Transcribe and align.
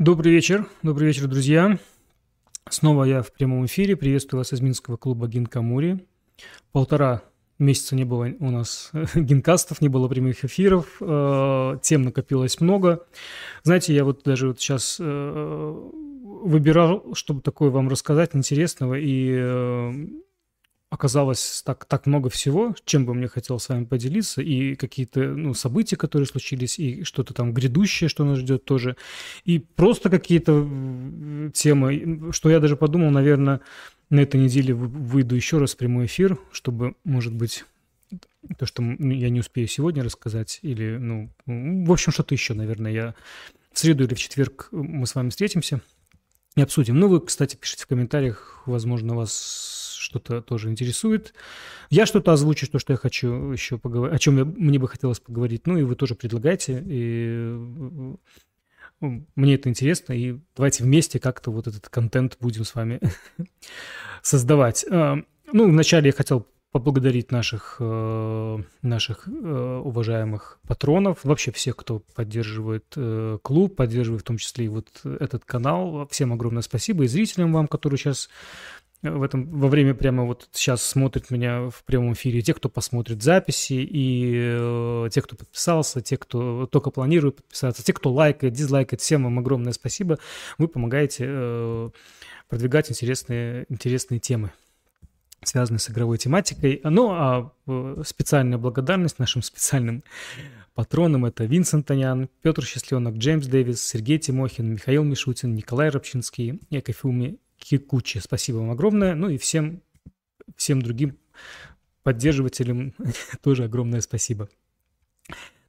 Добрый 0.00 0.32
вечер, 0.32 0.66
добрый 0.82 1.08
вечер, 1.08 1.26
друзья. 1.26 1.78
Снова 2.70 3.04
я 3.04 3.20
в 3.20 3.30
прямом 3.34 3.66
эфире. 3.66 3.96
Приветствую 3.96 4.40
вас 4.40 4.50
из 4.50 4.62
Минского 4.62 4.96
клуба 4.96 5.28
Гинкамури. 5.28 6.06
Полтора 6.72 7.20
месяца 7.58 7.94
не 7.94 8.04
было 8.04 8.30
у 8.40 8.50
нас 8.50 8.92
гинкастов, 9.14 9.82
не 9.82 9.90
было 9.90 10.08
прямых 10.08 10.42
эфиров, 10.42 10.86
э, 11.02 11.76
тем 11.82 12.00
накопилось 12.00 12.62
много. 12.62 13.04
Знаете, 13.62 13.92
я 13.94 14.06
вот 14.06 14.22
даже 14.24 14.48
вот 14.48 14.58
сейчас 14.58 14.96
э, 14.98 15.74
выбирал, 16.44 17.14
чтобы 17.14 17.42
такое 17.42 17.68
вам 17.68 17.90
рассказать 17.90 18.34
интересного, 18.34 18.94
и 18.94 19.34
э, 19.34 19.92
оказалось 20.90 21.62
так, 21.64 21.84
так 21.84 22.06
много 22.06 22.28
всего, 22.28 22.74
чем 22.84 23.06
бы 23.06 23.14
мне 23.14 23.28
хотелось 23.28 23.62
с 23.62 23.68
вами 23.68 23.84
поделиться, 23.84 24.42
и 24.42 24.74
какие-то 24.74 25.20
ну, 25.20 25.54
события, 25.54 25.96
которые 25.96 26.26
случились, 26.26 26.78
и 26.80 27.04
что-то 27.04 27.32
там 27.32 27.54
грядущее, 27.54 28.08
что 28.08 28.24
нас 28.24 28.38
ждет 28.38 28.64
тоже, 28.64 28.96
и 29.44 29.60
просто 29.60 30.10
какие-то 30.10 30.68
темы, 31.54 32.32
что 32.32 32.50
я 32.50 32.58
даже 32.58 32.76
подумал, 32.76 33.10
наверное, 33.10 33.60
на 34.10 34.20
этой 34.20 34.40
неделе 34.40 34.74
выйду 34.74 35.36
еще 35.36 35.58
раз 35.58 35.74
в 35.74 35.76
прямой 35.76 36.06
эфир, 36.06 36.36
чтобы, 36.50 36.96
может 37.04 37.32
быть, 37.32 37.64
то, 38.58 38.66
что 38.66 38.82
я 38.82 39.30
не 39.30 39.40
успею 39.40 39.68
сегодня 39.68 40.02
рассказать, 40.02 40.58
или, 40.62 40.96
ну, 40.96 41.30
в 41.46 41.92
общем, 41.92 42.10
что-то 42.10 42.34
еще, 42.34 42.54
наверное, 42.54 42.90
я 42.90 43.14
в 43.72 43.78
среду 43.78 44.02
или 44.02 44.14
в 44.14 44.18
четверг 44.18 44.68
мы 44.72 45.06
с 45.06 45.14
вами 45.14 45.30
встретимся 45.30 45.80
и 46.56 46.62
обсудим. 46.62 46.98
Ну, 46.98 47.06
вы, 47.06 47.20
кстати, 47.20 47.54
пишите 47.54 47.84
в 47.84 47.86
комментариях, 47.86 48.64
возможно, 48.66 49.14
вас 49.14 49.79
что-то 50.00 50.42
тоже 50.42 50.70
интересует. 50.70 51.34
Я 51.90 52.06
что-то 52.06 52.32
озвучу, 52.32 52.70
то, 52.70 52.78
что 52.78 52.92
я 52.92 52.96
хочу 52.96 53.50
еще 53.52 53.78
поговорить, 53.78 54.16
о 54.16 54.18
чем 54.18 54.38
я, 54.38 54.44
мне 54.44 54.78
бы 54.78 54.88
хотелось 54.88 55.20
поговорить. 55.20 55.66
Ну 55.66 55.76
и 55.76 55.82
вы 55.82 55.94
тоже 55.94 56.14
предлагайте. 56.14 56.82
И 56.86 58.16
мне 59.00 59.54
это 59.54 59.68
интересно, 59.68 60.12
и 60.12 60.38
давайте 60.56 60.84
вместе 60.84 61.18
как-то 61.18 61.50
вот 61.50 61.66
этот 61.66 61.88
контент 61.88 62.36
будем 62.40 62.64
с 62.64 62.74
вами 62.74 63.00
создавать. 64.22 64.84
А, 64.90 65.18
ну, 65.52 65.70
вначале 65.70 66.08
я 66.08 66.12
хотел 66.12 66.46
поблагодарить 66.72 67.32
наших, 67.32 67.76
э, 67.80 68.58
наших 68.82 69.26
э, 69.26 69.82
уважаемых 69.84 70.60
патронов, 70.68 71.18
вообще 71.24 71.50
всех, 71.50 71.76
кто 71.76 72.00
поддерживает 72.14 72.84
э, 72.94 73.38
клуб, 73.42 73.74
поддерживает 73.74 74.22
в 74.22 74.24
том 74.24 74.36
числе 74.36 74.66
и 74.66 74.68
вот 74.68 74.86
этот 75.04 75.44
канал. 75.44 76.06
Всем 76.10 76.32
огромное 76.32 76.62
спасибо 76.62 77.04
и 77.04 77.08
зрителям 77.08 77.52
вам, 77.52 77.66
которые 77.66 77.98
сейчас 77.98 78.28
в 79.02 79.22
этом 79.22 79.46
во 79.46 79.68
время 79.68 79.94
прямо 79.94 80.24
вот 80.24 80.48
сейчас 80.52 80.82
смотрит 80.82 81.30
меня 81.30 81.70
в 81.70 81.84
прямом 81.84 82.12
эфире, 82.12 82.42
те, 82.42 82.52
кто 82.52 82.68
посмотрит 82.68 83.22
записи, 83.22 83.72
и 83.72 84.34
э, 84.36 85.08
те, 85.10 85.22
кто 85.22 85.36
подписался, 85.36 86.02
те, 86.02 86.18
кто 86.18 86.66
только 86.66 86.90
планирует 86.90 87.36
подписаться, 87.36 87.82
те, 87.82 87.92
кто 87.94 88.12
лайкает, 88.12 88.52
дизлайкает, 88.52 89.00
всем 89.00 89.24
вам 89.24 89.38
огромное 89.38 89.72
спасибо. 89.72 90.18
Вы 90.58 90.68
помогаете 90.68 91.24
э, 91.26 91.90
продвигать 92.48 92.90
интересные, 92.90 93.64
интересные 93.68 94.20
темы 94.20 94.52
связанные 95.42 95.80
с 95.80 95.88
игровой 95.88 96.18
тематикой. 96.18 96.82
Ну, 96.84 97.12
а 97.12 97.52
э, 97.66 98.02
специальная 98.04 98.58
благодарность 98.58 99.18
нашим 99.18 99.40
специальным 99.40 100.04
патронам 100.74 101.24
это 101.24 101.44
Винсент 101.44 101.86
Танян, 101.86 102.28
Петр 102.42 102.62
Счастленок, 102.62 103.16
Джеймс 103.16 103.46
Дэвис, 103.46 103.82
Сергей 103.82 104.18
Тимохин, 104.18 104.70
Михаил 104.70 105.02
Мишутин, 105.02 105.54
Николай 105.54 105.88
Рабчинский, 105.88 106.60
Экофилми 106.68 107.38
Кикучи. 107.60 108.18
Спасибо 108.18 108.58
вам 108.58 108.70
огромное. 108.70 109.14
Ну 109.14 109.28
и 109.28 109.38
всем, 109.38 109.82
всем 110.56 110.82
другим 110.82 111.18
поддерживателям 112.02 112.94
тоже 113.42 113.64
огромное 113.64 114.00
спасибо. 114.00 114.48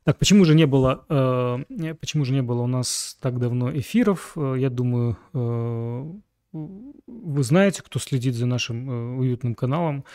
Так, 0.04 0.18
почему 0.18 0.46
же 0.46 0.56
не 0.56 0.66
было, 0.66 1.06
э, 1.10 1.94
почему 2.00 2.26
же 2.26 2.34
не 2.34 2.42
было 2.42 2.62
у 2.64 2.68
нас 2.68 3.18
так 3.22 3.38
давно 3.40 3.72
эфиров? 3.72 4.34
Э, 4.36 4.56
я 4.58 4.72
думаю, 4.72 5.18
э, 5.34 6.12
вы 6.54 7.44
знаете, 7.44 7.84
кто 7.84 8.00
следит 8.00 8.34
за 8.34 8.48
нашим 8.48 8.90
э, 8.90 9.18
уютным 9.20 9.54
каналом. 9.54 10.06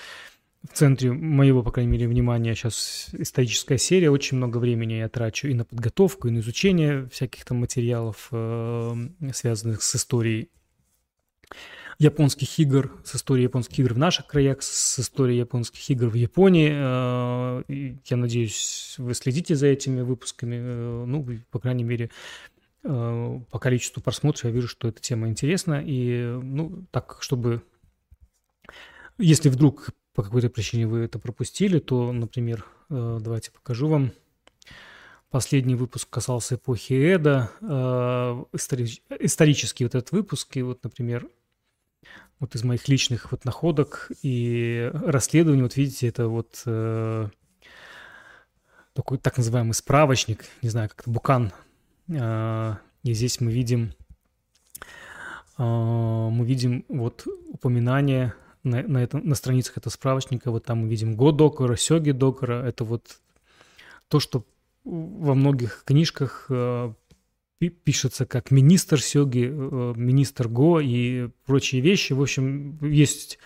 В 0.69 0.73
центре 0.77 1.13
моего, 1.13 1.63
по 1.63 1.71
крайней 1.71 1.93
мере, 1.93 2.09
внимания 2.09 2.57
сейчас 2.57 3.11
историческая 3.13 3.79
серия. 3.79 4.11
Очень 4.11 4.39
много 4.39 4.59
времени 4.59 4.95
я 4.95 5.09
трачу 5.09 5.47
и 5.47 5.55
на 5.55 5.65
подготовку, 5.65 6.27
и 6.27 6.33
на 6.33 6.41
изучение 6.41 7.09
всяких 7.11 7.45
там 7.45 7.59
материалов, 7.59 8.29
э, 8.33 8.95
связанных 9.33 9.83
с 9.83 9.95
историей 9.95 10.51
японских 11.99 12.59
игр, 12.59 12.93
с 13.05 13.17
историей 13.17 13.45
японских 13.45 13.79
игр 13.79 13.95
в 13.95 13.99
наших 13.99 14.27
краях, 14.27 14.63
с 14.63 14.99
историей 14.99 15.39
японских 15.39 15.89
игр 15.91 16.09
в 16.09 16.15
Японии. 16.15 16.71
Э, 16.73 17.63
я 18.05 18.17
надеюсь, 18.17 18.97
вы 18.99 19.15
следите 19.15 19.55
за 19.55 19.69
этими 19.69 20.03
выпусками. 20.03 20.57
Э, 20.59 21.05
ну, 21.07 21.27
по 21.51 21.59
крайней 21.59 21.85
мере, 21.85 22.11
э, 22.85 23.41
по 23.51 23.59
количеству 23.59 24.03
просмотров 24.03 24.45
я 24.45 24.51
вижу, 24.51 24.69
что 24.69 24.89
эта 24.89 25.01
тема 25.01 25.29
интересна. 25.29 25.83
И, 25.85 26.39
ну, 26.43 26.85
так, 26.91 27.19
чтобы... 27.21 27.63
Если 29.19 29.49
вдруг 29.49 29.91
по 30.15 30.23
какой-то 30.23 30.51
причине 30.51 30.87
вы 30.87 31.01
это 31.01 31.19
пропустили, 31.19 31.79
то, 31.79 32.13
например, 32.13 32.67
давайте 32.91 33.51
покажу 33.51 33.89
вам. 33.89 34.13
Последний 35.31 35.75
выпуск 35.75 36.09
касался 36.09 36.55
эпохи 36.55 36.93
Эда, 36.93 37.51
исторический 38.55 39.85
вот 39.85 39.95
этот 39.95 40.13
выпуск, 40.13 40.57
и 40.57 40.63
вот, 40.63 40.85
например, 40.85 41.29
вот 42.39 42.55
из 42.55 42.65
моих 42.65 42.87
личных 42.89 43.33
вот 43.33 43.45
находок 43.45 44.11
и 44.23 44.91
расследований, 44.93 45.63
вот 45.63 45.77
видите, 45.77 46.09
это 46.09 46.29
вот 46.29 46.63
э, 46.67 47.29
такой 48.93 49.19
так 49.19 49.37
называемый 49.39 49.75
справочник, 49.75 50.45
не 50.63 50.69
знаю, 50.69 50.89
как-то 50.89 51.11
букан. 51.11 51.53
Э, 52.09 52.77
и 53.03 53.15
здесь 53.15 53.41
мы 53.41 53.53
видим, 53.53 53.95
э, 55.59 55.63
мы 55.63 56.45
видим 56.45 56.85
вот 56.89 57.27
упоминание 57.49 58.35
на, 58.63 58.83
на, 58.83 58.99
этом, 58.99 59.27
на 59.27 59.35
страницах 59.35 59.79
этого 59.79 59.93
справочника, 59.93 60.51
вот 60.51 60.65
там 60.65 60.83
мы 60.83 60.89
видим 60.89 61.17
Го 61.17 61.33
Докера, 61.33 61.77
Сёги 61.77 62.11
Докера, 62.11 62.65
это 62.65 62.85
вот 62.85 63.21
то, 64.09 64.21
что 64.21 64.45
во 64.87 65.35
многих 65.35 65.83
книжках 65.85 66.47
э, 66.49 66.93
пишется 67.85 68.25
как 68.25 68.51
министр 68.51 69.03
сёги, 69.03 69.51
э, 69.51 69.93
министр 69.97 70.49
го 70.49 70.81
и 70.81 71.29
прочие 71.45 71.83
вещи. 71.83 72.13
В 72.13 72.23
общем, 72.23 72.79
есть 72.83 73.39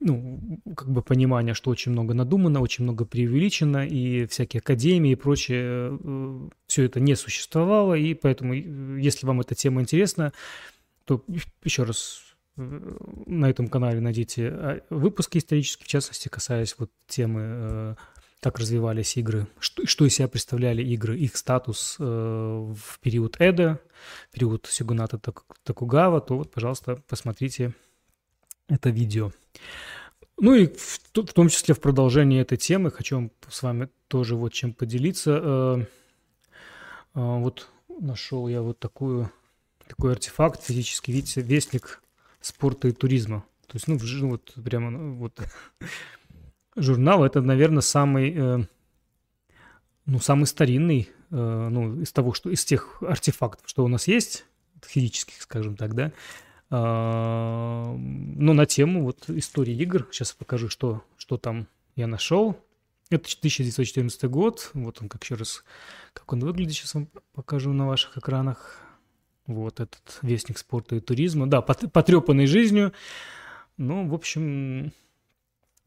ну, 0.00 0.60
как 0.76 0.90
бы 0.90 1.00
понимание, 1.00 1.54
что 1.54 1.70
очень 1.70 1.92
много 1.92 2.14
надумано, 2.14 2.60
очень 2.60 2.82
много 2.82 3.04
преувеличено, 3.04 3.86
и 3.86 4.26
всякие 4.26 4.58
академии 4.58 5.12
и 5.12 5.16
прочее, 5.16 5.96
э, 6.02 6.48
все 6.66 6.82
это 6.82 6.98
не 6.98 7.14
существовало, 7.14 7.94
и 7.94 8.14
поэтому, 8.14 8.52
если 8.52 9.24
вам 9.24 9.40
эта 9.40 9.54
тема 9.54 9.80
интересна, 9.80 10.32
то 11.04 11.24
еще 11.62 11.84
раз 11.84 12.24
на 12.56 13.48
этом 13.48 13.68
канале 13.68 14.00
найдите 14.00 14.82
выпуски 14.90 15.38
исторические, 15.38 15.86
в 15.86 15.88
частности, 15.88 16.28
касаясь 16.28 16.74
вот 16.78 16.90
темы 17.06 17.96
как 18.42 18.58
развивались 18.58 19.16
игры, 19.16 19.46
что, 19.60 19.86
что 19.86 20.04
из 20.04 20.16
себя 20.16 20.26
представляли 20.26 20.82
игры, 20.82 21.16
их 21.16 21.36
статус 21.36 21.96
э, 22.00 22.04
в 22.04 22.98
период 22.98 23.36
Эда, 23.38 23.80
период 24.32 24.66
Сигуната 24.68 25.16
Такугава, 25.62 26.20
то 26.20 26.36
вот, 26.36 26.50
пожалуйста, 26.50 26.96
посмотрите 27.06 27.72
это 28.68 28.90
видео. 28.90 29.30
Ну 30.38 30.54
и 30.54 30.66
в, 30.66 31.00
в 31.14 31.32
том 31.32 31.50
числе 31.50 31.72
в 31.72 31.80
продолжении 31.80 32.40
этой 32.40 32.58
темы 32.58 32.90
хочу 32.90 33.30
с 33.48 33.62
вами 33.62 33.88
тоже 34.08 34.34
вот 34.34 34.52
чем 34.52 34.74
поделиться. 34.74 35.40
Э, 35.40 35.80
э, 35.80 35.84
вот 37.14 37.68
нашел 38.00 38.48
я 38.48 38.60
вот 38.60 38.80
такую, 38.80 39.30
такой 39.86 40.12
артефакт 40.12 40.64
физический, 40.64 41.12
видите, 41.12 41.42
вестник 41.42 42.02
спорта 42.40 42.88
и 42.88 42.92
туризма. 42.92 43.44
То 43.68 43.76
есть, 43.76 43.86
ну, 43.86 43.96
вот 44.28 44.52
прямо 44.64 44.90
ну, 44.90 45.14
вот 45.14 45.40
журнал 46.76 47.24
это, 47.24 47.40
наверное, 47.40 47.82
самый, 47.82 48.34
э, 48.34 48.58
ну, 50.06 50.18
самый 50.18 50.46
старинный, 50.46 51.10
э, 51.30 51.68
ну, 51.70 52.00
из 52.00 52.12
того, 52.12 52.32
что 52.32 52.50
из 52.50 52.64
тех 52.64 53.02
артефактов, 53.02 53.68
что 53.68 53.84
у 53.84 53.88
нас 53.88 54.08
есть, 54.08 54.44
физических, 54.82 55.40
скажем 55.42 55.76
так, 55.76 55.94
да. 55.94 56.12
А, 56.74 57.94
но 57.94 58.54
на 58.54 58.66
тему 58.66 59.04
вот 59.04 59.28
истории 59.28 59.74
игр, 59.74 60.08
сейчас 60.10 60.32
покажу, 60.32 60.68
что, 60.68 61.04
что 61.18 61.36
там 61.36 61.68
я 61.96 62.06
нашел. 62.06 62.56
Это 63.10 63.28
1914 63.38 64.24
год, 64.24 64.70
вот 64.72 65.02
он 65.02 65.10
как 65.10 65.22
еще 65.22 65.34
раз, 65.34 65.64
как 66.14 66.32
он 66.32 66.40
выглядит, 66.40 66.72
сейчас 66.72 66.94
вам 66.94 67.08
покажу 67.34 67.72
на 67.72 67.86
ваших 67.86 68.16
экранах. 68.16 68.78
Вот 69.46 69.80
этот 69.80 70.18
вестник 70.22 70.56
спорта 70.56 70.96
и 70.96 71.00
туризма. 71.00 71.46
Да, 71.46 71.60
потрепанный 71.60 72.46
жизнью. 72.46 72.92
Ну, 73.76 74.08
в 74.08 74.14
общем, 74.14 74.92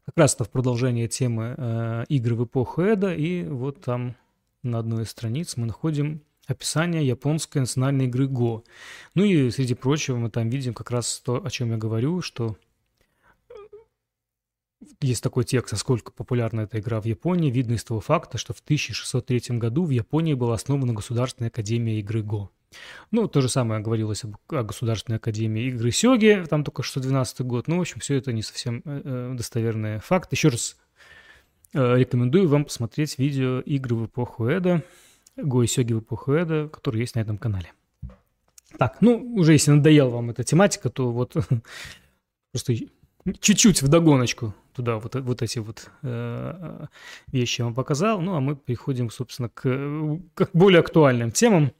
как 0.06 0.18
раз 0.18 0.34
это 0.34 0.44
в 0.44 0.50
продолжение 0.50 1.08
темы 1.08 1.54
э, 1.56 2.04
игры 2.08 2.36
в 2.36 2.44
эпоху 2.44 2.82
Эда, 2.82 3.12
и 3.12 3.42
вот 3.44 3.80
там 3.80 4.14
на 4.62 4.78
одной 4.78 5.02
из 5.02 5.10
страниц 5.10 5.56
мы 5.56 5.66
находим 5.66 6.22
описание 6.46 7.06
японской 7.06 7.58
национальной 7.58 8.06
игры 8.06 8.28
Го. 8.28 8.64
Ну 9.14 9.24
и 9.24 9.50
среди 9.50 9.74
прочего 9.74 10.16
мы 10.16 10.30
там 10.30 10.48
видим 10.48 10.74
как 10.74 10.90
раз 10.90 11.20
то, 11.24 11.44
о 11.44 11.50
чем 11.50 11.72
я 11.72 11.76
говорю, 11.76 12.22
что 12.22 12.56
есть 15.00 15.22
такой 15.22 15.44
текст, 15.44 15.72
насколько 15.72 16.12
популярна 16.12 16.62
эта 16.62 16.78
игра 16.78 17.00
в 17.00 17.04
Японии, 17.04 17.50
видно 17.50 17.74
из 17.74 17.84
того 17.84 18.00
факта, 18.00 18.38
что 18.38 18.54
в 18.54 18.60
1603 18.60 19.58
году 19.58 19.84
в 19.84 19.90
Японии 19.90 20.34
была 20.34 20.54
основана 20.54 20.92
Государственная 20.92 21.48
академия 21.48 21.98
игры 21.98 22.22
Го. 22.22 22.50
Ну, 23.10 23.28
то 23.28 23.40
же 23.40 23.48
самое 23.48 23.80
говорилось 23.80 24.24
об, 24.24 24.36
о 24.48 24.62
Государственной 24.62 25.16
Академии 25.16 25.64
игры 25.64 25.90
Сёги, 25.90 26.44
там 26.48 26.64
только 26.64 26.82
что 26.82 27.00
12 27.00 27.42
год. 27.42 27.68
Ну, 27.68 27.78
в 27.78 27.80
общем, 27.80 28.00
все 28.00 28.16
это 28.16 28.32
не 28.32 28.42
совсем 28.42 28.82
э, 28.84 29.00
э 29.04 29.34
достоверный 29.34 29.98
факт. 30.00 30.32
Еще 30.32 30.48
раз 30.48 30.76
э, 31.72 31.96
рекомендую 31.96 32.48
вам 32.48 32.64
посмотреть 32.64 33.18
видео 33.18 33.60
игры 33.60 33.96
в 33.96 34.06
эпоху 34.06 34.46
Эда, 34.46 34.82
Гои 35.36 35.66
Сёги 35.66 35.92
в 35.92 36.00
эпоху 36.00 36.32
Эда, 36.32 36.68
который 36.68 37.00
есть 37.00 37.14
на 37.14 37.20
этом 37.20 37.38
канале. 37.38 37.72
Так, 38.78 38.98
ну, 39.00 39.34
уже 39.34 39.52
если 39.52 39.70
надоела 39.70 40.10
вам 40.10 40.30
эта 40.30 40.44
тематика, 40.44 40.90
то 40.90 41.10
вот 41.10 41.34
просто 42.52 42.74
чуть-чуть 43.40 43.82
в 43.82 43.88
догоночку 43.88 44.54
туда 44.74 44.98
вот, 44.98 45.14
вот 45.14 45.42
эти 45.42 45.58
вот 45.58 45.90
э, 46.02 46.86
вещи 47.28 47.60
я 47.60 47.64
вам 47.64 47.74
показал. 47.74 48.20
Ну, 48.20 48.34
а 48.34 48.40
мы 48.40 48.56
переходим, 48.56 49.10
собственно, 49.10 49.48
к, 49.48 49.62
к 50.34 50.50
более 50.52 50.80
актуальным 50.80 51.30
темам 51.30 51.72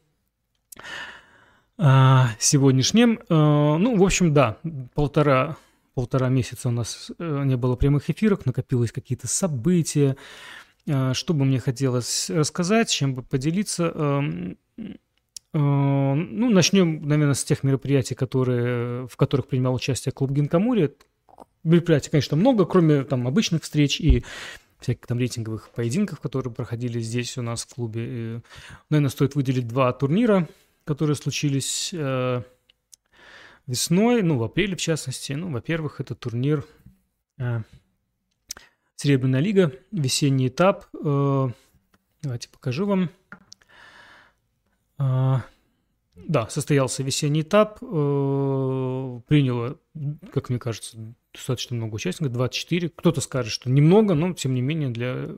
э, 1.79 2.23
сегодняшним. 2.39 3.21
Э, 3.29 3.77
ну, 3.77 3.97
в 3.97 4.03
общем, 4.03 4.33
да, 4.35 4.59
полтора, 4.95 5.57
полтора 5.95 6.29
месяца 6.29 6.69
у 6.69 6.73
нас 6.73 7.11
э, 7.19 7.43
не 7.45 7.57
было 7.57 7.77
прямых 7.77 8.11
эфиров, 8.11 8.47
накопилось 8.47 8.93
какие-то 8.93 9.29
события. 9.29 10.17
Э, 10.87 11.13
что 11.15 11.35
бы 11.35 11.45
мне 11.45 11.61
хотелось 11.61 12.31
рассказать, 12.31 12.91
чем 12.91 13.15
бы 13.15 13.23
поделиться? 13.23 13.93
Э, 13.95 14.55
ну, 15.59 16.51
начнем, 16.51 17.09
наверное, 17.09 17.35
с 17.35 17.43
тех 17.43 17.63
мероприятий, 17.63 18.15
которые, 18.15 19.09
в 19.09 19.17
которых 19.17 19.47
принимал 19.47 19.75
участие 19.75 20.13
клуб 20.13 20.31
Гинкамури 20.31 20.95
мероприятий, 21.67 22.11
конечно, 22.11 22.37
много, 22.37 22.65
кроме 22.65 23.05
там 23.05 23.27
обычных 23.27 23.63
встреч 23.63 24.01
и 24.01 24.25
всяких 24.81 25.07
там 25.07 25.19
рейтинговых 25.19 25.71
поединков, 25.71 26.21
которые 26.21 26.53
проходили 26.53 27.01
здесь 27.01 27.37
у 27.39 27.43
нас 27.43 27.65
в 27.65 27.75
клубе. 27.75 28.07
И, 28.07 28.41
наверное, 28.91 29.11
стоит 29.11 29.35
выделить 29.35 29.67
два 29.67 29.93
турнира, 29.93 30.49
которые 30.87 31.17
случились 31.17 31.91
э, 31.93 32.43
весной, 33.67 34.23
ну, 34.23 34.39
в 34.39 34.45
апреле 34.45 34.77
в 34.77 34.81
частности. 34.81 35.33
Ну, 35.33 35.51
во-первых, 35.51 36.01
это 36.01 36.15
турнир 36.15 36.65
э, 37.39 37.61
Серебряная 38.95 39.41
лига, 39.41 39.73
весенний 39.91 40.49
этап. 40.49 40.87
Э, 41.05 41.49
давайте 42.23 42.49
покажу 42.49 42.87
вам. 42.87 43.11
Э, 44.99 45.41
да, 46.15 46.49
состоялся 46.49 47.03
весенний 47.03 47.43
этап. 47.43 47.79
Э, 47.83 49.21
приняло, 49.27 49.79
как 50.33 50.49
мне 50.49 50.59
кажется, 50.59 50.97
достаточно 51.35 51.77
много 51.77 51.97
участников, 51.97 52.33
24. 52.33 52.91
Кто-то 52.91 53.21
скажет, 53.21 53.53
что 53.53 53.69
немного, 53.69 54.15
но 54.15 54.33
тем 54.33 54.55
не 54.55 54.63
менее 54.63 54.91
для 54.91 55.29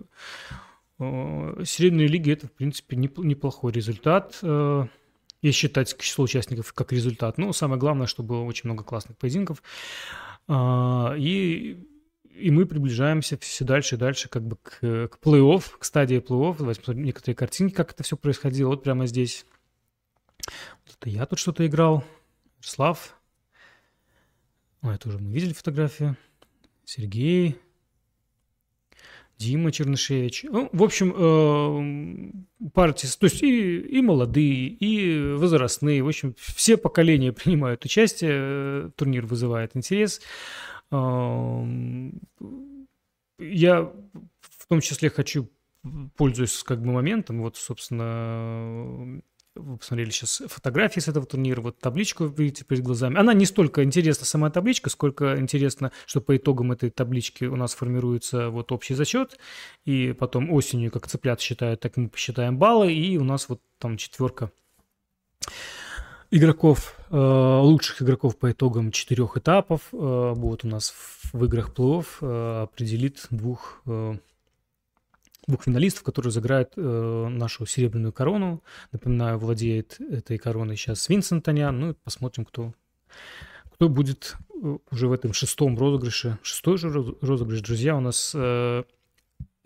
э, 0.99 1.65
Серебряной 1.65 2.07
лиги 2.07 2.33
это, 2.33 2.47
в 2.49 2.53
принципе, 2.53 2.97
неплохой 2.97 3.73
результат. 3.73 4.39
Если 5.43 5.59
считать 5.59 5.97
число 5.99 6.25
участников 6.25 6.73
как 6.73 6.93
результат. 6.93 7.39
Но 7.39 7.53
самое 7.53 7.79
главное, 7.79 8.07
что 8.07 8.23
было 8.23 8.43
очень 8.43 8.63
много 8.65 8.85
классных 8.85 9.17
поединков. 9.17 9.63
И 10.51 11.85
и 12.39 12.53
мы 12.53 12.67
приближаемся 12.67 13.37
все 13.39 13.65
дальше 13.65 13.97
и 13.97 13.99
дальше 13.99 14.29
как 14.29 14.47
бы 14.47 14.57
к, 14.57 14.79
к 14.81 15.19
плей-офф, 15.21 15.79
к 15.79 15.85
стадии 15.85 16.19
плей-офф. 16.19 16.59
Давайте 16.59 16.81
посмотрим 16.81 17.05
некоторые 17.05 17.35
картинки, 17.35 17.75
как 17.75 17.93
это 17.93 18.05
все 18.05 18.17
происходило. 18.17 18.69
Вот 18.69 18.85
прямо 18.85 19.07
здесь. 19.07 19.45
Вот 20.87 20.97
это 20.97 21.11
я 21.11 21.27
тут 21.27 21.41
что-то 21.41 21.67
играл. 21.67 22.05
Слав. 22.61 23.17
А, 24.83 24.95
это 24.95 25.09
уже 25.09 25.19
мы 25.19 25.33
видели 25.33 25.53
фотографию. 25.53 26.17
Сергей. 26.85 27.59
Дима 29.39 29.71
Чернышевич. 29.71 30.45
Ну, 30.45 30.69
в 30.73 30.83
общем, 30.83 31.15
э, 31.17 32.69
партии, 32.73 33.07
то 33.19 33.25
есть 33.25 33.43
и, 33.43 33.79
и 33.79 34.03
молодые, 34.03 34.69
и 34.69 35.33
возрастные, 35.35 36.03
в 36.03 36.09
общем, 36.09 36.35
все 36.37 36.77
поколения 36.77 37.33
принимают 37.33 37.85
участие, 37.85 38.91
турнир 38.97 39.27
вызывает 39.27 39.77
интерес. 39.77 40.21
Э, 40.91 41.65
я 43.39 43.83
в 44.41 44.67
том 44.69 44.81
числе 44.81 45.09
хочу, 45.09 45.49
пользуясь 46.17 46.63
как 46.65 46.83
бы 46.83 46.91
моментом, 46.91 47.41
вот, 47.41 47.57
собственно, 47.57 49.23
вы 49.59 49.77
посмотрели 49.77 50.11
сейчас 50.11 50.43
фотографии 50.47 51.01
с 51.01 51.09
этого 51.09 51.27
турнира, 51.27 51.61
вот 51.61 51.79
табличку 51.79 52.27
видите 52.27 52.65
перед 52.65 52.83
глазами. 52.83 53.19
Она 53.19 53.35
не 53.35 53.47
столько 53.47 53.85
интересна 53.85 54.25
сама 54.25 54.51
табличка, 54.51 54.91
сколько 54.91 55.39
интересно, 55.39 55.93
что 56.07 56.21
по 56.21 56.37
итогам 56.37 56.73
этой 56.73 56.91
таблички 56.91 57.45
у 57.45 57.57
нас 57.57 57.75
формируется 57.75 58.51
вот 58.51 58.73
общий 58.73 58.95
зачет, 58.95 59.39
и 59.85 60.13
потом 60.13 60.51
осенью, 60.51 60.91
как 60.91 61.07
цыплят 61.07 61.41
считают, 61.41 61.81
так 61.81 61.97
мы 61.97 62.09
посчитаем 62.09 62.59
баллы, 62.59 62.93
и 62.93 63.19
у 63.19 63.25
нас 63.25 63.49
вот 63.49 63.61
там 63.79 63.97
четверка 63.97 64.51
игроков, 66.31 66.95
э, 67.11 67.17
лучших 67.17 68.03
игроков 68.03 68.37
по 68.39 68.51
итогам 68.51 68.93
четырех 68.93 69.37
этапов 69.37 69.83
э, 69.93 70.35
будет 70.37 70.65
у 70.65 70.69
нас 70.69 70.93
в 71.33 71.45
играх 71.45 71.71
плей-офф, 71.75 72.07
э, 72.21 72.63
определит 72.65 73.27
двух 73.31 73.83
двух 75.49 75.65
финалистов, 75.65 76.05
которые 76.05 76.31
заграют 76.31 76.75
э, 76.77 77.29
нашу 77.31 77.67
серебряную 77.67 78.13
корону. 78.13 78.63
Напоминаю, 78.93 79.39
владеет 79.39 79.99
этой 80.01 80.39
короной 80.39 80.77
сейчас 80.77 81.09
Винсент 81.09 81.45
Танян. 81.45 81.81
Ну, 81.81 81.95
посмотрим, 82.05 82.45
кто, 82.45 82.75
кто 83.73 83.89
будет 83.89 84.37
э, 84.51 84.79
уже 84.91 85.09
в 85.09 85.13
этом 85.13 85.33
шестом 85.33 85.77
розыгрыше. 85.77 86.39
Шестой 86.43 86.77
же 86.77 86.91
розыгрыш, 86.91 87.63
друзья, 87.63 87.97
у 87.97 88.01
нас 88.01 88.33
э, 88.35 88.85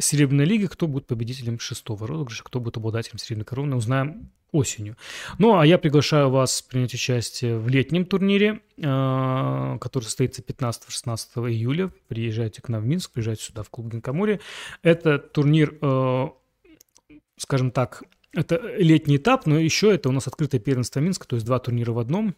Серебряная 0.01 0.47
лига. 0.47 0.69
Кто 0.69 0.87
будет 0.87 1.07
победителем 1.07 1.59
шестого 1.59 2.07
розыгрыша, 2.07 2.45
кто 2.45 2.61
будет 2.61 2.77
обладателем 2.77 3.19
серебряной 3.19 3.45
короны, 3.45 3.77
узнаем 3.77 4.31
осенью. 4.53 4.97
Ну, 5.39 5.59
а 5.59 5.67
я 5.67 5.79
приглашаю 5.79 6.31
вас 6.31 6.61
принять 6.63 6.93
участие 6.93 7.59
в 7.59 7.69
летнем 7.69 8.05
турнире, 8.05 8.61
э, 8.77 9.79
который 9.81 10.05
состоится 10.05 10.43
15-16 10.43 11.51
июля. 11.51 11.91
Приезжайте 12.09 12.61
к 12.61 12.69
нам 12.69 12.83
в 12.83 12.87
Минск, 12.87 13.13
приезжайте 13.13 13.45
сюда 13.45 13.63
в 13.63 13.71
клуб 13.71 13.89
Гинкамури. 13.89 14.41
Это 14.83 15.19
турнир, 15.19 15.79
э, 15.81 16.29
скажем 17.39 17.71
так, 17.71 18.03
это 18.35 18.57
летний 18.77 19.17
этап, 19.17 19.47
но 19.47 19.59
еще 19.59 19.95
это 19.95 20.09
у 20.09 20.13
нас 20.13 20.27
открытое 20.27 20.59
первенство 20.59 21.01
Минска, 21.01 21.27
то 21.27 21.37
есть 21.37 21.47
два 21.47 21.59
турнира 21.59 21.93
в 21.93 21.99
одном. 21.99 22.35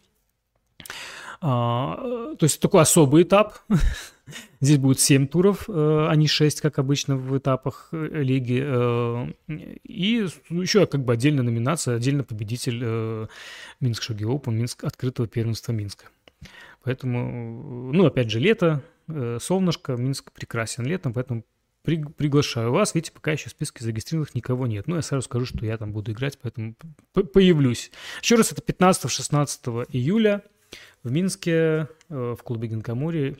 А, 1.41 2.35
то 2.37 2.43
есть 2.45 2.59
такой 2.59 2.81
особый 2.81 3.23
этап. 3.23 3.59
Здесь 4.59 4.77
будет 4.77 4.99
7 4.99 5.27
туров, 5.27 5.69
э, 5.69 6.07
а 6.09 6.15
не 6.15 6.27
6, 6.27 6.61
как 6.61 6.79
обычно 6.79 7.15
в 7.15 7.37
этапах 7.37 7.89
э, 7.91 8.23
лиги. 8.23 8.61
Э, 8.63 9.27
и 9.83 10.27
еще 10.49 10.87
как 10.87 11.03
бы 11.03 11.13
отдельная 11.13 11.43
номинация, 11.43 11.95
отдельно 11.95 12.23
победитель 12.23 13.27
Минск 13.79 14.03
Шоги 14.03 14.23
Open, 14.23 14.53
Минск, 14.53 14.83
открытого 14.83 15.27
первенства 15.27 15.71
Минска. 15.71 16.05
Поэтому, 16.83 17.91
ну, 17.93 18.05
опять 18.05 18.29
же, 18.29 18.39
лето, 18.39 18.83
солнышко, 19.39 19.95
Минск 19.95 20.31
прекрасен 20.31 20.85
летом, 20.85 21.13
поэтому 21.13 21.43
при, 21.83 22.03
приглашаю 22.03 22.71
вас. 22.71 22.95
Видите, 22.95 23.11
пока 23.11 23.31
еще 23.31 23.49
в 23.49 23.51
списке 23.51 23.83
зарегистрированных 23.83 24.33
никого 24.33 24.65
нет. 24.65 24.87
Ну, 24.87 24.95
я 24.95 25.01
сразу 25.01 25.25
скажу, 25.25 25.45
что 25.45 25.65
я 25.65 25.77
там 25.77 25.91
буду 25.93 26.11
играть, 26.11 26.37
поэтому 26.41 26.75
появлюсь. 27.13 27.91
Еще 28.21 28.35
раз, 28.35 28.51
это 28.51 28.61
15-16 28.61 29.87
июля 29.89 30.43
в 31.03 31.11
Минске, 31.11 31.87
в 32.09 32.37
клубе 32.43 32.67
Гинкамури 32.67 33.37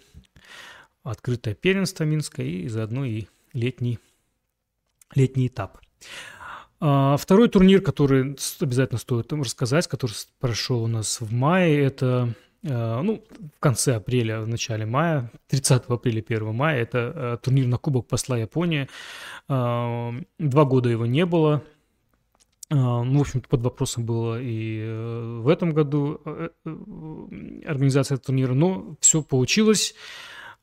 открытое 1.06 1.54
первенство 1.54 2.04
Минска 2.04 2.42
и 2.42 2.68
заодно 2.68 3.06
и 3.06 3.26
летний, 3.54 4.00
летний 5.14 5.48
этап. 5.48 5.80
А, 6.80 7.16
второй 7.18 7.48
турнир, 7.48 7.82
который 7.82 8.36
обязательно 8.60 9.00
стоит 9.00 9.32
рассказать, 9.32 9.88
который 9.88 10.14
прошел 10.40 10.84
у 10.84 10.88
нас 10.88 11.22
в 11.22 11.32
мае, 11.32 11.80
это 11.82 12.34
а, 12.68 13.02
ну, 13.02 13.24
в 13.56 13.60
конце 13.60 13.96
апреля, 13.96 14.42
в 14.42 14.48
начале 14.48 14.86
мая, 14.86 15.32
30 15.48 15.84
апреля, 15.88 16.24
1 16.28 16.54
мая, 16.54 16.82
это 16.82 17.14
а, 17.16 17.38
турнир 17.38 17.68
на 17.68 17.78
Кубок 17.78 18.08
посла 18.08 18.38
Японии. 18.38 18.90
Два 19.48 20.66
года 20.66 20.90
его 20.90 21.06
не 21.06 21.26
было. 21.26 21.64
Ну, 22.72 23.20
в 23.20 23.22
общем 23.22 23.42
под 23.42 23.62
вопросом 23.62 24.06
было 24.08 24.42
и 24.42 24.80
э, 24.82 25.40
в 25.44 25.48
этом 25.50 25.72
году 25.72 26.20
э, 26.26 26.50
э, 26.66 26.70
организация 27.68 28.18
турнира, 28.18 28.56
но 28.56 28.96
все 29.00 29.22
получилось. 29.22 29.94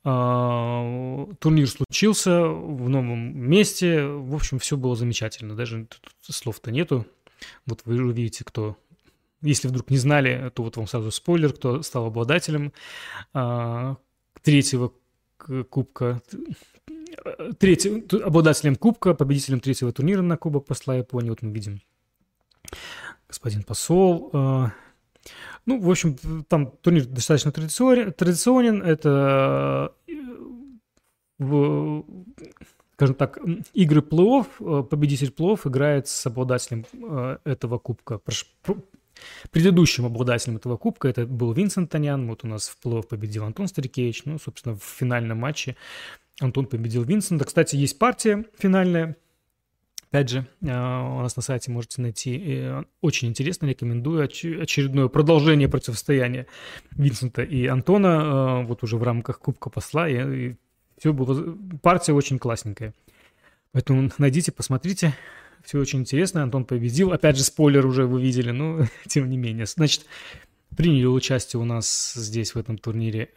А, 0.05 1.27
турнир 1.39 1.67
случился 1.67 2.43
в 2.45 2.89
новом 2.89 3.37
месте. 3.37 4.03
В 4.03 4.35
общем, 4.35 4.59
все 4.59 4.77
было 4.77 4.95
замечательно. 4.95 5.55
Даже 5.55 5.87
слов-то 6.21 6.71
нету. 6.71 7.05
Вот 7.65 7.81
вы 7.85 8.11
видите, 8.11 8.43
кто... 8.43 8.77
Если 9.41 9.67
вдруг 9.67 9.89
не 9.89 9.97
знали, 9.97 10.51
то 10.55 10.63
вот 10.63 10.77
вам 10.77 10.87
сразу 10.87 11.11
спойлер, 11.11 11.51
кто 11.51 11.81
стал 11.81 12.05
обладателем 12.05 12.71
а, 13.33 13.97
третьего 14.41 14.93
кубка, 15.69 16.21
третий, 17.59 18.05
обладателем 18.23 18.77
кубка, 18.77 19.13
победителем 19.13 19.59
третьего 19.59 19.91
турнира 19.91 20.21
на 20.21 20.37
Кубок 20.37 20.65
посла 20.65 20.95
Японии. 20.95 21.29
Вот 21.29 21.41
мы 21.41 21.51
видим 21.51 21.81
господин 23.27 23.63
посол, 23.63 24.29
а, 24.33 24.71
ну, 25.65 25.79
в 25.79 25.89
общем, 25.89 26.17
там 26.47 26.71
турнир 26.81 27.05
достаточно 27.05 27.51
традиционен. 27.51 28.81
Это, 28.81 29.93
в, 31.39 32.05
скажем 32.93 33.15
так, 33.15 33.39
игры 33.73 34.01
плей-офф. 34.01 34.83
Победитель 34.83 35.29
плей-офф 35.29 35.67
играет 35.67 36.07
с 36.07 36.25
обладателем 36.25 36.85
э, 36.93 37.37
этого 37.45 37.77
кубка. 37.79 38.19
Предыдущим 39.51 40.05
обладателем 40.05 40.57
этого 40.57 40.77
кубка 40.77 41.07
это 41.07 41.25
был 41.25 41.53
Винсент 41.53 41.89
Танян. 41.89 42.27
Вот 42.27 42.43
у 42.43 42.47
нас 42.47 42.67
в 42.67 42.77
плей 42.77 43.03
победил 43.03 43.45
Антон 43.45 43.67
Старикевич. 43.67 44.25
Ну, 44.25 44.39
собственно, 44.39 44.75
в 44.75 44.83
финальном 44.83 45.39
матче 45.39 45.75
Антон 46.39 46.65
победил 46.65 47.03
Винсента. 47.03 47.45
Кстати, 47.45 47.75
есть 47.75 47.97
партия 47.97 48.45
финальная. 48.57 49.15
Опять 50.13 50.29
же, 50.29 50.45
а, 50.67 51.17
у 51.17 51.21
нас 51.23 51.35
на 51.37 51.41
сайте 51.41 51.71
можете 51.71 51.99
найти. 51.99 52.39
Э, 52.45 52.83
очень 53.01 53.29
интересно, 53.29 53.65
рекомендую. 53.65 54.23
Очередное 54.23 55.07
продолжение 55.07 55.67
противостояния 55.67 56.45
Винсента 56.91 57.41
и 57.41 57.65
Антона. 57.65 58.09
А, 58.21 58.61
вот 58.61 58.83
уже 58.83 58.97
в 58.97 59.01
рамках 59.01 59.39
Кубка 59.39 59.71
Посла. 59.71 60.07
И 60.07 60.53
все 60.99 61.13
было... 61.13 61.57
Партия 61.81 62.13
очень 62.13 62.37
классненькая. 62.37 62.93
Поэтому 63.71 64.11
найдите, 64.19 64.51
посмотрите. 64.51 65.15
Все 65.63 65.79
очень 65.79 66.01
интересно. 66.01 66.43
Антон 66.43 66.65
победил. 66.65 67.11
Опять 67.11 67.37
же, 67.37 67.43
спойлер 67.43 67.83
уже 67.83 68.05
вы 68.05 68.21
видели, 68.21 68.51
но 68.51 68.85
тем 69.07 69.27
не 69.31 69.37
менее. 69.37 69.65
Значит, 69.65 70.05
приняли 70.77 71.05
участие 71.05 71.59
у 71.59 71.65
нас 71.65 72.13
здесь, 72.13 72.53
в 72.53 72.59
этом 72.59 72.77
турнире, 72.77 73.31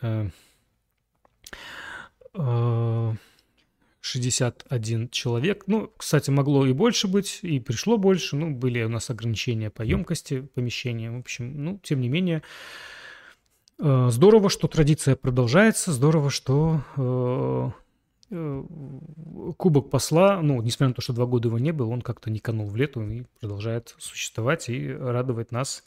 61 4.07 5.03
э, 5.03 5.05
э, 5.05 5.09
человек. 5.11 5.65
Ну, 5.67 5.93
кстати, 5.97 6.31
могло 6.31 6.67
и 6.67 6.73
больше 6.73 7.09
быть, 7.09 7.41
и 7.43 7.61
пришло 7.61 7.99
больше. 7.99 8.37
Ну, 8.37 8.51
были 8.51 8.83
у 8.83 8.89
нас 8.89 9.11
ограничения 9.11 9.71
по 9.71 9.83
емкости 9.83 10.41
помещения. 10.55 11.11
В 11.11 11.19
общем, 11.19 11.65
ну, 11.65 11.81
тем 11.83 12.01
не 12.01 12.09
менее, 12.09 12.43
э, 13.79 14.09
здорово, 14.11 14.51
что 14.51 14.69
традиция 14.69 15.17
продолжается. 15.17 15.93
Здорово, 15.93 16.31
что 16.31 17.75
Э, 18.31 18.65
Кубок 19.57 19.91
посла, 19.91 20.43
ну, 20.43 20.61
несмотря 20.61 20.89
на 20.89 20.95
то, 20.95 21.03
что 21.03 21.13
два 21.13 21.27
года 21.27 21.49
его 21.49 21.59
не 21.59 21.73
было, 21.73 21.91
он 21.91 22.03
как-то 22.03 22.31
не 22.31 22.41
канул 22.41 22.67
в 22.69 22.77
лету 22.77 23.01
и 23.03 23.25
продолжает 23.41 23.95
существовать 23.99 24.69
и 24.69 24.93
радовать 24.93 25.53
нас, 25.53 25.85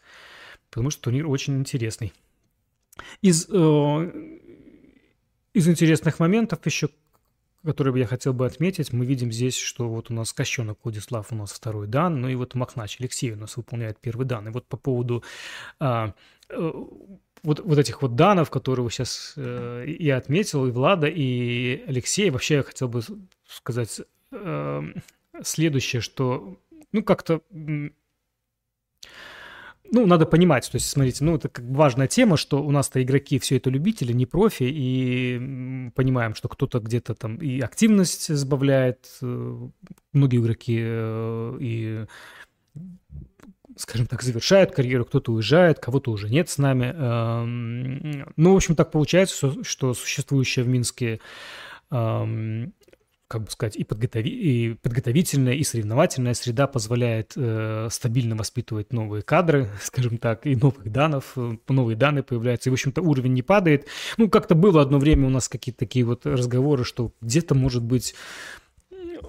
потому 0.69 0.89
что 0.89 1.03
турнир 1.03 1.27
очень 1.27 1.57
интересный. 1.57 2.13
Из, 3.21 3.47
э, 3.49 4.37
из 5.53 5.67
интересных 5.67 6.19
моментов 6.19 6.65
еще, 6.65 6.89
которые 7.63 7.99
я 7.99 8.07
хотел 8.07 8.33
бы 8.33 8.45
отметить, 8.45 8.93
мы 8.93 9.05
видим 9.05 9.31
здесь, 9.31 9.57
что 9.57 9.89
вот 9.89 10.09
у 10.11 10.13
нас 10.13 10.33
Кощенок 10.33 10.79
Владислав 10.83 11.31
у 11.31 11.35
нас 11.35 11.51
второй 11.51 11.87
дан, 11.87 12.21
ну 12.21 12.29
и 12.29 12.35
вот 12.35 12.55
Махнач 12.55 12.97
Алексей 12.99 13.31
у 13.31 13.37
нас 13.37 13.57
выполняет 13.57 13.99
первый 13.99 14.25
дан. 14.25 14.47
И 14.47 14.51
вот 14.51 14.65
по 14.65 14.77
поводу 14.77 15.23
а, 15.79 16.13
э, 16.49 16.71
вот, 17.43 17.59
вот 17.59 17.77
этих 17.77 18.01
вот 18.01 18.15
данов, 18.15 18.49
которые 18.49 18.83
вы 18.83 18.91
сейчас 18.91 19.33
э, 19.35 19.85
я 19.99 20.17
отметил, 20.17 20.67
и 20.67 20.71
Влада, 20.71 21.07
и 21.07 21.83
Алексей, 21.87 22.29
вообще 22.29 22.55
я 22.55 22.63
хотел 22.63 22.87
бы 22.87 23.01
сказать 23.47 24.01
э, 24.31 24.81
следующее, 25.43 26.01
что, 26.01 26.57
ну, 26.91 27.03
как-то, 27.03 27.41
ну, 29.91 30.05
надо 30.05 30.25
понимать, 30.25 30.69
то 30.71 30.75
есть, 30.75 30.89
смотрите, 30.89 31.23
ну, 31.23 31.35
это 31.35 31.49
как 31.49 31.65
важная 31.65 32.07
тема, 32.07 32.37
что 32.37 32.63
у 32.63 32.71
нас-то 32.71 33.01
игроки 33.01 33.39
все 33.39 33.57
это 33.57 33.69
любители, 33.69 34.13
не 34.13 34.25
профи, 34.25 34.63
и 34.63 35.91
понимаем, 35.95 36.35
что 36.35 36.47
кто-то 36.47 36.79
где-то 36.79 37.15
там 37.15 37.37
и 37.37 37.59
активность 37.59 38.33
сбавляет, 38.33 39.09
э, 39.21 39.67
многие 40.13 40.39
игроки 40.39 40.77
э, 40.79 41.57
и 41.59 42.05
скажем 43.77 44.07
так, 44.07 44.21
завершают 44.21 44.71
карьеру, 44.71 45.05
кто-то 45.05 45.31
уезжает, 45.31 45.79
кого-то 45.79 46.11
уже 46.11 46.29
нет 46.29 46.49
с 46.49 46.57
нами. 46.57 46.93
Эм, 46.93 48.33
ну, 48.35 48.53
в 48.53 48.55
общем, 48.57 48.75
так 48.75 48.91
получается, 48.91 49.63
что 49.63 49.93
существующая 49.93 50.63
в 50.63 50.67
Минске 50.67 51.21
эм, 51.89 52.73
как 53.29 53.43
бы 53.43 53.51
сказать, 53.51 53.75
и, 53.75 53.83
подготови... 53.83 54.29
и 54.29 54.73
подготовительная, 54.73 55.53
и 55.53 55.63
соревновательная 55.63 56.33
среда 56.33 56.65
позволяет 56.65 57.33
э, 57.35 57.87
стабильно 57.91 58.35
воспитывать 58.35 58.91
новые 58.91 59.21
кадры, 59.21 59.69
скажем 59.83 60.17
так, 60.17 60.47
и 60.47 60.55
новых 60.55 60.91
данных, 60.91 61.23
э, 61.35 61.57
новые 61.69 61.95
данные 61.95 62.23
появляются, 62.23 62.69
и, 62.69 62.71
в 62.71 62.73
общем-то, 62.73 63.03
уровень 63.03 63.33
не 63.33 63.43
падает. 63.43 63.85
Ну, 64.17 64.29
как-то 64.29 64.55
было 64.55 64.81
одно 64.81 64.97
время 64.97 65.27
у 65.27 65.29
нас 65.29 65.47
какие-то 65.47 65.79
такие 65.79 66.05
вот 66.05 66.25
разговоры, 66.25 66.83
что 66.83 67.11
где-то, 67.21 67.53
может 67.53 67.83
быть, 67.83 68.15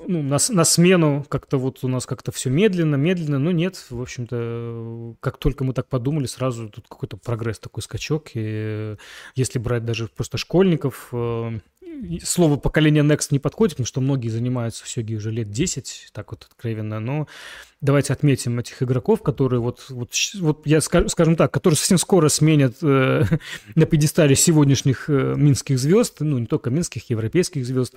ну, 0.07 0.23
на, 0.23 0.39
на 0.49 0.65
смену 0.65 1.25
как-то 1.29 1.59
вот 1.59 1.83
у 1.83 1.89
нас 1.89 2.07
как-то 2.07 2.33
все 2.33 2.51
медленно, 2.51 2.97
медленно, 2.97 3.39
но 3.39 3.51
нет, 3.51 3.87
в 3.91 4.01
общем-то, 4.01 5.17
как 5.21 5.39
только 5.39 5.65
мы 5.65 5.73
так 5.73 5.89
подумали, 5.89 6.27
сразу 6.27 6.69
тут 6.69 6.87
какой-то 6.89 7.17
прогресс, 7.17 7.59
такой 7.59 7.83
скачок, 7.83 8.31
и 8.35 8.97
если 9.35 9.59
брать 9.59 9.85
даже 9.85 10.09
просто 10.09 10.39
школьников, 10.39 11.09
э, 11.13 11.59
слово 12.23 12.57
поколение 12.57 13.03
Next 13.03 13.29
не 13.31 13.39
подходит, 13.39 13.75
потому 13.75 13.87
что 13.87 14.01
многие 14.01 14.29
занимаются 14.29 14.85
все 14.85 15.03
уже 15.03 15.31
лет 15.31 15.51
10, 15.51 16.11
так 16.13 16.31
вот 16.31 16.47
откровенно, 16.51 17.01
но 17.01 17.27
давайте 17.81 18.13
отметим 18.13 18.59
этих 18.59 18.83
игроков, 18.83 19.23
которые 19.23 19.61
вот, 19.61 19.87
вот, 19.89 20.13
вот 20.41 20.67
я 20.67 20.81
скажу, 20.81 21.09
скажем 21.09 21.37
так, 21.37 21.53
которые 21.53 21.77
совсем 21.77 21.99
скоро 21.99 22.29
сменят 22.29 22.77
э, 22.83 23.25
на 23.75 23.87
пьедестале 23.87 24.35
сегодняшних 24.37 25.09
э, 25.09 25.35
минских 25.37 25.79
звезд, 25.79 26.17
ну, 26.21 26.39
не 26.39 26.47
только 26.47 26.71
минских, 26.71 27.11
европейских 27.11 27.67
звезд, 27.67 27.95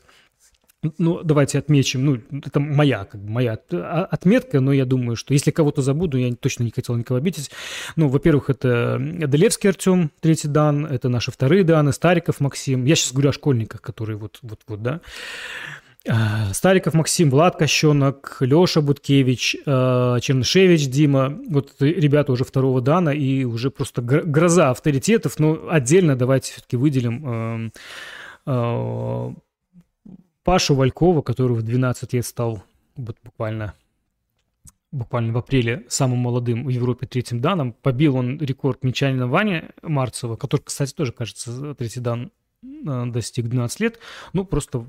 ну, 0.97 1.23
давайте 1.23 1.59
отмечим, 1.59 2.05
ну, 2.05 2.21
это 2.45 2.59
моя, 2.59 3.05
как 3.05 3.21
бы, 3.21 3.29
моя 3.29 3.57
а, 3.71 4.07
отметка, 4.09 4.59
но 4.59 4.73
я 4.73 4.85
думаю, 4.85 5.15
что 5.15 5.33
если 5.33 5.51
кого-то 5.51 5.81
забуду, 5.81 6.17
я 6.17 6.33
точно 6.33 6.63
не 6.63 6.71
хотел 6.71 6.95
никого 6.95 7.17
обидеть. 7.17 7.51
Ну, 7.95 8.07
во-первых, 8.07 8.49
это 8.49 8.97
Делевский 8.99 9.69
Артем, 9.69 10.11
третий 10.19 10.47
дан, 10.47 10.85
это 10.85 11.09
наши 11.09 11.31
вторые 11.31 11.63
даны, 11.63 11.93
Стариков 11.93 12.39
Максим. 12.39 12.85
Я 12.85 12.95
сейчас 12.95 13.13
говорю 13.13 13.29
о 13.29 13.33
школьниках, 13.33 13.81
которые 13.81 14.17
вот, 14.17 14.39
вот, 14.41 14.59
вот, 14.67 14.81
да. 14.81 15.01
А, 16.05 16.53
Стариков 16.53 16.93
Максим, 16.93 17.29
Влад 17.29 17.55
Кощенок, 17.55 18.37
Леша 18.41 18.81
Буткевич, 18.81 19.55
а, 19.65 20.19
Чернышевич 20.19 20.87
Дима. 20.87 21.39
Вот 21.49 21.75
ребята 21.79 22.33
уже 22.33 22.43
второго 22.43 22.81
дана 22.81 23.11
и 23.11 23.45
уже 23.45 23.71
просто 23.71 24.01
гроза 24.01 24.71
авторитетов. 24.71 25.39
Но 25.39 25.69
отдельно 25.69 26.17
давайте 26.17 26.51
все-таки 26.51 26.75
выделим 26.75 27.71
Пашу 30.43 30.75
Валькова, 30.75 31.21
который 31.21 31.57
в 31.57 31.61
12 31.61 32.13
лет 32.13 32.25
стал 32.25 32.63
вот 32.95 33.17
буквально 33.23 33.73
буквально 34.91 35.33
в 35.33 35.37
апреле 35.37 35.85
самым 35.89 36.19
молодым 36.19 36.65
в 36.65 36.69
Европе 36.69 37.07
третьим 37.07 37.41
данным. 37.41 37.73
Побил 37.73 38.15
он 38.15 38.37
рекорд 38.37 38.83
мечанина 38.83 39.27
Вани 39.27 39.63
Марцева, 39.81 40.35
который, 40.35 40.61
кстати, 40.61 40.93
тоже, 40.93 41.11
кажется, 41.11 41.73
третий 41.73 41.99
дан 41.99 42.31
э, 42.61 43.05
достиг 43.07 43.47
12 43.47 43.79
лет. 43.79 43.99
Ну, 44.33 44.45
просто 44.45 44.85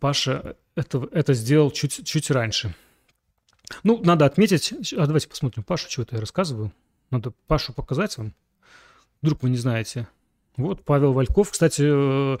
Паша 0.00 0.56
это, 0.76 1.08
это 1.10 1.34
сделал 1.34 1.72
чуть, 1.72 2.06
чуть 2.06 2.30
раньше. 2.30 2.72
Ну, 3.82 4.00
надо 4.02 4.24
отметить... 4.26 4.72
А 4.92 5.06
давайте 5.06 5.28
посмотрим 5.28 5.64
Пашу, 5.64 5.88
чего-то 5.88 6.14
я 6.14 6.20
рассказываю. 6.20 6.72
Надо 7.10 7.32
Пашу 7.48 7.72
показать 7.72 8.16
вам. 8.16 8.32
Вдруг 9.22 9.42
вы 9.42 9.50
не 9.50 9.56
знаете. 9.56 10.06
Вот 10.56 10.84
Павел 10.84 11.12
Вальков. 11.12 11.50
Кстати, 11.50 11.82
э, 11.84 12.38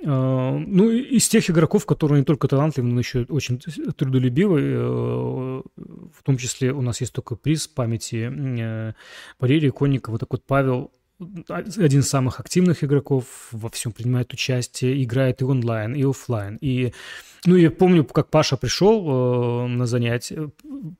ну, 0.00 0.90
из 0.90 1.28
тех 1.28 1.50
игроков, 1.50 1.84
которые 1.84 2.20
не 2.20 2.24
только 2.24 2.46
талантливы, 2.46 2.88
но 2.88 3.00
еще 3.00 3.26
очень 3.28 3.58
трудолюбивы, 3.58 4.60
э, 4.60 5.62
в 5.76 6.22
том 6.22 6.36
числе 6.36 6.72
у 6.72 6.82
нас 6.82 7.00
есть 7.00 7.12
только 7.12 7.34
приз 7.34 7.66
памяти 7.66 8.30
э, 8.32 8.92
Валерия 9.40 9.72
Конникова. 9.72 10.18
Так 10.18 10.30
вот 10.30 10.44
Павел 10.46 10.92
один 11.48 12.00
из 12.00 12.08
самых 12.08 12.38
активных 12.38 12.84
игроков, 12.84 13.48
во 13.50 13.68
всем 13.70 13.90
принимает 13.90 14.32
участие, 14.32 15.02
играет 15.02 15.40
и 15.40 15.44
онлайн, 15.44 15.94
и 15.94 16.04
офлайн. 16.04 16.58
И, 16.60 16.92
ну, 17.44 17.56
я 17.56 17.72
помню, 17.72 18.04
как 18.04 18.30
Паша 18.30 18.56
пришел 18.56 19.64
э, 19.64 19.66
на 19.66 19.86
занятие, 19.86 20.52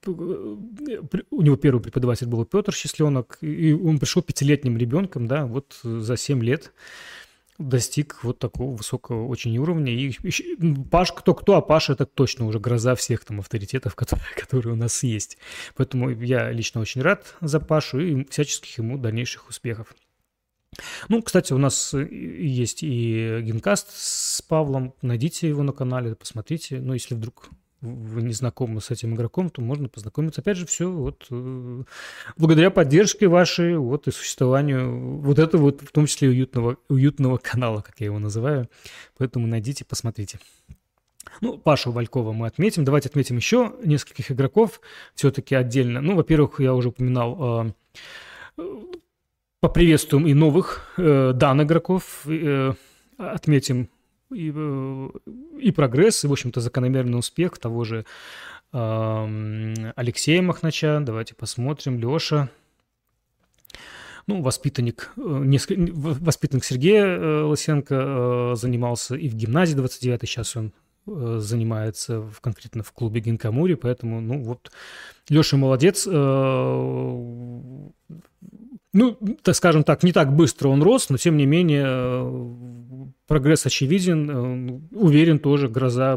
у 0.06 1.42
него 1.42 1.56
первый 1.56 1.80
преподаватель 1.80 2.26
был 2.26 2.44
Петр 2.44 2.74
Счастленок, 2.74 3.38
и 3.42 3.72
он 3.72 4.00
пришел 4.00 4.22
пятилетним 4.22 4.76
ребенком, 4.76 5.28
да, 5.28 5.46
вот 5.46 5.78
за 5.84 6.16
семь 6.16 6.42
лет 6.42 6.72
достиг 7.58 8.22
вот 8.22 8.38
такого 8.38 8.76
высокого 8.76 9.26
очень 9.26 9.56
уровня. 9.58 9.92
И 9.92 10.12
Паш, 10.90 11.12
кто-кто, 11.12 11.56
а 11.56 11.60
Паша 11.60 11.92
это 11.92 12.06
точно 12.06 12.46
уже 12.46 12.60
гроза 12.60 12.94
всех 12.94 13.24
там 13.24 13.40
авторитетов, 13.40 13.94
которые, 13.96 14.34
которые 14.34 14.74
у 14.74 14.76
нас 14.76 15.02
есть. 15.02 15.38
Поэтому 15.76 16.10
я 16.10 16.50
лично 16.50 16.80
очень 16.80 17.02
рад 17.02 17.34
за 17.40 17.60
Пашу 17.60 17.98
и 17.98 18.24
всяческих 18.30 18.78
ему 18.78 18.98
дальнейших 18.98 19.48
успехов. 19.48 19.94
Ну, 21.08 21.22
кстати, 21.22 21.52
у 21.52 21.58
нас 21.58 21.94
есть 21.94 22.82
и 22.82 23.40
генкаст 23.42 23.88
с 23.90 24.42
Павлом. 24.42 24.94
Найдите 25.02 25.48
его 25.48 25.62
на 25.62 25.72
канале, 25.72 26.14
посмотрите. 26.14 26.78
Ну, 26.78 26.92
если 26.92 27.14
вдруг 27.14 27.48
вы 27.80 28.22
не 28.22 28.32
знакомы 28.32 28.80
с 28.80 28.90
этим 28.90 29.14
игроком, 29.14 29.50
то 29.50 29.60
можно 29.60 29.88
познакомиться. 29.88 30.40
Опять 30.40 30.56
же, 30.56 30.66
все 30.66 30.90
вот 30.90 31.26
э, 31.30 31.82
благодаря 32.36 32.70
поддержке 32.70 33.28
вашей, 33.28 33.76
вот 33.76 34.08
и 34.08 34.10
существованию 34.10 35.18
вот 35.20 35.38
этого 35.38 35.62
вот, 35.62 35.82
в 35.82 35.92
том 35.92 36.06
числе 36.06 36.28
уютного, 36.28 36.76
уютного 36.88 37.36
канала, 37.36 37.80
как 37.80 38.00
я 38.00 38.06
его 38.06 38.18
называю. 38.18 38.68
Поэтому 39.16 39.46
найдите, 39.46 39.84
посмотрите. 39.84 40.38
Ну, 41.40 41.58
Пашу 41.58 41.92
Валькова 41.92 42.32
мы 42.32 42.46
отметим. 42.46 42.84
Давайте 42.84 43.08
отметим 43.08 43.36
еще 43.36 43.74
нескольких 43.84 44.32
игроков 44.32 44.80
все-таки 45.14 45.54
отдельно. 45.54 46.00
Ну, 46.00 46.16
во-первых, 46.16 46.60
я 46.60 46.74
уже 46.74 46.88
упоминал, 46.88 47.72
э, 48.56 48.62
поприветствуем 49.60 50.26
и 50.26 50.34
новых 50.34 50.92
э, 50.96 51.32
дан 51.34 51.62
игроков. 51.62 52.22
Э, 52.26 52.72
отметим 53.18 53.88
и, 54.32 54.52
э, 54.54 55.08
и 55.60 55.70
прогресс, 55.70 56.24
и, 56.24 56.28
в 56.28 56.32
общем-то, 56.32 56.60
закономерный 56.60 57.18
успех 57.18 57.58
того 57.58 57.84
же 57.84 58.04
Алексея 58.70 60.42
Махнача. 60.42 61.00
Давайте 61.00 61.34
посмотрим. 61.34 61.98
Леша. 61.98 62.50
Ну, 64.26 64.42
воспитанник, 64.42 65.10
несколько, 65.16 65.90
воспитанник 65.94 66.64
Сергея 66.64 67.44
Лысенко 67.44 68.52
занимался 68.56 69.16
и 69.16 69.30
в 69.30 69.34
гимназии 69.34 69.74
29-й, 69.74 70.26
сейчас 70.26 70.54
он 70.54 70.74
занимается 71.06 72.20
в, 72.20 72.42
конкретно 72.42 72.82
в 72.82 72.92
клубе 72.92 73.22
Гинкамури, 73.22 73.72
поэтому, 73.72 74.20
ну, 74.20 74.42
вот, 74.42 74.70
Леша 75.30 75.56
молодец, 75.56 76.06
ну, 78.92 79.16
так 79.42 79.54
скажем 79.54 79.84
так, 79.84 80.02
не 80.02 80.12
так 80.12 80.34
быстро 80.34 80.68
он 80.68 80.82
рос, 80.82 81.10
но 81.10 81.18
тем 81.18 81.36
не 81.36 81.46
менее 81.46 81.84
э, 81.86 82.48
прогресс 83.28 83.64
очевиден. 83.66 84.30
Э, 84.30 84.80
уверен 84.96 85.38
тоже, 85.38 85.68
гроза, 85.68 86.16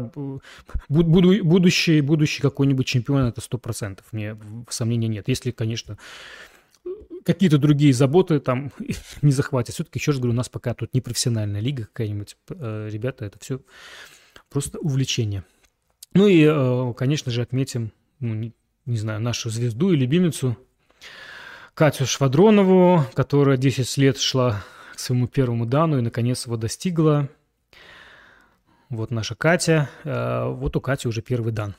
буду, 0.88 1.44
будущий, 1.44 2.00
будущий 2.00 2.42
какой-нибудь 2.42 2.86
чемпион, 2.86 3.26
это 3.26 3.40
сто 3.40 3.58
процентов, 3.58 4.06
мне 4.10 4.36
сомнений 4.68 5.06
нет. 5.06 5.28
Если, 5.28 5.52
конечно, 5.52 5.96
какие-то 7.24 7.58
другие 7.58 7.92
заботы 7.92 8.40
там 8.40 8.72
не 9.22 9.30
захватят. 9.30 9.74
Все-таки, 9.76 10.00
еще 10.00 10.10
раз 10.10 10.18
говорю, 10.18 10.32
у 10.32 10.36
нас 10.36 10.48
пока 10.48 10.74
тут 10.74 10.92
не 10.94 11.00
профессиональная 11.00 11.60
лига 11.60 11.84
какая-нибудь. 11.84 12.36
Э, 12.50 12.88
ребята, 12.90 13.24
это 13.24 13.38
все 13.38 13.60
просто 14.50 14.80
увлечение. 14.80 15.44
Ну 16.14 16.26
и, 16.26 16.92
конечно 16.94 17.32
же, 17.32 17.40
отметим, 17.40 17.92
ну, 18.20 18.34
не, 18.34 18.52
не 18.84 18.98
знаю, 18.98 19.20
нашу 19.20 19.48
звезду 19.48 19.92
и 19.92 19.96
любимицу– 19.96 20.58
Катю 21.74 22.04
Швадронову, 22.04 23.06
которая 23.14 23.56
10 23.56 23.96
лет 23.96 24.18
шла 24.18 24.62
к 24.92 24.98
своему 24.98 25.26
первому 25.26 25.66
дану 25.66 25.98
и 25.98 26.02
наконец 26.02 26.46
его 26.46 26.56
достигла. 26.56 27.28
Вот 28.92 29.10
наша 29.10 29.34
Катя. 29.34 29.88
Э, 30.04 30.52
вот 30.52 30.76
у 30.76 30.80
Кати 30.82 31.08
уже 31.08 31.22
первый 31.22 31.50
дан. 31.50 31.74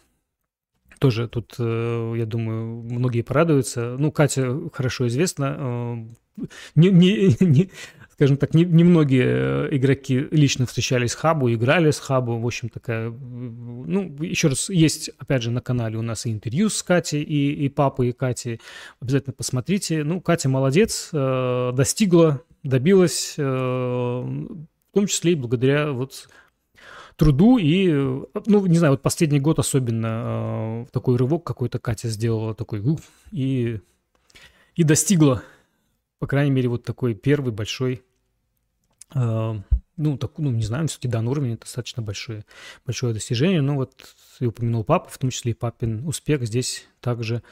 Тоже 0.98 1.27
тут, 1.27 1.53
э, 1.60 2.13
я 2.17 2.25
думаю, 2.25 2.82
многие 2.82 3.22
порадуются. 3.22 3.98
Ну, 4.00 4.12
Катя 4.12 4.58
хорошо 4.74 5.08
известна. 5.08 5.55
Э, 5.60 6.43
не, 6.74 6.89
не, 6.89 7.36
не, 7.39 7.70
скажем 8.12 8.38
так, 8.38 8.55
немногие 8.55 9.70
не, 9.70 9.77
игроки 9.77 10.27
лично 10.32 10.65
встречались 10.65 11.12
с 11.12 11.15
Хабу, 11.15 11.53
играли 11.53 11.91
с 11.91 12.00
Хабу. 12.00 12.39
В 12.39 12.48
общем, 12.48 12.70
такая... 12.70 13.12
Ну, 13.12 14.15
еще 14.24 14.48
раз, 14.48 14.72
есть, 14.72 15.12
опять 15.20 15.43
же, 15.43 15.51
на 15.51 15.62
канале 15.62 16.00
у 16.00 16.01
нас 16.01 16.25
и 16.25 16.32
интервью 16.32 16.70
с 16.70 16.82
Катей, 16.82 17.22
и, 17.22 17.65
и 17.65 17.70
папой, 17.70 18.10
и 18.10 18.12
Катей. 18.12 18.60
Обязательно 19.00 19.34
посмотрите. 19.34 20.03
Ну, 20.03 20.20
Катя 20.20 20.50
молодец, 20.50 21.10
достигла, 21.12 22.41
добилась, 22.63 23.36
э, 23.38 23.43
в 23.43 24.93
том 24.93 25.08
числе 25.08 25.34
и 25.34 25.36
благодаря 25.36 25.91
вот 25.91 26.29
труду 27.15 27.58
и, 27.58 27.88
ну, 27.91 28.65
не 28.65 28.77
знаю, 28.77 28.93
вот 28.93 29.01
последний 29.01 29.39
год 29.39 29.60
особенно 29.60 30.86
э, 30.88 30.91
такой 30.91 31.17
рывок 31.17 31.43
какой-то 31.43 31.79
Катя 31.79 32.10
сделала, 32.10 32.55
такой, 32.55 32.84
и, 33.32 33.79
и 34.75 34.84
достигла 34.84 35.43
по 36.24 36.27
крайней 36.27 36.51
мере, 36.51 36.70
вот 36.70 36.86
такой 36.86 37.15
первый 37.15 37.51
большой, 37.51 38.01
э, 39.13 39.53
ну, 39.98 40.17
так, 40.17 40.38
ну, 40.38 40.51
не 40.51 40.63
знаю, 40.63 40.88
все-таки 40.88 41.10
данный 41.10 41.32
уровень 41.32 41.58
достаточно 41.58 42.01
большое, 42.01 42.46
большое 42.86 43.13
достижение, 43.13 43.60
но 43.60 43.75
вот 43.75 44.15
я 44.39 44.48
упомянул 44.48 44.86
папу, 44.86 45.10
в 45.10 45.17
том 45.17 45.32
числе 45.32 45.51
и 45.51 45.53
папин 45.53 46.08
успех 46.08 46.46
здесь 46.46 46.88
также 47.01 47.43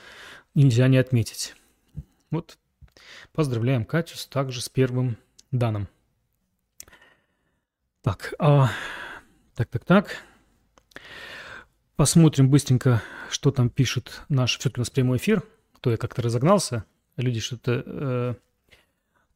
нельзя 0.56 0.88
не 0.88 0.96
отметить. 0.96 1.54
Вот 2.30 2.58
поздравляем 3.34 3.86
Катю 3.86 4.16
также 4.30 4.62
с 4.62 4.70
первым 4.70 5.18
данным. 5.52 5.88
Так, 8.02 8.34
а, 8.40 8.72
так, 9.56 9.70
так, 9.70 9.86
так. 9.86 10.18
Посмотрим 11.96 12.50
быстренько, 12.50 13.04
что 13.30 13.52
там 13.52 13.70
пишет 13.70 14.24
наш... 14.28 14.58
Все-таки 14.58 14.80
у 14.80 14.82
нас 14.82 14.90
прямой 14.90 15.18
эфир. 15.18 15.44
То 15.82 15.92
я 15.92 15.98
как-то 15.98 16.22
разогнался. 16.22 16.86
Люди 17.16 17.40
что-то 17.40 17.84
э, 17.86 18.36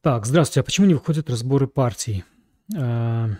так, 0.06 0.24
здравствуйте. 0.24 0.60
А 0.60 0.62
почему 0.62 0.86
не 0.86 0.94
выходят 0.94 1.28
разборы 1.28 1.66
партий? 1.66 2.24
А, 2.76 3.28
а, 3.28 3.30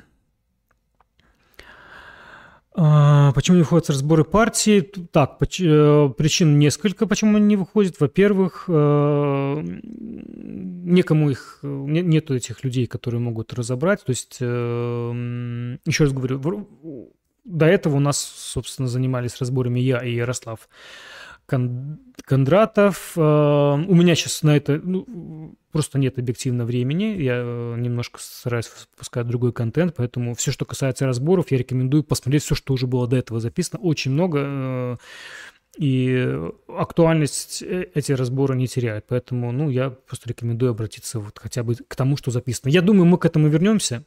почему 2.77 3.57
не 3.57 3.63
выходят 3.63 3.89
разборы 3.89 4.25
партий? 4.25 4.83
Так, 4.83 5.39
э, 5.41 6.11
причин 6.17 6.59
несколько, 6.59 7.07
почему 7.07 7.37
они 7.37 7.47
не 7.47 7.57
выходят. 7.57 7.99
Во-первых, 7.99 8.65
э, 8.69 9.65
некому 9.83 11.31
их, 11.31 11.61
нету 11.63 12.35
этих 12.35 12.65
людей, 12.65 12.87
которые 12.87 13.21
могут 13.21 13.55
разобрать. 13.55 14.05
То 14.05 14.11
есть, 14.11 14.39
э, 14.41 15.77
еще 15.87 16.05
раз 16.05 16.13
говорю, 16.13 16.39
до 17.45 17.67
этого 17.67 17.97
у 17.97 18.01
нас, 18.01 18.19
собственно, 18.19 18.89
занимались 18.89 19.41
разборами 19.41 19.81
я 19.81 20.05
и 20.05 20.15
Ярослав. 20.15 20.69
Кондратов. 21.47 23.13
Э, 23.17 23.21
у 23.21 23.95
меня 23.95 24.15
сейчас 24.15 24.43
на 24.43 24.57
это 24.57 24.81
ну, 24.83 25.55
просто 25.71 25.99
нет 25.99 26.19
объективно 26.19 26.65
времени. 26.65 27.23
Я 27.23 27.37
э, 27.37 27.77
немножко 27.79 28.19
стараюсь 28.21 28.69
выпускать 28.93 29.29
другой 29.29 29.53
контент, 29.53 29.95
поэтому 29.97 30.35
все, 30.35 30.51
что 30.51 30.65
касается 30.65 31.07
разборов, 31.07 31.51
я 31.51 31.59
рекомендую 31.59 32.03
посмотреть 32.03 32.43
все, 32.43 32.55
что 32.55 32.75
уже 32.75 32.87
было 32.87 33.07
до 33.07 33.17
этого 33.17 33.41
записано. 33.41 33.81
Очень 33.81 34.13
много. 34.13 34.39
Э, 34.43 34.97
и 35.79 36.41
актуальность 36.69 37.63
эти 37.63 38.13
разборы 38.13 38.57
не 38.57 38.67
теряют. 38.67 39.05
Поэтому, 39.09 39.53
ну, 39.53 39.69
я 39.69 39.91
просто 39.91 40.31
рекомендую 40.31 40.71
обратиться 40.71 41.21
вот 41.21 41.39
хотя 41.39 41.63
бы 41.63 41.75
к 41.75 41.95
тому, 41.95 42.17
что 42.17 42.31
записано. 42.31 42.71
Я 42.71 42.81
думаю, 42.81 43.05
мы 43.05 43.19
к 43.19 43.27
этому 43.27 43.49
вернемся. 43.49 44.03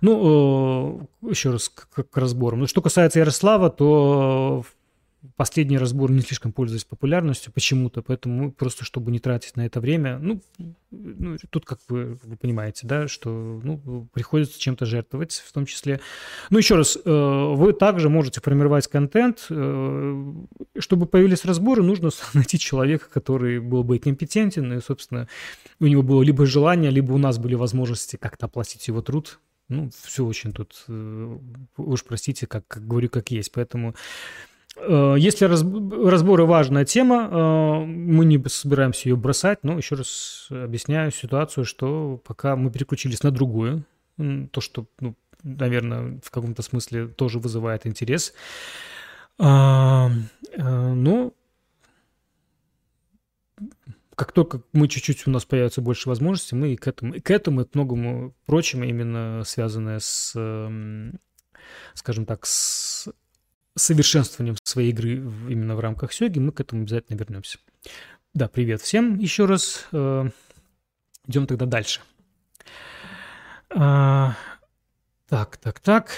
Ну, 0.00 1.06
еще 1.20 1.50
раз 1.50 1.68
к, 1.68 1.86
к 2.04 2.16
разборам. 2.16 2.60
Ну, 2.60 2.66
что 2.66 2.80
касается 2.80 3.18
Ярослава, 3.18 3.68
то 3.68 4.64
последний 5.36 5.78
разбор 5.78 6.10
не 6.10 6.20
слишком 6.20 6.52
пользуясь 6.52 6.84
популярностью 6.84 7.52
почему-то, 7.52 8.02
поэтому 8.02 8.52
просто, 8.52 8.84
чтобы 8.84 9.10
не 9.10 9.18
тратить 9.18 9.56
на 9.56 9.66
это 9.66 9.80
время, 9.80 10.18
ну, 10.18 10.40
ну 10.90 11.36
тут 11.50 11.64
как 11.64 11.78
вы, 11.88 12.18
вы 12.22 12.36
понимаете, 12.36 12.86
да, 12.86 13.08
что 13.08 13.60
ну, 13.62 14.08
приходится 14.12 14.60
чем-то 14.60 14.86
жертвовать 14.86 15.42
в 15.46 15.52
том 15.52 15.66
числе. 15.66 16.00
Ну, 16.50 16.58
еще 16.58 16.76
раз, 16.76 16.96
э, 16.96 17.10
вы 17.10 17.72
также 17.72 18.08
можете 18.08 18.40
формировать 18.40 18.88
контент. 18.88 19.46
Э, 19.50 20.32
чтобы 20.78 21.06
появились 21.06 21.44
разборы, 21.44 21.82
нужно 21.82 22.10
найти 22.34 22.58
человека, 22.58 23.06
который 23.10 23.60
был 23.60 23.84
бы 23.84 23.98
компетентен, 23.98 24.72
и, 24.72 24.80
собственно, 24.80 25.28
у 25.80 25.86
него 25.86 26.02
было 26.02 26.22
либо 26.22 26.46
желание, 26.46 26.90
либо 26.90 27.12
у 27.12 27.18
нас 27.18 27.38
были 27.38 27.54
возможности 27.54 28.16
как-то 28.16 28.46
оплатить 28.46 28.88
его 28.88 29.02
труд, 29.02 29.38
ну, 29.68 29.90
все 30.02 30.24
очень 30.24 30.52
тут, 30.52 30.84
э, 30.88 31.38
уж 31.76 32.04
простите, 32.04 32.46
как, 32.46 32.66
как 32.66 32.86
говорю, 32.86 33.08
как 33.08 33.30
есть. 33.30 33.52
Поэтому 33.52 33.94
если 34.78 35.44
разборы 35.44 36.46
важная 36.46 36.84
тема, 36.84 37.28
э, 37.30 37.84
мы 37.84 38.24
не 38.24 38.42
собираемся 38.48 39.08
ее 39.08 39.16
бросать, 39.16 39.62
но 39.64 39.76
еще 39.76 39.96
раз 39.96 40.48
объясняю 40.50 41.12
ситуацию, 41.12 41.64
что 41.64 42.20
пока 42.24 42.56
мы 42.56 42.70
переключились 42.70 43.22
на 43.22 43.30
другую, 43.30 43.84
то, 44.16 44.60
что, 44.60 44.86
ну, 45.00 45.14
наверное, 45.42 46.20
в 46.22 46.30
каком-то 46.30 46.62
смысле 46.62 47.08
тоже 47.08 47.38
вызывает 47.38 47.86
интерес. 47.86 48.32
А, 49.38 50.10
э, 50.52 50.62
но 50.62 51.32
как 54.14 54.32
только 54.32 54.62
мы 54.72 54.88
чуть-чуть 54.88 55.26
у 55.26 55.30
нас 55.30 55.44
появится 55.44 55.80
больше 55.80 56.08
возможностей, 56.08 56.54
мы 56.54 56.72
и 56.72 56.76
к 56.76 56.86
этому, 56.86 57.14
и 57.14 57.20
к 57.20 57.30
этому, 57.30 57.62
и 57.62 57.64
к 57.64 57.74
многому 57.74 58.34
прочему, 58.46 58.84
именно 58.84 59.42
связанное 59.44 59.98
с, 59.98 60.32
скажем 61.94 62.26
так, 62.26 62.46
с 62.46 63.08
совершенствованием 63.74 64.56
своей 64.72 64.90
игры 64.90 65.12
именно 65.48 65.76
в 65.76 65.80
рамках 65.80 66.12
сёги, 66.12 66.38
мы 66.38 66.52
к 66.52 66.60
этому 66.60 66.82
обязательно 66.82 67.16
вернемся. 67.16 67.58
Да, 68.34 68.48
привет 68.48 68.80
всем 68.80 69.18
еще 69.18 69.44
раз. 69.44 69.86
Э, 69.92 70.28
идем 71.26 71.46
тогда 71.46 71.66
дальше. 71.66 72.00
А, 73.70 74.34
так, 75.28 75.56
так, 75.58 75.80
так. 75.80 76.10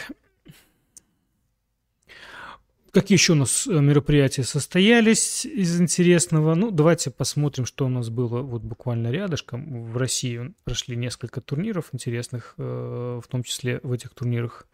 Какие 2.94 3.16
еще 3.18 3.32
у 3.32 3.36
нас 3.36 3.66
э, 3.66 3.72
мероприятия 3.72 4.44
состоялись 4.44 5.44
из 5.44 5.80
интересного? 5.80 6.54
Ну, 6.54 6.70
давайте 6.70 7.10
посмотрим, 7.10 7.66
что 7.66 7.86
у 7.86 7.88
нас 7.88 8.08
было 8.08 8.40
вот 8.40 8.62
буквально 8.62 9.10
рядышком. 9.10 9.90
В 9.90 9.96
России 9.96 10.54
прошли 10.62 10.94
несколько 10.94 11.40
турниров 11.40 11.88
интересных, 11.90 12.54
э, 12.56 13.20
в 13.20 13.26
том 13.26 13.42
числе 13.42 13.80
в 13.82 13.90
этих 13.90 14.10
турнирах 14.10 14.68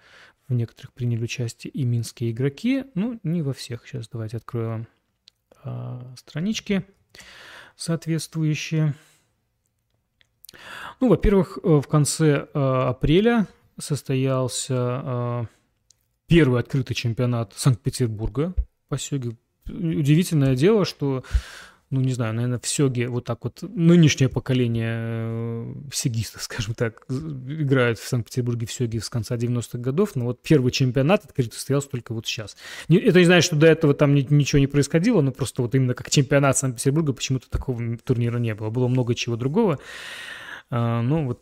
в 0.51 0.55
некоторых 0.55 0.93
приняли 0.93 1.23
участие 1.23 1.71
и 1.71 1.85
минские 1.85 2.33
игроки. 2.33 2.85
Ну, 2.95 3.19
не 3.23 3.43
во 3.43 3.53
всех. 3.53 3.87
Сейчас 3.87 4.09
давайте 4.09 4.37
открою 4.37 4.69
вам 4.69 4.87
а, 5.63 6.15
странички 6.19 6.85
соответствующие. 7.77 8.95
Ну, 11.01 11.09
во-первых, 11.09 11.59
э, 11.63 11.69
в 11.69 11.87
конце 11.87 12.49
а, 12.53 12.91
апреля 12.91 13.47
состоялся 13.79 14.75
а, 14.77 15.47
первый 16.27 16.61
открытый 16.61 16.95
чемпионат 16.95 17.55
Санкт-Петербурга 17.57 18.55
по 18.89 18.99
сёге. 18.99 19.37
Удивительное 19.67 20.57
дело, 20.57 20.85
что 20.85 21.25
ну, 21.91 22.01
не 22.01 22.13
знаю, 22.13 22.35
наверное, 22.35 22.61
в 22.61 22.67
Сёге 22.69 23.09
вот 23.09 23.25
так 23.25 23.43
вот 23.43 23.63
нынешнее 23.63 24.29
поколение 24.29 24.95
э, 24.97 25.75
сегистов, 25.93 26.43
скажем 26.45 26.75
так, 26.75 27.05
играют 27.09 27.99
в 27.99 28.07
Санкт-Петербурге 28.07 28.67
в 28.67 28.73
Сёге 28.73 29.01
с 29.01 29.09
конца 29.09 29.37
90-х 29.37 29.79
годов, 29.79 30.15
но 30.15 30.27
вот 30.27 30.41
первый 30.43 30.71
чемпионат 30.71 31.25
открытый 31.25 31.55
состоялся 31.55 31.89
только 31.89 32.15
вот 32.15 32.27
сейчас. 32.27 32.57
Это 32.89 33.19
не 33.19 33.25
значит, 33.25 33.45
что 33.45 33.57
до 33.57 33.67
этого 33.67 33.93
там 33.95 34.15
ничего 34.15 34.61
не 34.61 34.69
происходило, 34.69 35.21
но 35.21 35.33
просто 35.33 35.63
вот 35.63 35.75
именно 35.75 35.95
как 35.95 36.11
чемпионат 36.11 36.57
Санкт-Петербурга 36.57 37.13
почему-то 37.13 37.51
такого 37.51 37.97
турнира 37.99 38.39
не 38.39 38.55
было. 38.55 38.71
Было 38.71 38.87
много 38.87 39.17
чего 39.17 39.35
другого. 39.35 39.81
А, 40.71 41.03
ну, 41.03 41.27
вот 41.27 41.41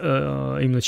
именно 0.00 0.80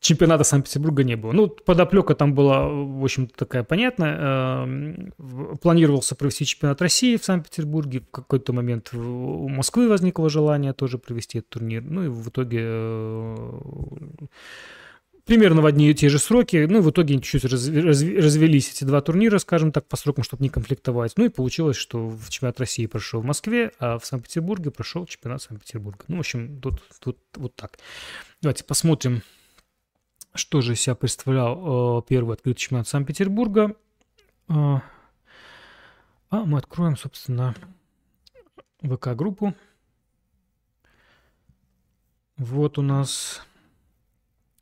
чемпионата 0.00 0.44
Санкт-Петербурга 0.44 1.04
не 1.04 1.16
было. 1.16 1.32
Ну, 1.32 1.48
подоплека 1.48 2.14
там 2.14 2.34
была, 2.34 2.68
в 2.68 3.04
общем-то, 3.04 3.34
такая 3.34 3.64
понятная. 3.64 4.18
Э, 4.20 5.56
планировался 5.60 6.14
провести 6.14 6.44
чемпионат 6.44 6.82
России 6.82 7.16
в 7.16 7.24
Санкт-Петербурге. 7.24 8.00
В 8.00 8.10
какой-то 8.10 8.52
момент 8.52 8.92
у 8.94 9.48
Москвы 9.48 9.88
возникло 9.88 10.28
желание 10.28 10.72
тоже 10.72 10.98
провести 10.98 11.38
этот 11.38 11.50
турнир. 11.50 11.82
Ну 11.82 12.04
и 12.04 12.08
в 12.08 12.28
итоге 12.28 12.60
э, 12.62 13.58
примерно 15.24 15.62
в 15.62 15.66
одни 15.66 15.90
и 15.90 15.94
те 15.94 16.08
же 16.08 16.18
сроки. 16.18 16.66
Ну, 16.68 16.80
в 16.80 16.90
итоге 16.90 17.20
чуть-чуть 17.20 17.44
развелись 17.44 18.70
эти 18.70 18.84
два 18.84 19.00
турнира, 19.00 19.38
скажем 19.38 19.72
так, 19.72 19.86
по 19.86 19.96
срокам, 19.96 20.24
чтобы 20.24 20.42
не 20.42 20.48
конфликтовать. 20.48 21.14
Ну, 21.16 21.24
и 21.24 21.28
получилось, 21.28 21.76
что 21.76 22.08
в 22.08 22.28
чемпионат 22.30 22.60
России 22.60 22.86
прошел 22.86 23.20
в 23.20 23.24
Москве, 23.24 23.72
а 23.78 23.98
в 23.98 24.06
Санкт-Петербурге 24.06 24.70
прошел 24.70 25.06
чемпионат 25.06 25.42
Санкт-Петербурга. 25.42 26.04
Ну, 26.08 26.16
в 26.16 26.20
общем, 26.20 26.60
тут, 26.60 26.82
тут 27.00 27.18
вот 27.36 27.54
так. 27.54 27.78
Давайте 28.40 28.64
посмотрим, 28.64 29.22
что 30.34 30.60
же 30.60 30.72
из 30.72 30.80
себя 30.80 30.94
представлял 30.94 31.98
э, 31.98 32.02
первый 32.08 32.34
открытый 32.34 32.60
чемпионат 32.60 32.88
Санкт-Петербурга. 32.88 33.76
Э, 34.48 34.78
а 36.30 36.44
мы 36.44 36.58
откроем, 36.58 36.96
собственно, 36.96 37.54
ВК-группу. 38.82 39.54
Вот 42.38 42.78
у 42.78 42.82
нас 42.82 43.42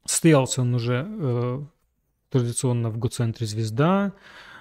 Состоялся 0.05 0.63
он 0.63 0.75
уже 0.75 1.07
э, 1.09 1.63
традиционно 2.31 2.91
в 2.91 2.99
Гоцентре 2.99 3.47
«Звезда». 3.47 4.13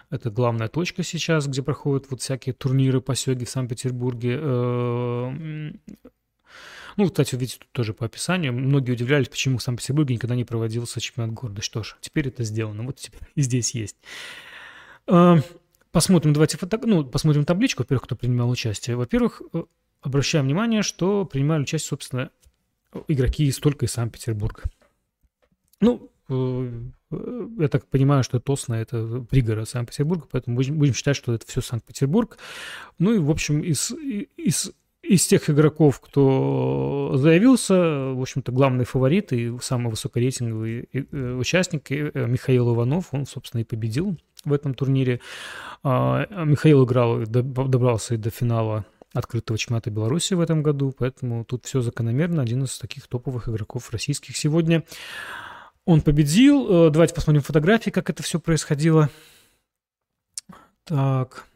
Это 0.09 0.31
главная 0.31 0.69
точка 0.69 1.03
сейчас, 1.03 1.47
где 1.47 1.61
проходят 1.61 2.07
вот 2.09 2.21
всякие 2.21 2.53
турниры 2.53 2.99
по 2.99 3.15
сёге 3.15 3.45
в 3.45 3.49
Санкт-Петербурге. 3.49 4.39
Э, 4.41 5.71
ну, 6.97 7.05
кстати, 7.05 7.35
видите, 7.35 7.59
тут 7.59 7.69
тоже 7.71 7.93
по 7.93 8.05
описанию. 8.05 8.51
Многие 8.51 8.91
удивлялись, 8.91 9.29
почему 9.29 9.59
в 9.59 9.63
Санкт-Петербурге 9.63 10.15
никогда 10.15 10.35
не 10.35 10.45
проводился 10.45 10.99
чемпионат 10.99 11.33
города. 11.33 11.61
Что 11.61 11.83
ж, 11.83 11.95
теперь 12.01 12.27
это 12.27 12.43
сделано. 12.43 12.83
Вот 12.83 12.97
теперь 12.97 13.21
и 13.35 13.41
здесь 13.41 13.75
есть. 13.75 13.97
Э, 15.07 15.37
посмотрим, 15.91 16.33
давайте 16.33 16.57
фото... 16.57 16.79
ну, 16.83 17.05
посмотрим 17.05 17.45
табличку, 17.45 17.83
во-первых, 17.83 18.03
кто 18.03 18.15
принимал 18.15 18.49
участие. 18.49 18.95
Во-первых, 18.95 19.43
э, 19.53 19.63
обращаем 20.01 20.45
внимание, 20.45 20.81
что 20.81 21.23
принимали 21.25 21.61
участие, 21.61 21.89
собственно, 21.89 22.31
игроки 23.07 23.45
из 23.45 23.59
только 23.59 23.85
из 23.85 23.91
Санкт-Петербурга. 23.91 24.63
Ну, 25.81 26.11
э, 26.29 26.71
я 27.59 27.67
так 27.69 27.87
понимаю, 27.87 28.23
что 28.23 28.39
Тосна– 28.39 28.73
это 28.75 29.25
пригород 29.29 29.69
Санкт-Петербурга, 29.69 30.27
поэтому 30.31 30.55
будем, 30.55 30.77
будем 30.77 30.93
считать, 30.93 31.15
что 31.15 31.33
это 31.33 31.45
все 31.47 31.61
Санкт-Петербург. 31.61 32.37
Ну 32.99 33.13
и, 33.13 33.19
в 33.19 33.31
общем, 33.31 33.61
из, 33.61 33.91
из, 34.37 34.71
из 35.01 35.25
тех 35.25 35.49
игроков, 35.49 35.99
кто 36.01 37.13
заявился, 37.15 38.13
в 38.13 38.21
общем-то, 38.21 38.51
главный 38.51 38.85
фаворит 38.85 39.33
и 39.33 39.57
самый 39.61 39.89
высокорейтинговый 39.89 40.89
э, 40.91 41.33
участник 41.33 41.91
э, 41.91 42.11
Михаил 42.27 42.75
Иванов, 42.75 43.07
он, 43.11 43.25
собственно, 43.25 43.61
и 43.61 43.65
победил 43.65 44.17
в 44.45 44.53
этом 44.53 44.73
турнире. 44.73 45.21
А, 45.83 46.25
Михаил 46.45 46.85
играл, 46.85 47.25
добрался 47.25 48.15
и 48.15 48.17
до 48.17 48.29
финала 48.29 48.85
открытого 49.13 49.57
чемпионата 49.57 49.89
Беларуси 49.89 50.33
в 50.33 50.39
этом 50.39 50.61
году, 50.61 50.93
поэтому 50.97 51.43
тут 51.43 51.65
все 51.65 51.81
закономерно. 51.81 52.41
Один 52.41 52.63
из 52.63 52.77
таких 52.77 53.07
топовых 53.07 53.49
игроков 53.49 53.89
российских 53.91 54.37
сегодня. 54.37 54.83
Он 55.89 56.01
победил. 56.03 56.85
Э, 56.85 56.89
давайте 56.91 57.15
посмотрим 57.15 57.41
фотографии, 57.41 57.89
как 57.89 58.11
это 58.11 58.21
все 58.21 58.39
происходило. 58.39 59.09
Так. 60.83 61.47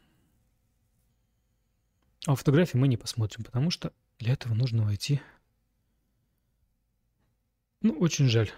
А 2.26 2.34
фотографии 2.34 2.76
мы 2.76 2.88
не 2.88 2.98
посмотрим, 2.98 3.44
потому 3.44 3.70
что 3.70 3.94
для 4.18 4.34
этого 4.34 4.56
нужно 4.56 4.86
войти. 4.86 5.22
Ну, 7.82 7.94
очень 8.00 8.28
жаль. 8.28 8.52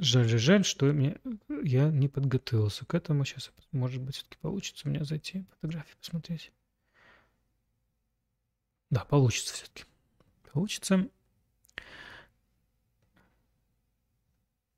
Жаль 0.00 0.26
жаль, 0.26 0.64
что 0.64 0.86
мне, 0.86 1.18
я 1.62 1.88
не 1.88 2.08
подготовился 2.08 2.84
к 2.86 2.94
этому. 2.94 3.24
Сейчас, 3.24 3.52
может 3.70 4.02
быть, 4.02 4.16
все-таки 4.16 4.36
получится 4.40 4.88
у 4.88 4.90
меня 4.90 5.04
зайти, 5.04 5.44
фотографии 5.60 5.94
посмотреть. 5.96 6.50
Да, 8.90 9.04
получится 9.04 9.54
все-таки. 9.54 9.84
Получится. 10.52 11.08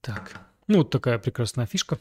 Так, 0.00 0.40
ну 0.66 0.78
вот 0.78 0.90
такая 0.90 1.18
прекрасная 1.18 1.66
фишка. 1.66 1.98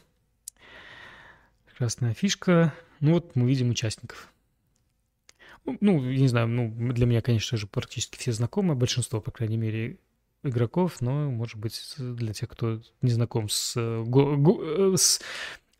Прекрасная 1.66 2.14
фишка. 2.14 2.74
Ну 3.00 3.14
вот 3.14 3.36
мы 3.36 3.48
видим 3.48 3.70
участников. 3.70 4.32
Ну, 5.66 5.76
ну, 5.80 6.10
я 6.10 6.18
не 6.18 6.28
знаю, 6.28 6.48
ну, 6.48 6.70
для 6.92 7.04
меня, 7.04 7.20
конечно 7.20 7.58
же, 7.58 7.66
практически 7.66 8.16
все 8.16 8.32
знакомы, 8.32 8.74
большинство, 8.74 9.20
по 9.20 9.30
крайней 9.30 9.58
мере, 9.58 9.98
игроков, 10.42 11.02
но, 11.02 11.30
может 11.30 11.58
быть, 11.58 11.94
для 11.98 12.32
тех, 12.32 12.48
кто 12.48 12.80
не 13.02 13.10
знаком 13.10 13.50
с, 13.50 13.74
с 13.76 15.20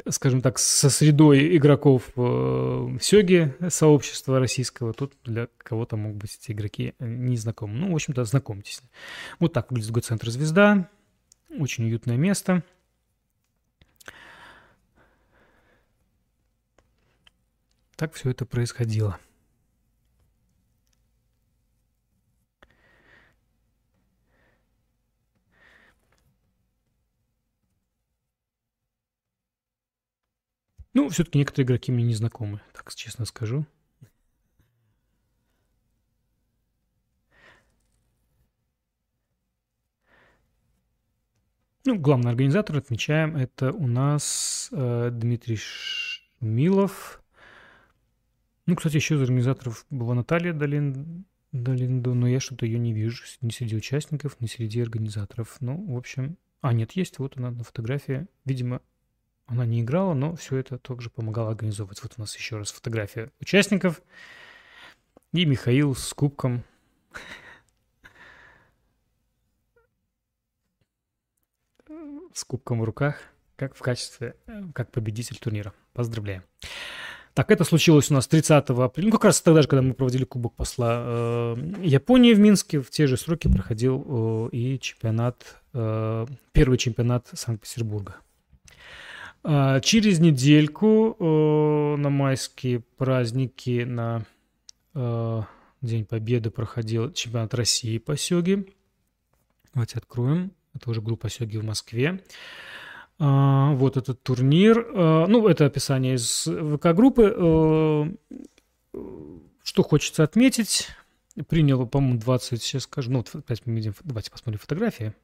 скажем 0.08 0.40
так, 0.40 0.58
со 0.58 0.90
средой 0.90 1.56
игроков 1.56 2.10
в 2.14 2.98
Сёге 3.00 3.56
сообщества 3.68 4.38
российского, 4.38 4.92
тут 4.92 5.14
для 5.24 5.48
кого-то 5.58 5.96
могут 5.96 6.18
быть 6.18 6.38
эти 6.40 6.52
игроки 6.52 6.94
не 6.98 7.36
знакомы. 7.36 7.74
Ну, 7.74 7.92
в 7.92 7.94
общем-то, 7.94 8.24
знакомьтесь. 8.24 8.82
Вот 9.38 9.52
так 9.52 9.70
выглядит 9.70 9.92
Го-центр 9.92 10.30
«Звезда». 10.30 10.90
Очень 11.58 11.84
уютное 11.84 12.16
место. 12.16 12.62
Так 17.96 18.14
все 18.14 18.30
это 18.30 18.46
происходило. 18.46 19.18
Ну, 30.92 31.08
все-таки 31.08 31.38
некоторые 31.38 31.66
игроки 31.66 31.92
мне 31.92 32.04
не 32.04 32.14
знакомы, 32.14 32.60
так 32.72 32.92
честно 32.94 33.24
скажу. 33.24 33.66
Ну, 41.86 41.98
главный 41.98 42.30
организатор, 42.30 42.76
отмечаем, 42.76 43.36
это 43.36 43.72
у 43.72 43.86
нас 43.86 44.68
э, 44.70 45.08
Дмитрий 45.10 45.56
Шмилов. 45.56 47.22
Ну, 48.66 48.76
кстати, 48.76 48.96
еще 48.96 49.14
из 49.14 49.22
организаторов 49.22 49.86
была 49.88 50.14
Наталья 50.14 50.52
Долин, 50.52 51.24
Долиндо, 51.52 52.12
но 52.12 52.28
я 52.28 52.38
что-то 52.38 52.66
ее 52.66 52.78
не 52.78 52.92
вижу 52.92 53.24
ни 53.40 53.48
среди 53.48 53.76
участников, 53.76 54.38
ни 54.40 54.46
среди 54.46 54.82
организаторов. 54.82 55.56
Ну, 55.60 55.94
в 55.94 55.96
общем... 55.96 56.36
А, 56.60 56.74
нет, 56.74 56.92
есть, 56.92 57.18
вот 57.18 57.38
она 57.38 57.50
на 57.50 57.64
фотографии. 57.64 58.26
Видимо, 58.44 58.82
она 59.46 59.64
не 59.64 59.80
играла, 59.80 60.12
но 60.12 60.36
все 60.36 60.58
это 60.58 60.76
также 60.76 61.08
помогало 61.08 61.48
организовывать. 61.48 62.02
Вот 62.02 62.12
у 62.18 62.20
нас 62.20 62.36
еще 62.36 62.58
раз 62.58 62.72
фотография 62.72 63.32
участников. 63.40 64.02
И 65.32 65.46
Михаил 65.46 65.94
с 65.94 66.12
кубком 66.12 66.62
с 72.40 72.44
кубком 72.44 72.80
в 72.80 72.84
руках, 72.84 73.16
как 73.56 73.74
в 73.76 73.80
качестве, 73.80 74.34
э, 74.46 74.62
как 74.74 74.90
победитель 74.90 75.36
турнира. 75.38 75.72
Поздравляем. 75.92 76.42
Так, 77.34 77.50
это 77.50 77.64
случилось 77.64 78.10
у 78.10 78.14
нас 78.14 78.26
30 78.26 78.70
апреля, 78.70 79.06
ну, 79.06 79.12
как 79.12 79.26
раз 79.26 79.40
тогда 79.40 79.62
же, 79.62 79.68
когда 79.68 79.82
мы 79.82 79.94
проводили 79.94 80.24
Кубок 80.24 80.54
посла 80.54 81.02
э, 81.04 81.56
Японии 81.82 82.34
в 82.34 82.40
Минске, 82.40 82.80
в 82.80 82.90
те 82.90 83.06
же 83.06 83.16
сроки 83.16 83.48
проходил 83.48 84.04
э, 84.04 84.56
и 84.56 84.80
чемпионат, 84.80 85.62
э, 85.72 86.26
первый 86.52 86.76
чемпионат 86.76 87.28
Санкт-Петербурга. 87.32 88.16
Э, 89.44 89.80
через 89.82 90.18
недельку 90.18 91.16
э, 91.18 91.96
на 92.00 92.10
майские 92.10 92.80
праздники, 92.96 93.84
на 93.84 94.24
э, 94.94 95.42
День 95.82 96.04
Победы 96.06 96.50
проходил 96.50 97.12
чемпионат 97.12 97.54
России 97.54 97.98
по 97.98 98.16
сёге. 98.16 98.66
Давайте 99.72 99.98
откроем. 99.98 100.52
Это 100.74 100.90
уже 100.90 101.02
группа 101.02 101.28
Сёги 101.28 101.56
в 101.56 101.64
Москве. 101.64 102.22
А, 103.18 103.72
вот 103.74 103.96
этот 103.96 104.22
турнир. 104.22 104.86
А, 104.94 105.26
ну, 105.26 105.46
это 105.48 105.66
описание 105.66 106.14
из 106.14 106.46
ВК-группы. 106.46 107.34
А, 107.36 108.06
что 109.62 109.82
хочется 109.82 110.24
отметить. 110.24 110.88
Принял, 111.48 111.86
по-моему, 111.86 112.18
20, 112.18 112.62
сейчас 112.62 112.82
скажу, 112.84 113.10
ну, 113.12 113.24
опять 113.32 113.64
мы 113.64 113.80
давайте 114.02 114.30
посмотрим 114.30 114.58
фотографии. 114.58 115.14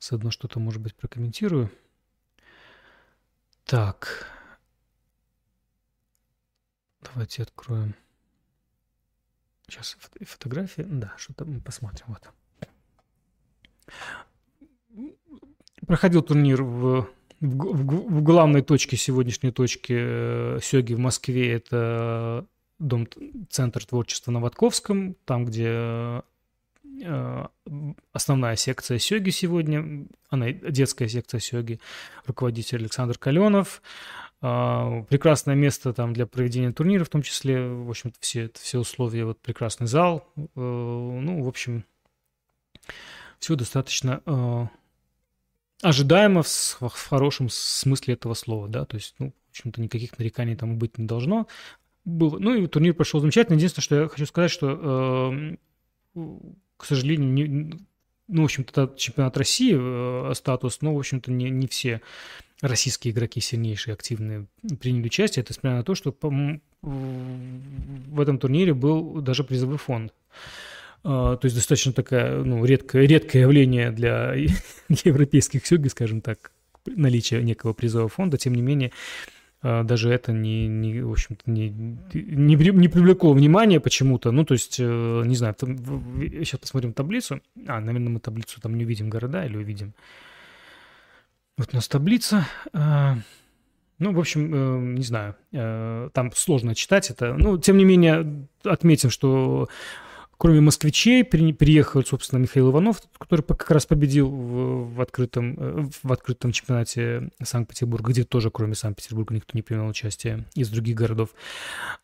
Заодно 0.00 0.30
что-то, 0.30 0.58
может 0.58 0.80
быть, 0.80 0.94
прокомментирую. 0.94 1.70
Так. 3.64 4.26
Давайте 7.02 7.42
откроем. 7.42 7.94
Сейчас 9.68 9.96
фотография. 10.26 10.84
Да, 10.84 11.12
что-то 11.16 11.44
мы 11.44 11.60
посмотрим. 11.60 12.06
Вот. 12.08 12.30
Проходил 15.86 16.22
турнир 16.22 16.62
в, 16.62 17.08
в, 17.40 17.46
в, 17.46 18.18
в 18.18 18.22
главной 18.22 18.62
точке, 18.62 18.96
сегодняшней 18.96 19.50
точке 19.50 19.96
э, 19.98 20.58
Сёги 20.62 20.94
в 20.94 20.98
Москве. 20.98 21.52
Это 21.52 22.46
дом, 22.78 23.08
центр 23.50 23.84
творчества 23.84 24.30
на 24.30 24.40
Ватковском, 24.40 25.16
там, 25.24 25.44
где 25.44 26.22
э, 27.02 27.46
основная 28.12 28.56
секция 28.56 28.98
Сёги 28.98 29.30
сегодня, 29.30 30.06
она 30.30 30.52
детская 30.52 31.08
секция 31.08 31.40
Сёги, 31.40 31.80
руководитель 32.26 32.78
Александр 32.78 33.18
Каленов. 33.18 33.82
Э, 34.40 35.04
прекрасное 35.08 35.54
место 35.54 35.92
там 35.92 36.12
для 36.12 36.26
проведения 36.26 36.72
турнира, 36.72 37.04
в 37.04 37.08
том 37.08 37.22
числе, 37.22 37.68
в 37.68 37.90
общем-то, 37.90 38.16
все, 38.20 38.50
все 38.54 38.78
условия, 38.78 39.24
вот 39.24 39.40
прекрасный 39.40 39.86
зал. 39.86 40.28
Э, 40.36 40.42
ну, 40.54 41.42
в 41.42 41.48
общем, 41.48 41.84
все 43.38 43.54
достаточно 43.56 44.22
э, 44.26 44.66
ожидаемо 45.82 46.42
в, 46.42 46.48
в 46.80 47.08
хорошем 47.08 47.48
смысле 47.50 48.14
этого 48.14 48.34
слова, 48.34 48.68
да, 48.68 48.84
то 48.84 48.96
есть, 48.96 49.14
ну, 49.18 49.32
в 49.48 49.50
общем-то, 49.50 49.82
никаких 49.82 50.18
нареканий 50.18 50.56
там 50.56 50.78
быть 50.78 50.96
не 50.96 51.06
должно. 51.06 51.46
Было. 52.04 52.38
Ну 52.38 52.54
и 52.54 52.66
турнир 52.66 52.94
прошел 52.94 53.20
замечательно. 53.20 53.56
Единственное, 53.56 53.84
что 53.84 53.96
я 53.96 54.08
хочу 54.08 54.26
сказать, 54.26 54.50
что, 54.50 55.32
э, 56.14 56.20
к 56.76 56.84
сожалению, 56.84 57.30
не, 57.30 57.78
ну, 58.28 58.42
в 58.42 58.44
общем-то, 58.46 58.94
чемпионат 58.96 59.36
России 59.36 59.76
э, 59.78 60.34
статус, 60.34 60.80
но, 60.80 60.94
в 60.94 60.98
общем-то, 60.98 61.30
не, 61.30 61.50
не 61.50 61.68
все 61.68 62.00
российские 62.62 63.12
игроки 63.12 63.40
сильнейшие, 63.40 63.94
активные 63.94 64.46
приняли 64.80 65.06
участие. 65.06 65.42
Это 65.42 65.52
несмотря 65.52 65.76
на 65.76 65.84
то, 65.84 65.94
что 65.94 66.16
в 66.82 68.20
этом 68.20 68.38
турнире 68.38 68.72
был 68.72 69.20
даже 69.20 69.44
призовой 69.44 69.78
фонд. 69.78 70.14
Uh, 71.04 71.36
то 71.36 71.46
есть 71.46 71.56
достаточно 71.56 71.92
такая, 71.92 72.44
ну, 72.44 72.64
редкое, 72.64 73.06
редкое 73.06 73.40
явление 73.40 73.90
для, 73.90 74.34
европейских 74.88 75.66
сёги, 75.66 75.88
скажем 75.88 76.20
так, 76.20 76.52
наличие 76.86 77.42
некого 77.42 77.72
призового 77.72 78.08
фонда. 78.08 78.38
Тем 78.38 78.54
не 78.54 78.62
менее, 78.62 78.92
uh, 79.64 79.82
даже 79.82 80.10
это 80.10 80.30
не, 80.30 80.68
не 80.68 81.02
в 81.02 81.10
общем-то, 81.10 81.50
не, 81.50 81.70
не, 81.70 82.54
не 82.54 82.88
привлекло 82.88 83.32
внимания 83.32 83.80
почему-то. 83.80 84.30
Ну, 84.30 84.44
то 84.44 84.54
есть, 84.54 84.78
uh, 84.78 85.26
не 85.26 85.34
знаю, 85.34 85.54
там, 85.54 85.76
сейчас 86.44 86.60
посмотрим 86.60 86.92
таблицу. 86.92 87.40
А, 87.66 87.80
наверное, 87.80 88.10
мы 88.10 88.20
таблицу 88.20 88.60
там 88.60 88.76
не 88.76 88.84
увидим 88.84 89.10
города 89.10 89.44
или 89.44 89.56
увидим. 89.56 89.94
Вот 91.58 91.70
у 91.72 91.76
нас 91.76 91.88
таблица. 91.88 92.46
Ну, 92.72 94.12
в 94.12 94.18
общем, 94.18 94.94
не 94.94 95.02
знаю, 95.02 95.36
там 95.52 96.32
сложно 96.34 96.74
читать 96.74 97.10
это. 97.10 97.34
Ну, 97.34 97.56
тем 97.58 97.76
не 97.76 97.84
менее, 97.84 98.48
отметим, 98.64 99.10
что 99.10 99.68
Кроме 100.38 100.60
москвичей 100.60 101.24
при, 101.24 101.52
приехал, 101.52 102.04
собственно, 102.04 102.40
Михаил 102.40 102.70
Иванов, 102.70 103.00
который 103.16 103.42
как 103.42 103.70
раз 103.70 103.86
победил 103.86 104.28
в, 104.28 104.94
в, 104.94 105.00
открытом, 105.00 105.56
э, 105.58 105.84
в 106.02 106.12
открытом 106.12 106.52
чемпионате 106.52 107.30
Санкт-Петербурга, 107.42 108.10
где 108.10 108.24
тоже, 108.24 108.50
кроме 108.50 108.74
Санкт-Петербурга, 108.74 109.34
никто 109.34 109.50
не 109.54 109.62
принял 109.62 109.86
участие 109.86 110.44
из 110.54 110.68
других 110.68 110.96
городов. 110.96 111.30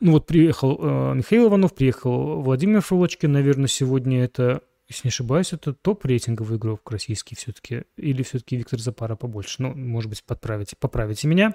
Ну 0.00 0.12
вот 0.12 0.26
приехал 0.26 0.78
э, 0.80 1.14
Михаил 1.14 1.48
Иванов, 1.48 1.74
приехал 1.74 2.40
Владимир 2.40 2.80
Фролочкин, 2.80 3.32
наверное, 3.32 3.66
сегодня 3.66 4.22
это 4.22 4.62
если 4.88 5.08
не 5.08 5.10
ошибаюсь, 5.10 5.52
это 5.52 5.74
топ 5.74 6.06
рейтинговый 6.06 6.56
игрок 6.56 6.90
российский 6.90 7.34
все-таки. 7.36 7.82
Или 7.98 8.22
все-таки 8.22 8.56
Виктор 8.56 8.80
Запара 8.80 9.16
побольше. 9.16 9.56
Ну, 9.58 9.74
может 9.74 10.08
быть, 10.08 10.24
подправите, 10.24 10.76
поправите 10.80 11.28
меня. 11.28 11.54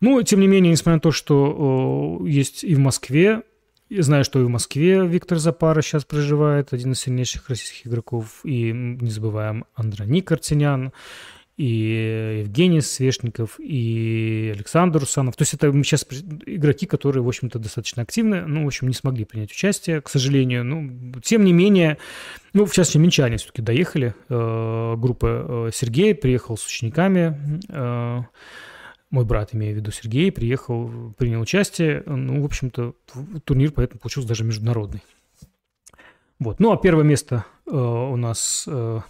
Ну, 0.00 0.20
тем 0.22 0.40
не 0.40 0.48
менее, 0.48 0.72
несмотря 0.72 0.94
на 0.94 1.00
то, 1.00 1.12
что 1.12 2.18
э, 2.20 2.28
есть 2.28 2.64
и 2.64 2.74
в 2.74 2.80
Москве 2.80 3.42
я 3.90 4.02
знаю, 4.02 4.24
что 4.24 4.40
и 4.40 4.44
в 4.44 4.48
Москве 4.48 5.06
Виктор 5.06 5.38
Запара 5.38 5.80
сейчас 5.82 6.04
проживает, 6.04 6.72
один 6.72 6.92
из 6.92 7.00
сильнейших 7.00 7.48
российских 7.48 7.86
игроков. 7.86 8.40
И 8.44 8.72
не 8.72 9.10
забываем 9.10 9.64
Андроник 9.74 10.30
Артенян, 10.30 10.92
и 11.58 12.42
Евгений 12.44 12.80
Свешников, 12.80 13.58
и 13.58 14.52
Александр 14.54 15.00
Русанов. 15.00 15.34
То 15.34 15.42
есть 15.42 15.54
это 15.54 15.72
сейчас 15.82 16.06
игроки, 16.46 16.86
которые, 16.86 17.24
в 17.24 17.28
общем-то, 17.28 17.58
достаточно 17.58 18.02
активны, 18.04 18.46
ну, 18.46 18.62
в 18.62 18.68
общем, 18.68 18.86
не 18.86 18.94
смогли 18.94 19.24
принять 19.24 19.50
участие, 19.50 20.00
к 20.00 20.08
сожалению. 20.08 20.64
Ну, 20.64 21.20
тем 21.20 21.44
не 21.44 21.52
менее, 21.52 21.98
ну, 22.52 22.64
в 22.64 22.72
частности, 22.72 22.98
минчане 22.98 23.38
все-таки 23.38 23.60
доехали. 23.60 24.14
Э, 24.28 24.94
группа 24.96 25.26
э, 25.26 25.70
Сергея 25.74 26.14
приехал 26.14 26.56
с 26.56 26.64
учениками, 26.64 27.60
э, 27.68 28.20
мой 29.10 29.24
брат, 29.24 29.54
имею 29.54 29.74
в 29.74 29.76
виду 29.78 29.90
Сергей, 29.90 30.30
приехал, 30.30 31.12
принял 31.16 31.40
участие. 31.40 32.02
Ну, 32.06 32.42
в 32.42 32.44
общем-то, 32.44 32.94
турнир 33.44 33.72
поэтому 33.72 34.00
получился 34.00 34.28
даже 34.28 34.44
международный. 34.44 35.02
Вот. 36.38 36.60
Ну, 36.60 36.72
а 36.72 36.76
первое 36.76 37.04
место 37.04 37.44
э, 37.66 37.70
у 37.70 38.16
нас 38.16 38.64
э, 38.68 39.00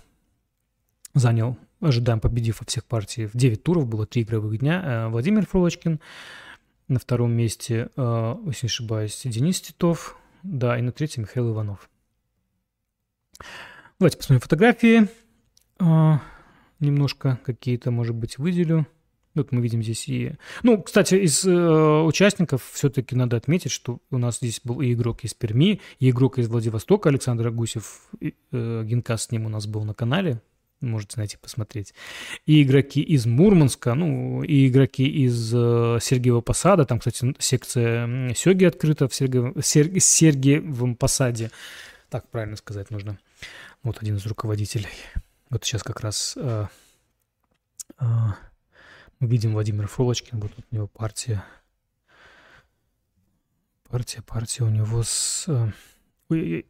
занял, 1.14 1.58
ожидаем, 1.80 2.20
победив 2.20 2.60
во 2.60 2.66
всех 2.66 2.84
партий 2.84 3.26
в 3.26 3.36
9 3.36 3.62
туров, 3.62 3.86
было 3.86 4.06
3 4.06 4.22
игровых 4.22 4.58
дня, 4.58 4.82
э, 4.82 5.08
Владимир 5.08 5.46
Фролочкин. 5.46 6.00
На 6.86 6.98
втором 6.98 7.32
месте, 7.32 7.90
э, 7.96 8.36
если 8.46 8.66
не 8.66 8.68
ошибаюсь, 8.68 9.20
Денис 9.24 9.60
Титов. 9.60 10.16
Да, 10.42 10.78
и 10.78 10.82
на 10.82 10.92
третьем 10.92 11.24
Михаил 11.24 11.52
Иванов. 11.52 11.90
Давайте 13.98 14.16
посмотрим 14.16 14.40
фотографии. 14.40 15.08
Э, 15.80 16.18
немножко 16.80 17.40
какие-то, 17.44 17.90
может 17.90 18.14
быть, 18.14 18.38
выделю. 18.38 18.86
Вот 19.38 19.52
мы 19.52 19.60
видим 19.60 19.82
здесь 19.82 20.08
и... 20.08 20.32
Ну, 20.62 20.82
кстати, 20.82 21.14
из 21.14 21.44
э, 21.44 22.02
участников 22.02 22.68
все-таки 22.72 23.14
надо 23.14 23.36
отметить, 23.36 23.70
что 23.70 24.00
у 24.10 24.18
нас 24.18 24.36
здесь 24.38 24.60
был 24.62 24.80
и 24.80 24.92
игрок 24.92 25.24
из 25.24 25.34
Перми, 25.34 25.80
и 25.98 26.10
игрок 26.10 26.38
из 26.38 26.48
Владивостока, 26.48 27.08
Александр 27.08 27.50
Гусев, 27.50 28.08
и, 28.20 28.34
э, 28.52 28.82
Генкас 28.84 29.24
с 29.24 29.30
ним 29.30 29.46
у 29.46 29.48
нас 29.48 29.66
был 29.66 29.84
на 29.84 29.94
канале, 29.94 30.40
можете 30.80 31.18
найти, 31.18 31.36
посмотреть. 31.36 31.94
И 32.46 32.62
игроки 32.62 33.00
из 33.00 33.26
Мурманска, 33.26 33.94
ну, 33.94 34.42
и 34.42 34.68
игроки 34.68 35.06
из 35.06 35.52
э, 35.54 35.98
Сергиева 36.00 36.40
Посада, 36.40 36.84
там, 36.84 36.98
кстати, 36.98 37.34
секция 37.38 38.34
Сёги 38.34 38.64
открыта 38.64 39.08
в 39.08 39.14
Сергиевом, 39.14 39.62
Сер, 39.62 40.96
Посаде. 40.96 41.50
Так 42.10 42.28
правильно 42.28 42.56
сказать 42.56 42.90
нужно. 42.90 43.18
Вот 43.82 43.98
один 44.00 44.16
из 44.16 44.26
руководителей. 44.26 44.88
Вот 45.50 45.64
сейчас 45.64 45.82
как 45.82 46.00
раз... 46.00 46.34
Э, 46.36 46.66
э, 48.00 48.04
видим 49.20 49.52
Владимир 49.52 49.86
Фролочкин, 49.86 50.40
вот 50.40 50.52
у 50.70 50.74
него 50.74 50.86
партия. 50.86 51.44
Партия, 53.88 54.22
партия 54.22 54.64
у 54.64 54.70
него 54.70 55.02
с... 55.02 55.48
Ой-ой-ой, 56.28 56.66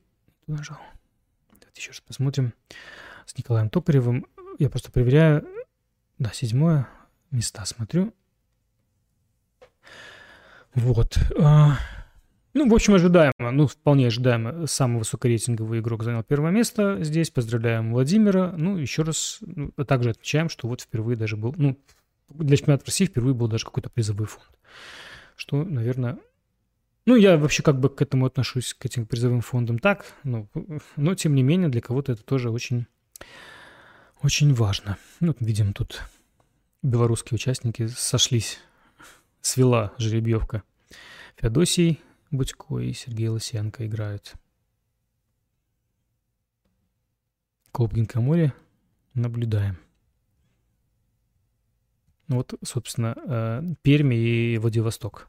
нажал. 0.46 0.78
Давайте 1.50 1.80
еще 1.80 1.90
раз 1.90 2.00
посмотрим. 2.00 2.54
С 3.26 3.36
Николаем 3.36 3.70
Токаревым. 3.70 4.26
Я 4.58 4.70
просто 4.70 4.92
проверяю. 4.92 5.46
Да, 6.18 6.30
седьмое. 6.32 6.88
Места 7.30 7.64
смотрю. 7.64 8.14
Вот. 10.74 11.18
А, 11.38 11.76
ну, 12.54 12.68
в 12.68 12.74
общем, 12.74 12.94
ожидаемо. 12.94 13.32
Ну, 13.38 13.66
вполне 13.66 14.06
ожидаемо. 14.06 14.66
Самый 14.66 14.98
высокорейтинговый 14.98 15.80
игрок 15.80 16.04
занял 16.04 16.22
первое 16.22 16.50
место 16.50 17.02
здесь. 17.02 17.30
Поздравляем 17.30 17.92
Владимира. 17.92 18.52
Ну, 18.52 18.76
еще 18.76 19.02
раз, 19.02 19.38
ну, 19.40 19.70
также 19.84 20.10
отмечаем, 20.10 20.48
что 20.48 20.68
вот 20.68 20.80
впервые 20.80 21.16
даже 21.16 21.36
был, 21.36 21.54
ну, 21.56 21.76
для 22.28 22.56
чемпионата 22.56 22.86
России 22.86 23.06
впервые 23.06 23.34
был 23.34 23.48
даже 23.48 23.64
какой-то 23.64 23.90
призовой 23.90 24.26
фонд. 24.26 24.48
Что, 25.36 25.62
наверное... 25.62 26.18
Ну, 27.06 27.16
я 27.16 27.38
вообще 27.38 27.62
как 27.62 27.80
бы 27.80 27.88
к 27.88 28.02
этому 28.02 28.26
отношусь, 28.26 28.74
к 28.74 28.84
этим 28.84 29.06
призовым 29.06 29.40
фондам 29.40 29.78
так, 29.78 30.04
но, 30.24 30.46
но 30.96 31.14
тем 31.14 31.34
не 31.34 31.42
менее 31.42 31.70
для 31.70 31.80
кого-то 31.80 32.12
это 32.12 32.22
тоже 32.22 32.50
очень, 32.50 32.86
очень 34.20 34.52
важно. 34.52 34.98
Ну, 35.20 35.34
видим, 35.40 35.72
тут 35.72 36.02
белорусские 36.82 37.36
участники 37.36 37.86
сошлись, 37.86 38.58
свела 39.40 39.94
жеребьевка. 39.96 40.62
Феодосий 41.36 41.98
Будько 42.30 42.78
и 42.78 42.92
Сергей 42.92 43.28
Лысенко 43.28 43.86
играют. 43.86 44.34
Клуб 47.72 47.94
Гинкоморе 47.94 48.52
наблюдаем. 49.14 49.78
Вот, 52.28 52.54
собственно, 52.62 53.14
э, 53.16 53.62
Пермь 53.82 54.12
и 54.12 54.58
Владивосток. 54.58 55.28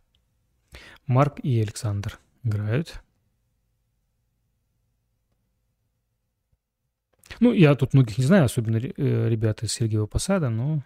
Марк 1.07 1.39
и 1.41 1.61
Александр 1.61 2.19
играют. 2.43 3.01
Ну, 7.39 7.53
я 7.53 7.73
тут 7.75 7.93
многих 7.93 8.17
не 8.17 8.25
знаю, 8.25 8.45
особенно 8.45 8.77
э, 8.77 9.29
ребята 9.29 9.65
из 9.65 9.71
Сергеева 9.71 10.07
Посада, 10.07 10.49
но 10.49 10.83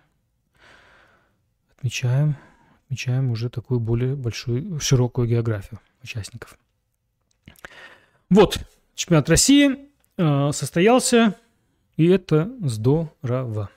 отмечаем, 1.75 2.37
отмечаем 2.85 3.31
уже 3.31 3.49
такую 3.49 3.79
более 3.79 4.15
большую, 4.15 4.79
широкую 4.79 5.27
географию 5.27 5.79
участников. 6.03 6.59
Вот, 8.29 8.59
чемпионат 8.93 9.29
России 9.29 9.89
э, 10.17 10.51
состоялся, 10.51 11.35
и 11.97 12.07
это 12.07 12.51
здорово. 12.61 13.71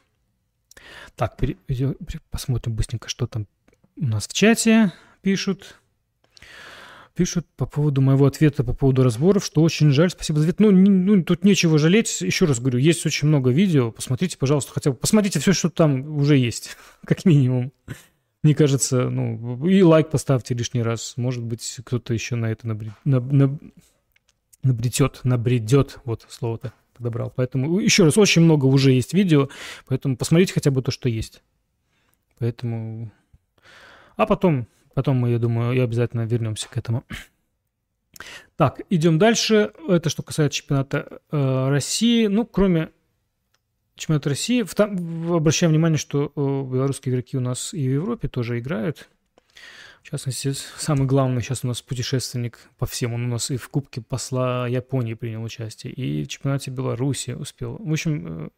Так, 1.15 1.37
посмотрим 2.31 2.75
быстренько, 2.75 3.09
что 3.09 3.27
там 3.27 3.47
у 3.97 4.07
нас 4.07 4.29
в 4.29 4.33
чате 4.33 4.93
пишут. 5.23 5.81
Пишут 7.15 7.47
по 7.57 7.65
поводу 7.65 8.03
моего 8.03 8.27
ответа 8.27 8.63
по 8.63 8.75
поводу 8.75 9.03
разборов, 9.03 9.43
что 9.43 9.63
очень 9.63 9.91
жаль, 9.91 10.11
спасибо 10.11 10.39
за 10.39 10.45
ответ. 10.45 10.61
Ну, 10.61 10.71
не, 10.71 10.91
ну, 10.91 11.25
тут 11.25 11.45
нечего 11.45 11.79
жалеть. 11.79 12.21
Еще 12.21 12.45
раз 12.45 12.61
говорю, 12.61 12.79
есть 12.79 13.07
очень 13.07 13.27
много 13.29 13.51
видео. 13.51 13.91
Посмотрите, 13.91 14.37
пожалуйста, 14.37 14.73
хотя 14.75 14.91
бы 14.91 14.97
посмотрите 14.99 15.41
все, 15.41 15.55
что 15.55 15.71
там 15.71 16.19
уже 16.19 16.37
есть, 16.37 16.77
как 17.07 17.25
минимум. 17.25 17.73
Мне 18.43 18.55
кажется, 18.55 19.09
ну, 19.09 19.67
и 19.67 19.83
лайк 19.83 20.11
поставьте 20.11 20.55
лишний 20.55 20.83
раз. 20.83 21.15
Может 21.17 21.43
быть, 21.43 21.81
кто-то 21.85 22.13
еще 22.13 22.37
на 22.37 22.47
это 22.47 22.69
набред, 22.69 22.93
наб, 23.05 23.33
наб, 23.33 23.63
набретет, 24.63 25.21
набредет. 25.25 25.99
Вот 26.05 26.27
слово-то 26.29 26.75
подобрал. 26.97 27.33
Поэтому 27.35 27.79
еще 27.79 28.05
раз, 28.05 28.17
очень 28.19 28.43
много 28.43 28.67
уже 28.67 28.93
есть 28.93 29.15
видео, 29.15 29.49
поэтому 29.87 30.17
посмотрите 30.17 30.53
хотя 30.53 30.71
бы 30.71 30.83
то, 30.83 30.91
что 30.91 31.09
есть. 31.09 31.43
Поэтому... 32.39 33.11
А 34.17 34.27
потом 34.27 34.67
Потом 34.97 35.19
мы, 35.19 35.31
я 35.31 35.39
думаю, 35.39 35.75
и 35.77 35.79
обязательно 35.79 36.23
вернемся 36.23 36.71
к 36.71 36.79
этому. 36.79 37.05
Так, 38.57 38.81
идем 38.89 39.19
дальше. 39.19 39.73
Это 39.87 40.09
что 40.09 40.23
касается 40.23 40.57
чемпионата 40.57 41.21
э, 41.31 41.69
России. 41.69 42.29
Ну, 42.29 42.47
кроме 42.47 42.89
чемпионата 43.95 44.31
России, 44.31 44.63
в, 44.63 44.75
там, 44.75 45.31
обращаем 45.35 45.73
внимание, 45.73 45.99
что 45.99 46.33
э, 46.35 46.41
белорусские 46.41 47.13
игроки 47.13 47.37
у 47.37 47.41
нас 47.41 47.75
и 47.75 47.87
в 47.87 47.93
Европе 47.93 48.29
тоже 48.29 48.59
играют. 48.59 49.11
В 50.07 50.11
частности, 50.11 50.53
самый 50.53 51.05
главный 51.05 51.43
сейчас 51.43 51.65
у 51.65 51.67
нас 51.67 51.83
путешественник 51.83 52.61
по 52.79 52.87
всем. 52.87 53.13
Он 53.15 53.25
у 53.25 53.29
нас 53.29 53.51
и 53.51 53.57
в 53.57 53.69
Кубке 53.69 54.01
посла 54.01 54.69
Японии 54.69 55.15
принял 55.15 55.43
участие, 55.43 55.93
и 55.93 56.23
в 56.23 56.29
чемпионате 56.29 56.71
Беларуси 56.71 57.33
успел. 57.33 57.77
В 57.81 57.91
общем, 57.91 58.27
э, 58.27 58.49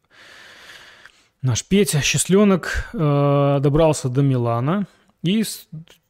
наш 1.40 1.64
Петя 1.64 2.02
Счастленок 2.02 2.90
э, 2.92 3.60
добрался 3.62 4.10
до 4.10 4.20
Милана 4.20 4.86
и 5.22 5.42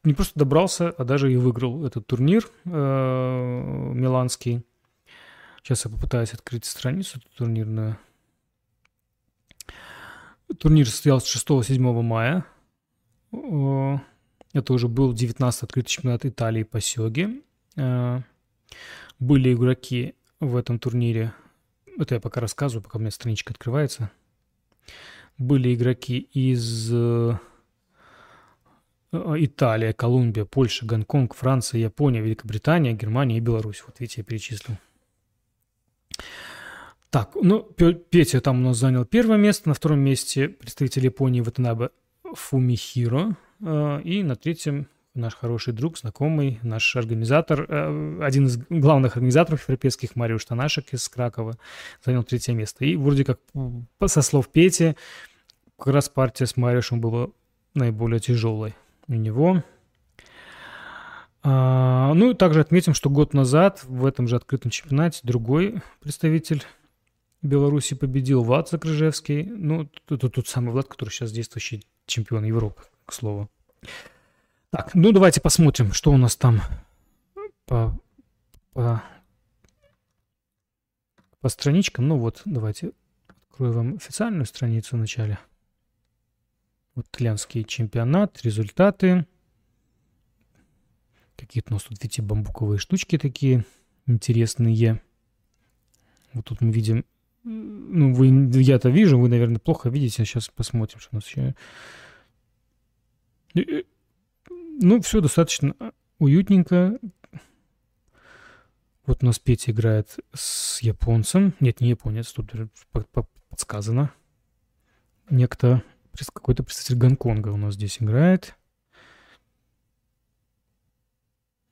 не 0.03 0.13
просто 0.13 0.37
добрался, 0.37 0.89
а 0.89 1.05
даже 1.05 1.31
и 1.31 1.37
выиграл 1.37 1.85
этот 1.85 2.05
турнир 2.05 2.45
э, 2.65 2.69
миланский. 3.93 4.65
Сейчас 5.63 5.85
я 5.85 5.91
попытаюсь 5.91 6.33
открыть 6.33 6.65
страницу 6.65 7.21
турнирную. 7.37 7.97
Турнир 10.59 10.85
состоялся 10.89 11.39
6-7 11.39 11.79
мая. 12.01 12.45
Это 14.53 14.73
уже 14.73 14.87
был 14.87 15.13
19-й 15.13 15.63
открытый 15.65 15.89
чемпионат 15.89 16.25
Италии 16.25 16.63
по 16.63 16.81
сёге. 16.81 17.41
Э, 17.75 18.21
были 19.19 19.53
игроки 19.53 20.15
в 20.39 20.55
этом 20.55 20.79
турнире. 20.79 21.33
Это 21.97 22.15
я 22.15 22.21
пока 22.21 22.41
рассказываю, 22.41 22.83
пока 22.83 22.97
у 22.97 23.01
меня 23.01 23.11
страничка 23.11 23.53
открывается. 23.53 24.11
Были 25.37 25.73
игроки 25.73 26.17
из 26.17 26.91
Э, 29.11 29.35
Италия, 29.37 29.93
Колумбия, 29.93 30.45
Польша, 30.45 30.85
Гонконг, 30.85 31.33
Франция, 31.33 31.81
Япония, 31.81 32.21
Великобритания, 32.21 32.93
Германия 32.93 33.37
и 33.37 33.41
Беларусь. 33.41 33.83
Вот 33.85 33.99
видите, 33.99 34.21
я 34.21 34.23
перечислил. 34.23 34.77
Так, 37.09 37.31
ну, 37.35 37.61
Петя 37.61 38.39
там 38.39 38.59
у 38.59 38.63
нас 38.63 38.77
занял 38.77 39.03
первое 39.03 39.37
место, 39.37 39.67
на 39.67 39.73
втором 39.73 39.99
месте 39.99 40.47
представитель 40.47 41.05
Японии 41.05 41.41
Ватанабе 41.41 41.89
Фумихиро, 42.23 43.35
и 43.61 44.23
на 44.23 44.35
третьем 44.35 44.87
наш 45.13 45.35
хороший 45.35 45.73
друг, 45.73 45.97
знакомый, 45.97 46.59
наш 46.63 46.95
организатор, 46.95 47.65
э, 47.67 48.19
один 48.21 48.45
из 48.45 48.57
главных 48.69 49.17
организаторов 49.17 49.61
европейских, 49.67 50.15
Мариуш 50.15 50.45
Танашек 50.45 50.93
из 50.93 51.07
Кракова, 51.09 51.57
занял 52.03 52.23
третье 52.23 52.53
место. 52.53 52.85
И 52.85 52.95
вроде 52.95 53.25
как, 53.25 53.39
со 54.05 54.21
слов 54.21 54.49
Пети, 54.49 54.95
как 55.77 55.93
раз 55.93 56.09
партия 56.09 56.45
с 56.45 56.57
Мариушем 56.57 57.01
была 57.01 57.29
наиболее 57.73 58.19
тяжелой 58.19 58.75
у 59.07 59.13
него. 59.13 59.63
А, 61.41 62.13
ну 62.13 62.31
и 62.31 62.33
также 62.33 62.59
отметим, 62.59 62.93
что 62.93 63.09
год 63.09 63.33
назад 63.33 63.83
в 63.85 64.05
этом 64.05 64.27
же 64.27 64.35
открытом 64.35 64.71
чемпионате 64.71 65.21
другой 65.23 65.81
представитель 66.01 66.63
Беларуси 67.41 67.95
победил 67.95 68.43
Влад 68.43 68.69
Закрыжевский. 68.69 69.43
Ну, 69.43 69.89
это 70.09 70.29
тот 70.29 70.47
самый 70.47 70.71
Влад, 70.71 70.87
который 70.87 71.09
сейчас 71.09 71.31
действующий 71.31 71.85
чемпион 72.05 72.43
Европы, 72.43 72.83
к 73.09 73.13
слову. 73.13 73.49
Так, 74.71 74.93
ну 74.93 75.11
давайте 75.11 75.41
посмотрим, 75.41 75.93
что 75.93 76.11
у 76.11 76.17
нас 76.17 76.35
там 76.35 76.61
по, 77.65 77.99
по, 78.73 79.03
по 81.39 81.49
страничкам. 81.49 82.07
Ну 82.07 82.17
вот, 82.17 82.41
давайте 82.45 82.91
открою 83.49 83.73
вам 83.73 83.95
официальную 83.95 84.45
страницу 84.45 84.95
вначале. 84.95 85.39
Вот 86.95 87.07
итальянский 87.07 87.63
чемпионат, 87.63 88.41
результаты. 88.43 89.25
Какие-то 91.35 91.71
у 91.71 91.73
нас 91.75 91.83
тут, 91.83 92.01
видите, 92.01 92.21
бамбуковые 92.21 92.77
штучки 92.79 93.17
такие 93.17 93.65
интересные. 94.05 95.01
Вот 96.33 96.45
тут 96.45 96.61
мы 96.61 96.71
видим, 96.71 97.05
ну, 97.43 98.13
вы, 98.13 98.27
я-то 98.61 98.89
вижу, 98.89 99.17
вы, 99.17 99.29
наверное, 99.29 99.59
плохо 99.59 99.89
видите. 99.89 100.25
Сейчас 100.25 100.49
посмотрим, 100.49 100.99
что 100.99 101.09
у 101.13 101.15
нас 101.15 101.25
еще. 101.25 101.55
Э, 103.55 103.59
э, 103.59 103.83
ну, 104.49 105.01
все 105.01 105.21
достаточно 105.21 105.75
уютненько. 106.17 106.99
Вот 109.05 109.23
у 109.23 109.25
нас 109.25 109.39
Петя 109.39 109.71
играет 109.71 110.19
с 110.33 110.81
японцем. 110.81 111.55
Нет, 111.59 111.81
не 111.81 111.89
японец, 111.89 112.31
тут 112.31 112.51
подсказано. 113.49 114.13
Некто 115.29 115.83
какой-то 116.33 116.63
представитель 116.63 116.97
Гонконга 116.97 117.49
у 117.49 117.57
нас 117.57 117.75
здесь 117.75 118.01
играет. 118.01 118.55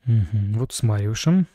Угу. 0.05 0.59
Вот 0.59 0.71
с 0.71 0.83
Мариушем. 0.83 1.47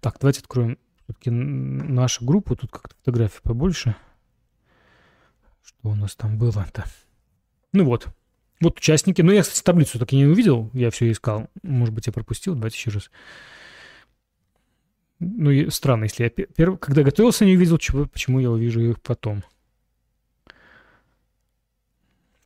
Так, 0.00 0.18
давайте 0.20 0.40
откроем 0.40 0.78
все-таки 1.04 1.30
нашу 1.30 2.24
группу. 2.24 2.54
Тут 2.54 2.70
как-то 2.70 2.94
фотографий 2.96 3.40
побольше. 3.42 3.96
Что 5.62 5.90
у 5.90 5.94
нас 5.94 6.14
там 6.14 6.38
было-то? 6.38 6.84
Ну 7.72 7.84
вот. 7.84 8.08
Вот 8.62 8.78
участники. 8.78 9.20
Ну, 9.22 9.32
я, 9.32 9.42
кстати, 9.42 9.60
таблицу 9.60 9.98
так 9.98 10.12
и 10.12 10.16
не 10.16 10.24
увидел. 10.24 10.70
Я 10.72 10.90
все 10.90 11.10
искал. 11.10 11.50
Может 11.64 11.92
быть, 11.92 12.06
я 12.06 12.12
пропустил. 12.12 12.54
Давайте 12.54 12.76
еще 12.76 12.90
раз. 12.90 13.10
Ну, 15.18 15.70
странно, 15.70 16.04
если 16.04 16.22
я 16.22 16.30
первый, 16.30 16.78
когда 16.78 17.02
готовился, 17.02 17.44
не 17.44 17.56
увидел, 17.56 17.78
чего, 17.78 18.06
почему 18.06 18.38
я 18.38 18.50
увижу 18.52 18.80
их 18.80 19.00
потом. 19.02 19.42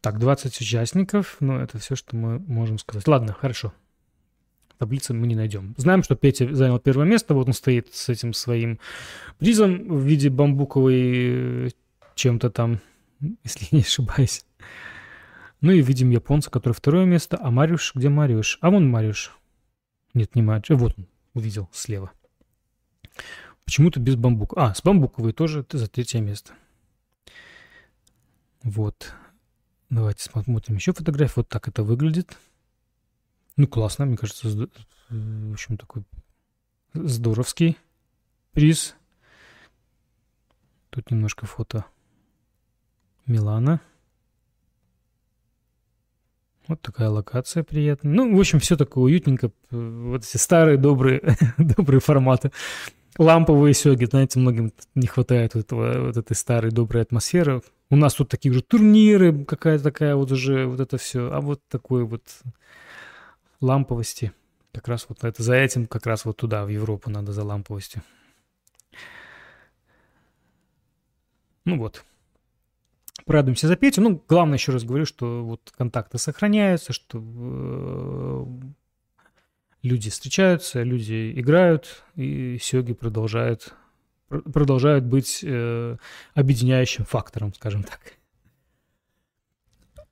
Так, 0.01 0.19
20 0.19 0.59
участников, 0.59 1.37
ну, 1.41 1.59
это 1.59 1.79
все, 1.79 1.97
что 1.97 2.17
мы 2.17 2.39
можем 2.39 2.79
сказать. 2.79 3.07
Ладно, 3.07 3.35
хорошо. 3.35 3.75
Таблицы 4.79 5.13
мы 5.13 5.27
не 5.27 5.35
найдем. 5.35 5.75
Знаем, 5.77 6.03
что 6.03 6.17
Петя 6.17 6.55
занял 6.55 6.79
первое 6.79 7.07
место, 7.07 7.35
вот 7.35 7.47
он 7.47 7.53
стоит 7.53 7.95
с 7.95 8.09
этим 8.09 8.33
своим 8.33 8.79
призом 9.39 9.87
в 9.89 10.03
виде 10.03 10.31
бамбуковой 10.31 11.67
э, 11.67 11.69
чем-то 12.15 12.49
там, 12.51 12.81
если 13.45 13.75
не 13.75 13.83
ошибаюсь. 13.83 14.45
Ну 15.61 15.73
и 15.73 15.81
видим 15.81 16.11
японца, 16.11 16.51
который 16.51 16.75
второе 16.75 17.07
место. 17.07 17.39
А 17.41 17.51
Мариуш, 17.51 17.95
где 17.95 18.09
Мариуш? 18.09 18.59
А 18.61 18.71
вон 18.71 18.89
Мариуш. 18.91 19.37
Нет, 20.15 20.35
не 20.35 20.43
Мариуш. 20.43 20.69
Вот 20.71 20.95
он, 20.99 21.07
увидел 21.35 21.69
слева. 21.73 22.13
Почему-то 23.65 23.99
без 23.99 24.17
бамбука. 24.17 24.57
А, 24.57 24.75
с 24.75 24.83
бамбуковой 24.83 25.33
тоже 25.33 25.67
за 25.71 25.89
третье 25.89 26.21
место. 26.21 26.53
Вот. 28.63 29.13
Давайте 29.91 30.25
смотрим 30.25 30.77
еще 30.77 30.93
фотографию. 30.93 31.35
Вот 31.39 31.49
так 31.49 31.69
это 31.69 31.83
выглядит. 31.83 32.37
Ну, 33.57 33.67
классно, 33.67 34.05
мне 34.05 34.17
кажется, 34.17 34.49
в 35.09 35.53
общем, 35.53 35.79
такой 35.79 36.05
здоровский 36.93 37.79
приз. 38.53 38.95
Тут 40.91 41.11
немножко 41.11 41.47
фото 41.47 41.87
Милана. 43.27 43.81
Вот 46.69 46.81
такая 46.81 47.11
локация 47.11 47.63
приятная. 47.63 48.13
Ну, 48.13 48.37
в 48.37 48.41
общем, 48.41 48.59
все 48.59 48.77
такое 48.77 49.05
уютненько. 49.05 49.51
Вот 49.71 50.25
эти 50.25 50.37
старые 50.37 50.77
добрые, 50.77 51.37
добрые 51.59 52.01
форматы. 52.01 52.51
Ламповые 53.19 53.73
сёги, 53.73 54.05
знаете, 54.05 54.39
многим 54.39 54.73
не 54.95 55.07
хватает 55.07 55.57
этого, 55.57 56.07
вот 56.07 56.17
этой 56.17 56.35
старой 56.35 56.71
доброй 56.71 57.03
атмосферы. 57.03 57.63
У 57.89 57.97
нас 57.97 58.15
тут 58.15 58.29
такие 58.29 58.53
же 58.53 58.63
турниры, 58.63 59.45
какая-то 59.45 59.85
такая 59.85 60.17
вот 60.17 60.33
уже 60.33 60.67
вот 60.67 60.81
это 60.81 60.99
все, 60.99 61.31
а 61.33 61.41
вот 61.41 61.61
такой 61.69 62.05
вот 62.05 62.23
ламповости. 63.61 64.33
Как 64.73 64.89
раз 64.89 65.07
вот 65.09 65.25
это 65.25 65.43
за 65.43 65.55
этим, 65.55 65.87
как 65.87 66.05
раз 66.05 66.25
вот 66.27 66.37
туда, 66.37 66.65
в 66.65 66.69
Европу 66.69 67.09
надо 67.09 67.33
за 67.33 67.45
ламповостью. 67.45 68.03
Ну 71.65 71.79
вот. 71.79 72.05
Порадуемся 73.25 73.67
за 73.67 73.77
Петю. 73.77 74.03
Ну, 74.03 74.23
главное, 74.29 74.59
еще 74.59 74.73
раз 74.73 74.85
говорю, 74.85 75.07
что 75.07 75.45
вот 75.45 75.73
контакты 75.77 76.19
сохраняются, 76.19 76.93
что 76.93 77.19
э, 77.19 78.45
люди 79.83 80.11
встречаются, 80.11 80.83
люди 80.83 81.33
играют, 81.37 82.05
и 82.15 82.59
сёги 82.61 82.93
продолжают 82.93 83.75
продолжают 84.29 85.05
быть 85.05 85.41
э, 85.45 85.97
объединяющим 86.35 87.05
фактором, 87.05 87.55
скажем 87.55 87.85
так. 87.85 88.15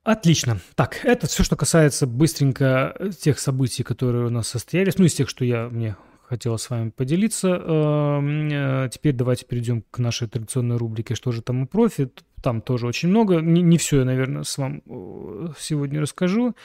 Отлично. 0.03 0.59
Так, 0.75 1.03
это 1.03 1.27
все, 1.27 1.43
что 1.43 1.55
касается 1.55 2.05
быстренько 2.05 2.95
тех 3.19 3.39
событий, 3.39 3.83
которые 3.83 4.27
у 4.27 4.29
нас 4.29 4.47
состоялись. 4.47 4.97
Ну, 4.97 5.05
из 5.05 5.15
тех, 5.15 5.27
что 5.27 5.43
я 5.43 5.67
мне 5.67 5.97
хотела 6.27 6.57
с 6.57 6.69
вами 6.69 6.91
поделиться. 6.91 7.49
Эм, 7.49 8.49
э, 8.49 8.89
теперь 8.91 9.13
давайте 9.13 9.45
перейдем 9.45 9.83
к 9.89 9.99
нашей 9.99 10.27
традиционной 10.27 10.77
рубрике 10.77 11.15
«Что 11.15 11.31
же 11.31 11.41
там 11.41 11.63
и 11.63 11.67
профит?». 11.67 12.23
Там 12.45 12.61
тоже 12.61 12.85
очень 12.85 13.09
много. 13.09 13.39
Не, 13.39 13.63
не 13.63 13.79
все 13.79 13.97
я, 13.97 14.05
наверное, 14.05 14.43
с 14.43 14.59
вам 14.59 14.83
э, 14.85 15.47
сегодня 15.57 15.99
расскажу. 15.99 16.55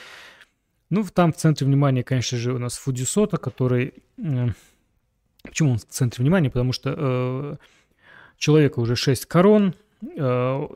Ну, 0.91 1.03
там 1.11 1.33
в 1.33 1.37
центре 1.37 1.65
внимания, 1.65 2.03
конечно 2.03 2.37
же, 2.37 2.53
у 2.53 2.59
нас 2.59 2.77
Фудисота, 2.77 3.37
который... 3.37 3.95
Почему 5.41 5.71
он 5.71 5.77
в 5.79 5.85
центре 5.85 6.21
внимания? 6.21 6.51
Потому 6.51 6.71
что 6.71 6.93
э, 6.95 7.55
человека 8.37 8.79
уже 8.79 8.95
6 8.95 9.25
корон, 9.25 9.73
э, 10.03 10.67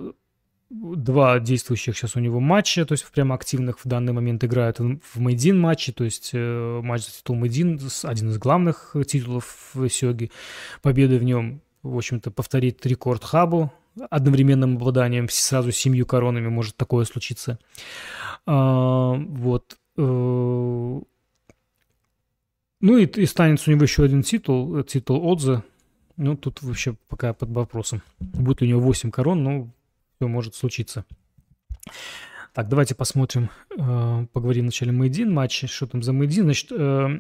два 0.71 1.39
действующих 1.39 1.95
сейчас 1.95 2.15
у 2.15 2.19
него 2.19 2.39
матча, 2.39 2.83
то 2.83 2.93
есть 2.93 3.05
прямо 3.11 3.35
активных 3.35 3.85
в 3.85 3.87
данный 3.87 4.11
момент 4.11 4.43
играют 4.43 4.79
в 4.79 5.19
Мейдин 5.19 5.59
матче, 5.59 5.91
то 5.91 6.03
есть 6.03 6.31
э, 6.33 6.79
матч 6.81 7.05
за 7.05 7.11
титул 7.11 7.35
Мейдин, 7.35 7.79
один 8.01 8.29
из 8.31 8.39
главных 8.39 8.95
титулов 9.05 9.69
в 9.75 9.87
Сёге. 9.87 10.31
Победа 10.81 11.17
в 11.17 11.23
нем, 11.23 11.61
в 11.83 11.95
общем-то, 11.95 12.31
повторит 12.31 12.83
рекорд 12.87 13.23
Хабу 13.23 13.71
одновременным 14.09 14.75
обладанием 14.75 15.29
сразу 15.29 15.71
семью 15.71 16.05
коронами 16.05 16.47
может 16.47 16.75
такое 16.75 17.05
случиться. 17.05 17.59
А, 18.45 19.13
вот. 19.13 19.77
Э, 19.97 21.01
ну 22.81 22.97
и, 22.97 23.05
и 23.05 23.25
станет 23.25 23.65
у 23.67 23.71
него 23.71 23.83
еще 23.83 24.03
один 24.03 24.23
титул, 24.23 24.83
титул 24.83 25.25
Отза. 25.25 25.63
Ну, 26.17 26.37
тут 26.37 26.61
вообще 26.61 26.95
пока 27.07 27.33
под 27.33 27.49
вопросом. 27.49 28.01
Будет 28.19 28.61
у 28.61 28.65
него 28.65 28.79
8 28.79 29.11
корон, 29.11 29.43
но 29.43 29.69
все 30.15 30.27
может 30.27 30.55
случиться. 30.55 31.05
Так, 32.53 32.69
давайте 32.69 32.95
посмотрим, 32.95 33.49
э, 33.77 34.25
поговорим 34.31 34.63
вначале 34.63 34.93
Мейдин 34.93 35.33
матче. 35.33 35.67
Что 35.67 35.87
там 35.87 36.01
за 36.01 36.13
Мейдин? 36.13 36.45
Значит, 36.45 36.71
э, 36.71 37.19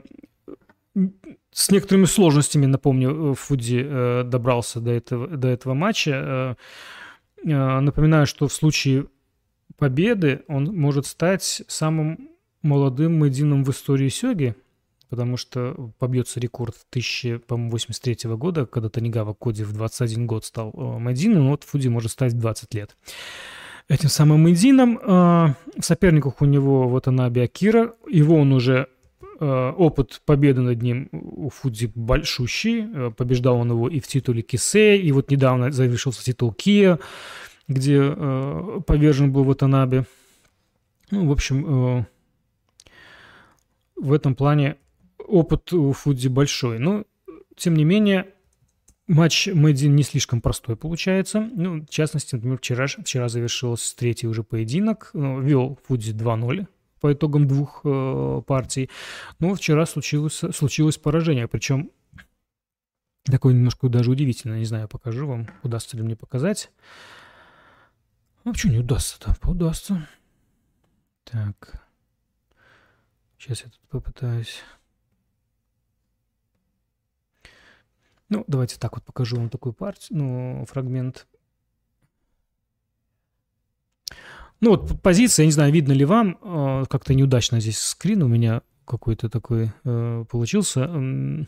с 1.55 1.71
некоторыми 1.71 2.05
сложностями, 2.05 2.65
напомню, 2.65 3.31
э, 3.31 3.35
Фуди 3.35 4.23
добрался 4.23 4.79
до 4.79 4.91
этого, 4.91 5.27
до 5.27 5.47
этого 5.47 5.73
матча. 5.73 6.57
Напоминаю, 7.43 8.25
что 8.25 8.47
в 8.47 8.53
случае 8.53 9.05
победы 9.77 10.43
он 10.47 10.65
может 10.65 11.05
стать 11.05 11.63
самым 11.67 12.29
молодым 12.61 13.19
Мейдином 13.19 13.63
в 13.63 13.69
истории 13.69 14.09
Сёги 14.09 14.55
потому 15.09 15.37
что 15.37 15.91
побьется 15.97 16.39
рекорд 16.39 16.75
1083 16.89 18.35
года, 18.35 18.65
когда 18.65 18.89
Танигава 18.89 19.33
Коди 19.33 19.63
в 19.63 19.71
21 19.71 20.27
год 20.27 20.45
стал 20.45 20.73
э, 20.73 20.99
Мэдином, 20.99 21.49
вот 21.49 21.63
Фуди 21.63 21.87
может 21.87 22.11
стать 22.11 22.33
в 22.33 22.39
20 22.39 22.73
лет. 22.73 22.97
Этим 23.87 24.09
самым 24.09 24.43
Мэдином 24.43 24.97
э, 24.97 25.53
в 25.77 25.81
соперниках 25.81 26.41
у 26.41 26.45
него 26.45 26.89
вот 26.89 27.07
она 27.07 27.27
Акира, 27.27 27.93
его 28.09 28.35
он 28.35 28.51
уже 28.51 28.73
э, 28.73 28.94
опыт 29.39 30.21
победы 30.25 30.61
над 30.61 30.81
ним 30.81 31.09
у 31.11 31.49
Фудзи 31.49 31.91
большущий, 31.93 33.11
побеждал 33.11 33.57
он 33.57 33.71
его 33.71 33.89
и 33.89 33.99
в 33.99 34.07
титуле 34.07 34.41
Кисе, 34.41 34.97
и 34.97 35.11
вот 35.11 35.29
недавно 35.31 35.71
завершился 35.71 36.23
титул 36.23 36.53
Кия, 36.53 36.99
где 37.67 38.11
повержен 38.85 39.31
был 39.31 39.43
Ватанабе. 39.43 40.05
Ну, 41.11 41.27
в 41.27 41.31
общем, 41.31 42.05
в 43.95 44.13
этом 44.13 44.35
плане 44.35 44.77
опыт 45.19 45.73
у 45.73 45.91
Фудзи 45.91 46.27
большой. 46.27 46.79
Но, 46.79 47.03
тем 47.55 47.75
не 47.75 47.85
менее, 47.85 48.27
матч 49.07 49.47
Мэдин 49.47 49.95
не 49.95 50.03
слишком 50.03 50.41
простой 50.41 50.75
получается. 50.75 51.49
Ну, 51.55 51.81
в 51.81 51.89
частности, 51.89 52.35
например, 52.35 52.57
вчера, 52.57 52.87
вчера 52.87 53.29
завершился 53.29 53.95
третий 53.95 54.27
уже 54.27 54.43
поединок. 54.43 55.11
Вел 55.13 55.79
Фудзи 55.87 56.13
2-0 56.13 56.67
по 56.99 57.13
итогам 57.13 57.47
двух 57.47 57.81
э, 57.83 58.41
партий. 58.45 58.89
Но 59.39 59.55
вчера 59.55 59.85
случилось, 59.85 60.41
случилось 60.53 60.97
поражение. 60.97 61.47
Причем 61.47 61.91
такое 63.23 63.53
немножко 63.53 63.89
даже 63.89 64.11
удивительно. 64.11 64.57
Не 64.57 64.65
знаю, 64.65 64.87
покажу 64.87 65.27
вам, 65.27 65.47
удастся 65.63 65.97
ли 65.97 66.03
мне 66.03 66.15
показать. 66.15 66.71
Ну, 68.43 68.53
почему 68.53 68.73
не 68.73 68.79
удастся-то? 68.79 69.35
Удастся. 69.49 70.07
Так. 71.23 71.83
Сейчас 73.37 73.61
я 73.61 73.69
тут 73.69 73.81
попытаюсь... 73.89 74.61
Ну, 78.29 78.43
давайте 78.47 78.79
так 78.79 78.95
вот 78.95 79.03
покажу 79.03 79.37
вам 79.37 79.49
такую 79.49 79.73
партию, 79.73 80.17
ну, 80.17 80.65
фрагмент. 80.67 81.27
Ну, 84.61 84.71
вот 84.71 85.01
позиция, 85.01 85.43
я 85.43 85.47
не 85.47 85.51
знаю, 85.51 85.71
видно 85.73 85.91
ли 85.91 86.05
вам, 86.05 86.37
э, 86.41 86.85
как-то 86.89 87.13
неудачно 87.13 87.59
здесь 87.59 87.79
скрин 87.79 88.23
у 88.23 88.27
меня 88.27 88.61
какой-то 88.85 89.29
такой 89.29 89.71
э, 89.83 90.25
получился. 90.29 90.87
Ну, 90.87 91.47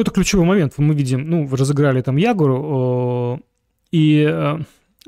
это 0.00 0.10
ключевой 0.10 0.46
момент. 0.46 0.74
Мы 0.76 0.94
видим, 0.94 1.28
ну, 1.28 1.48
разыграли 1.50 2.02
там 2.02 2.16
Ягуру, 2.16 3.42
и 3.90 4.26
э, 4.28 4.58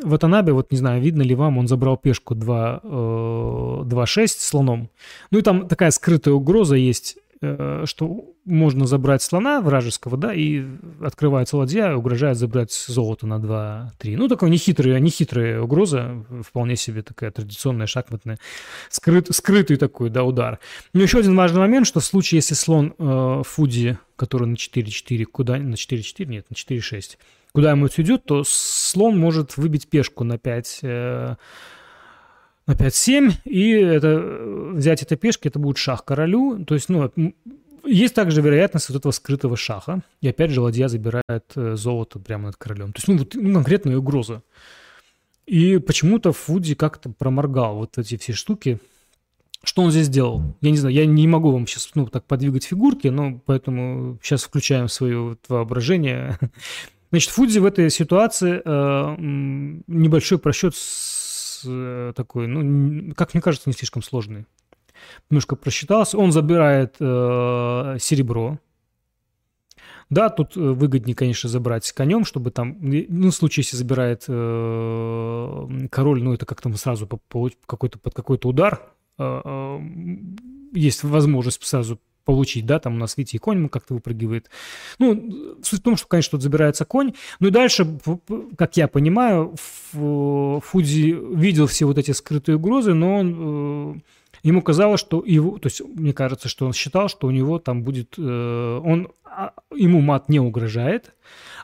в 0.03 0.15
Атанабе, 0.15 0.53
вот 0.53 0.71
не 0.73 0.79
знаю, 0.79 1.03
видно 1.03 1.23
ли 1.23 1.35
вам, 1.35 1.59
он 1.59 1.67
забрал 1.67 1.97
пешку 1.97 2.35
2, 2.35 2.81
2-6 2.85 4.27
слоном. 4.27 4.91
Ну 5.31 5.39
и 5.39 5.43
там 5.43 5.69
такая 5.69 5.91
скрытая 5.91 6.35
угроза 6.35 6.77
есть 6.77 7.19
что 7.41 8.35
можно 8.45 8.87
забрать 8.87 9.23
слона 9.23 9.61
вражеского, 9.63 10.17
да, 10.17 10.35
и 10.35 10.63
открывается 11.01 11.57
ладья, 11.57 11.95
угрожает 11.95 12.37
забрать 12.37 12.73
золото 12.73 13.27
на 13.27 13.35
2-3. 13.35 14.17
Ну, 14.17 14.29
такая 14.29 14.51
нехитрая, 14.51 14.99
нехитрая 14.99 15.61
угроза, 15.61 16.25
вполне 16.47 16.77
себе 16.77 17.03
такая 17.03 17.31
традиционная 17.31 17.87
шахматная, 17.87 18.39
скрыт, 18.91 19.29
скрытый 19.35 19.77
такой, 19.77 20.11
да, 20.11 20.25
удар. 20.25 20.59
Но 20.93 21.03
еще 21.03 21.19
один 21.19 21.35
важный 21.37 21.61
момент, 21.61 21.87
что 21.87 22.01
в 22.01 22.05
случае, 22.05 22.39
если 22.39 22.55
слон 22.55 22.95
э, 22.99 23.43
Фуди, 23.47 23.99
который 24.17 24.47
на 24.47 24.55
4-4, 24.55 25.25
куда, 25.25 25.57
на 25.57 25.75
4-4, 25.75 26.27
нет, 26.27 26.47
на 26.51 26.55
4-6, 26.55 27.17
куда 27.53 27.71
ему 27.71 27.87
идет, 27.87 28.25
то 28.25 28.45
слон 28.47 29.19
может 29.19 29.57
выбить 29.57 29.89
пешку 29.89 30.25
на 30.25 30.39
5 30.39 30.81
э, 30.83 31.37
на 32.71 32.75
5-7, 32.75 33.33
и 33.45 33.71
это, 33.71 34.19
взять 34.75 35.03
это 35.03 35.17
пешки, 35.17 35.49
это 35.49 35.59
будет 35.59 35.79
шах 35.79 36.05
королю. 36.05 36.65
То 36.65 36.75
есть, 36.75 36.89
ну, 36.89 37.11
есть 37.85 38.15
также 38.15 38.41
вероятность 38.41 38.89
вот 38.89 38.99
этого 38.99 39.13
скрытого 39.13 39.57
шаха. 39.57 40.03
И 40.21 40.29
опять 40.29 40.51
же 40.51 40.61
ладья 40.61 40.89
забирает 40.89 41.45
э, 41.57 41.75
золото 41.77 42.19
прямо 42.19 42.47
над 42.47 42.57
королем. 42.57 42.93
То 42.93 42.99
есть, 42.99 43.09
ну, 43.09 43.19
вот 43.19 43.35
ну, 43.35 43.55
конкретная 43.55 43.97
угроза. 43.97 44.43
И 45.47 45.79
почему-то 45.79 46.33
Фуди 46.33 46.75
как-то 46.75 47.11
проморгал 47.11 47.77
вот 47.77 47.99
эти 47.99 48.17
все 48.17 48.33
штуки. 48.33 48.79
Что 49.65 49.83
он 49.83 49.91
здесь 49.91 50.07
сделал? 50.07 50.43
Я 50.61 50.71
не 50.71 50.79
знаю, 50.79 50.95
я 50.95 51.05
не 51.05 51.27
могу 51.27 51.51
вам 51.51 51.67
сейчас 51.67 51.91
ну, 51.95 52.07
так 52.07 52.25
подвигать 52.25 52.65
фигурки, 52.65 53.09
но 53.09 53.41
поэтому 53.45 54.19
сейчас 54.23 54.45
включаем 54.45 54.89
свое 54.89 55.37
воображение. 55.49 56.39
Значит, 57.11 57.31
Фудзи 57.31 57.59
в 57.59 57.67
этой 57.67 57.91
ситуации 57.91 58.63
э, 58.65 59.15
небольшой 59.19 60.39
просчет 60.39 60.77
с 60.77 61.20
Э, 61.20 61.20
такой, 61.63 62.47
ну, 62.47 63.15
как 63.15 63.35
мне 63.35 63.41
кажется, 63.41 63.69
не 63.69 63.75
слишком 63.75 64.03
сложный. 64.03 64.47
Немножко 65.31 65.57
просчитался. 65.57 66.19
Он 66.19 66.33
забирает 66.33 66.97
э, 67.01 67.97
серебро. 68.01 68.59
Да, 70.11 70.29
тут 70.29 70.57
э, 70.57 70.61
выгоднее, 70.61 71.15
конечно, 71.15 71.49
забрать 71.49 71.91
конем, 71.93 72.25
чтобы 72.25 72.51
там, 72.51 72.77
ну, 72.81 73.31
в 73.31 73.35
случае, 73.35 73.63
если 73.63 73.77
забирает 73.77 74.25
э, 74.27 75.69
король, 75.91 76.23
ну, 76.23 76.33
это 76.35 76.47
как-то 76.47 76.69
сразу 76.77 77.07
какой-то, 77.07 77.99
под 77.99 78.15
какой-то 78.15 78.49
удар, 78.49 78.91
э, 79.19 79.41
э, 79.45 79.79
есть 80.73 81.05
возможность 81.05 81.65
сразу 81.65 82.01
получить, 82.25 82.67
да, 82.67 82.79
там 82.79 82.95
у 82.95 82.99
нас, 82.99 83.17
видите, 83.17 83.37
и 83.37 83.41
конь 83.41 83.69
как-то 83.69 83.95
выпрыгивает. 83.95 84.51
Ну, 84.99 85.57
суть 85.63 85.81
в 85.81 85.83
том, 85.83 85.97
что, 85.97 86.07
конечно, 86.07 86.33
тут 86.33 86.43
забирается 86.43 86.85
конь. 86.85 87.15
Ну 87.41 87.49
и 87.49 87.51
дальше, 87.51 87.99
как 88.57 88.77
я 88.77 88.89
понимаю, 88.89 89.55
Фудзи 89.93 91.37
видел 91.37 91.67
все 91.67 91.87
вот 91.87 91.99
эти 91.99 92.13
скрытые 92.13 92.57
угрозы, 92.57 92.95
но 92.95 93.17
он, 93.17 93.37
э, 93.39 94.01
ему 94.43 94.63
казалось, 94.63 95.01
что 95.01 95.23
его, 95.25 95.59
то 95.59 95.67
есть 95.67 95.83
мне 95.83 96.13
кажется, 96.13 96.49
что 96.49 96.67
он 96.67 96.73
считал, 96.73 97.09
что 97.09 97.27
у 97.27 97.31
него 97.31 97.59
там 97.59 97.83
будет, 97.83 98.15
э, 98.19 98.81
он, 98.85 99.09
а, 99.25 99.53
ему 99.75 100.01
мат 100.01 100.29
не 100.29 100.41
угрожает, 100.41 101.13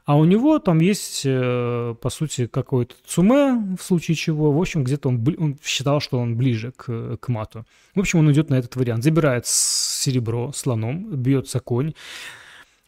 а 0.04 0.16
у 0.16 0.24
него 0.24 0.60
там 0.60 0.78
есть, 0.78 1.22
э, 1.24 1.94
по 2.00 2.10
сути, 2.10 2.46
какой-то 2.46 2.94
цуме, 3.04 3.76
в 3.76 3.82
случае 3.82 4.14
чего. 4.14 4.52
В 4.52 4.60
общем, 4.60 4.84
где-то 4.84 5.08
он, 5.08 5.26
он 5.38 5.58
считал, 5.64 6.00
что 6.00 6.18
он 6.18 6.36
ближе 6.36 6.72
к, 6.76 7.16
к 7.16 7.28
мату. 7.28 7.66
В 7.94 8.00
общем, 8.00 8.20
он 8.20 8.30
идет 8.30 8.48
на 8.48 8.54
этот 8.54 8.76
вариант. 8.76 9.02
Забирает 9.02 9.46
серебро 9.46 10.52
слоном, 10.52 11.10
бьется 11.10 11.58
конь. 11.58 11.94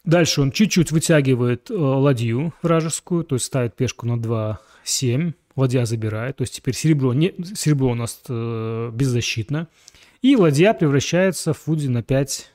Дальше 0.04 0.40
он 0.40 0.52
чуть-чуть 0.52 0.92
вытягивает 0.92 1.70
э, 1.70 1.74
ладью 1.74 2.54
вражескую, 2.62 3.24
то 3.24 3.34
есть 3.34 3.46
ставит 3.46 3.74
пешку 3.74 4.06
на 4.06 4.14
2-7. 4.14 5.34
Ладья 5.58 5.84
забирает, 5.84 6.36
то 6.36 6.42
есть 6.42 6.54
теперь 6.54 6.74
серебро, 6.74 7.12
не, 7.12 7.34
серебро 7.54 7.90
у 7.90 7.94
нас 7.94 8.20
э, 8.28 8.90
беззащитно. 8.92 9.68
И 10.22 10.36
ладья 10.36 10.72
превращается 10.72 11.52
в 11.52 11.58
фуди 11.58 11.88
на 11.88 12.02
5 12.02 12.50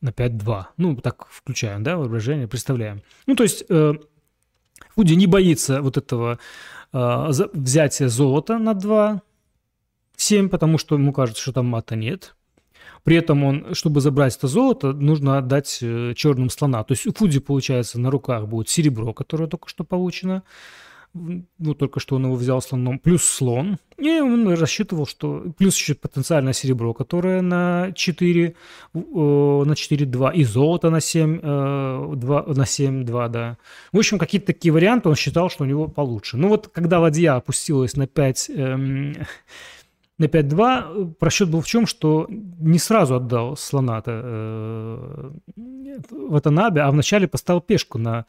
на 0.00 0.10
5-2. 0.10 0.64
Ну, 0.76 0.96
так 0.96 1.26
включаем, 1.30 1.82
да, 1.82 1.96
воображение, 1.96 2.48
представляем. 2.48 3.02
Ну, 3.26 3.34
то 3.34 3.42
есть 3.44 3.64
э, 3.68 3.94
Фуди 4.94 5.14
не 5.14 5.26
боится 5.26 5.80
вот 5.80 5.96
этого 5.96 6.38
э, 6.92 7.30
взятия 7.52 8.08
золота 8.08 8.58
на 8.58 8.72
2-7, 8.72 10.48
потому 10.48 10.78
что 10.78 10.96
ему 10.96 11.12
кажется, 11.12 11.42
что 11.42 11.52
там 11.52 11.66
мата 11.66 11.96
нет. 11.96 12.34
При 13.04 13.16
этом 13.16 13.42
он, 13.42 13.74
чтобы 13.74 14.00
забрать 14.00 14.36
это 14.36 14.46
золото, 14.46 14.92
нужно 14.92 15.38
отдать 15.38 15.78
э, 15.82 16.14
черным 16.14 16.50
слона. 16.50 16.84
То 16.84 16.92
есть 16.92 17.06
у 17.06 17.12
Фуди, 17.12 17.40
получается, 17.40 18.00
на 18.00 18.10
руках 18.10 18.46
будет 18.46 18.68
серебро, 18.68 19.12
которое 19.12 19.48
только 19.48 19.68
что 19.68 19.84
получено. 19.84 20.42
Ну, 21.14 21.74
только 21.74 22.00
что 22.00 22.16
он 22.16 22.24
его 22.24 22.34
взял 22.36 22.62
слоном, 22.62 22.98
плюс 22.98 23.24
слон. 23.24 23.76
И 23.98 24.08
он 24.20 24.48
рассчитывал, 24.54 25.06
что... 25.06 25.44
Плюс 25.58 25.76
еще 25.76 25.94
потенциальное 25.94 26.54
серебро, 26.54 26.94
которое 26.94 27.42
на 27.42 27.92
4, 27.94 28.54
на 28.94 28.98
4-2, 29.72 30.34
и 30.34 30.44
золото 30.44 30.88
на 30.88 31.00
7, 31.00 31.40
2, 31.40 32.44
э, 32.46 32.52
на 32.54 32.62
7-2, 32.62 33.28
да. 33.28 33.58
В 33.92 33.98
общем, 33.98 34.18
какие-то 34.18 34.46
такие 34.46 34.72
варианты 34.72 35.10
он 35.10 35.16
считал, 35.16 35.50
что 35.50 35.64
у 35.64 35.66
него 35.66 35.86
получше. 35.86 36.38
Ну 36.38 36.48
вот, 36.48 36.68
когда 36.68 36.98
ладья 36.98 37.34
опустилась 37.34 37.94
на 37.94 38.06
5 38.06 38.50
на 40.18 40.26
5-2 40.26 41.14
просчет 41.14 41.50
был 41.50 41.60
в 41.60 41.66
чем, 41.66 41.86
что 41.86 42.26
не 42.28 42.78
сразу 42.78 43.16
отдал 43.16 43.56
слона-то 43.56 44.20
э, 44.24 45.30
в 46.10 46.36
Атанабе, 46.36 46.80
а 46.80 46.90
вначале 46.90 47.28
поставил 47.28 47.60
пешку 47.60 47.98
на, 47.98 48.24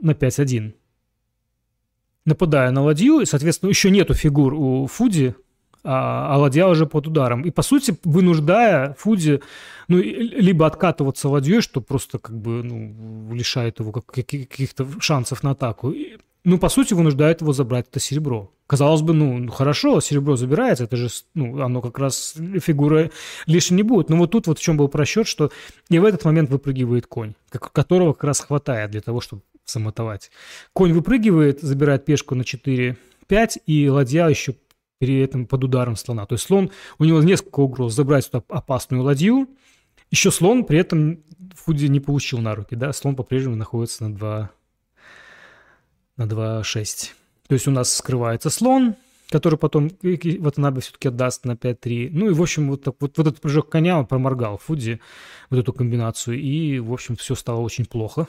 на 0.00 0.12
5-1. 0.12 0.74
Нападая 2.26 2.70
на 2.70 2.82
ладью, 2.82 3.20
и, 3.20 3.24
соответственно, 3.24 3.70
еще 3.70 3.90
нету 3.90 4.12
фигур 4.12 4.52
у 4.52 4.86
Фуди, 4.86 5.34
а, 5.88 6.34
а 6.34 6.38
ладья 6.38 6.66
уже 6.66 6.84
под 6.84 7.06
ударом. 7.06 7.42
И, 7.42 7.50
по 7.50 7.62
сути, 7.62 7.96
вынуждая 8.04 8.94
Фуди 8.98 9.40
ну, 9.88 9.98
либо 9.98 10.66
откатываться 10.66 11.28
ладьей, 11.28 11.60
что 11.60 11.80
просто 11.80 12.18
как 12.18 12.36
бы 12.36 12.62
ну, 12.64 13.32
лишает 13.32 13.78
его 13.78 13.92
каких-то 13.92 14.86
шансов 14.98 15.44
на 15.44 15.52
атаку, 15.52 15.94
ну, 16.46 16.58
по 16.58 16.68
сути, 16.68 16.94
вынуждает 16.94 17.40
его 17.40 17.52
забрать 17.52 17.86
это 17.88 17.98
серебро. 17.98 18.52
Казалось 18.68 19.02
бы, 19.02 19.14
ну, 19.14 19.48
хорошо, 19.48 20.00
серебро 20.00 20.36
забирается, 20.36 20.84
это 20.84 20.96
же, 20.96 21.08
ну, 21.34 21.60
оно 21.60 21.80
как 21.80 21.98
раз 21.98 22.34
фигура 22.60 23.10
лишней 23.46 23.78
не 23.78 23.82
будет. 23.82 24.08
Но 24.08 24.16
вот 24.16 24.30
тут 24.30 24.46
вот 24.46 24.58
в 24.58 24.62
чем 24.62 24.76
был 24.76 24.88
просчет, 24.88 25.26
что 25.26 25.50
и 25.88 25.98
в 25.98 26.04
этот 26.04 26.24
момент 26.24 26.50
выпрыгивает 26.50 27.06
конь, 27.06 27.34
которого 27.50 28.12
как 28.12 28.24
раз 28.24 28.40
хватает 28.40 28.90
для 28.90 29.00
того, 29.00 29.20
чтобы 29.20 29.42
замотовать. 29.66 30.30
Конь 30.72 30.92
выпрыгивает, 30.92 31.60
забирает 31.60 32.04
пешку 32.04 32.34
на 32.34 32.42
4-5, 32.42 32.96
и 33.66 33.88
ладья 33.88 34.28
еще 34.28 34.54
при 34.98 35.20
этом 35.20 35.46
под 35.46 35.64
ударом 35.64 35.96
слона. 35.96 36.26
То 36.26 36.34
есть 36.34 36.46
слон, 36.46 36.70
у 36.98 37.04
него 37.04 37.22
несколько 37.22 37.60
угроз 37.60 37.94
забрать 37.94 38.28
эту 38.28 38.44
опасную 38.48 39.02
ладью, 39.02 39.48
еще 40.10 40.30
слон 40.30 40.64
при 40.64 40.78
этом 40.78 41.22
Фуди 41.54 41.86
не 41.86 42.00
получил 42.00 42.38
на 42.38 42.54
руки, 42.54 42.76
да, 42.76 42.92
слон 42.92 43.16
по-прежнему 43.16 43.56
находится 43.56 44.04
на 44.04 44.14
2 44.14 44.50
на 46.16 46.22
2,6. 46.22 47.10
То 47.48 47.54
есть 47.54 47.68
у 47.68 47.70
нас 47.70 47.94
скрывается 47.94 48.50
слон, 48.50 48.96
который 49.28 49.58
потом 49.58 49.90
Ватанабе 50.02 50.80
все-таки 50.80 51.08
отдаст 51.08 51.44
на 51.44 51.52
5-3. 51.52 52.10
Ну 52.12 52.30
и, 52.30 52.32
в 52.32 52.40
общем, 52.40 52.70
вот, 52.70 52.82
так, 52.82 52.94
вот, 53.00 53.18
вот 53.18 53.26
этот 53.26 53.40
прыжок 53.40 53.68
коня 53.68 53.98
он 53.98 54.06
проморгал 54.06 54.58
Фудзи, 54.58 55.00
вот 55.50 55.58
эту 55.58 55.72
комбинацию, 55.72 56.40
и, 56.40 56.78
в 56.78 56.92
общем, 56.92 57.16
все 57.16 57.34
стало 57.34 57.60
очень 57.60 57.86
плохо. 57.86 58.28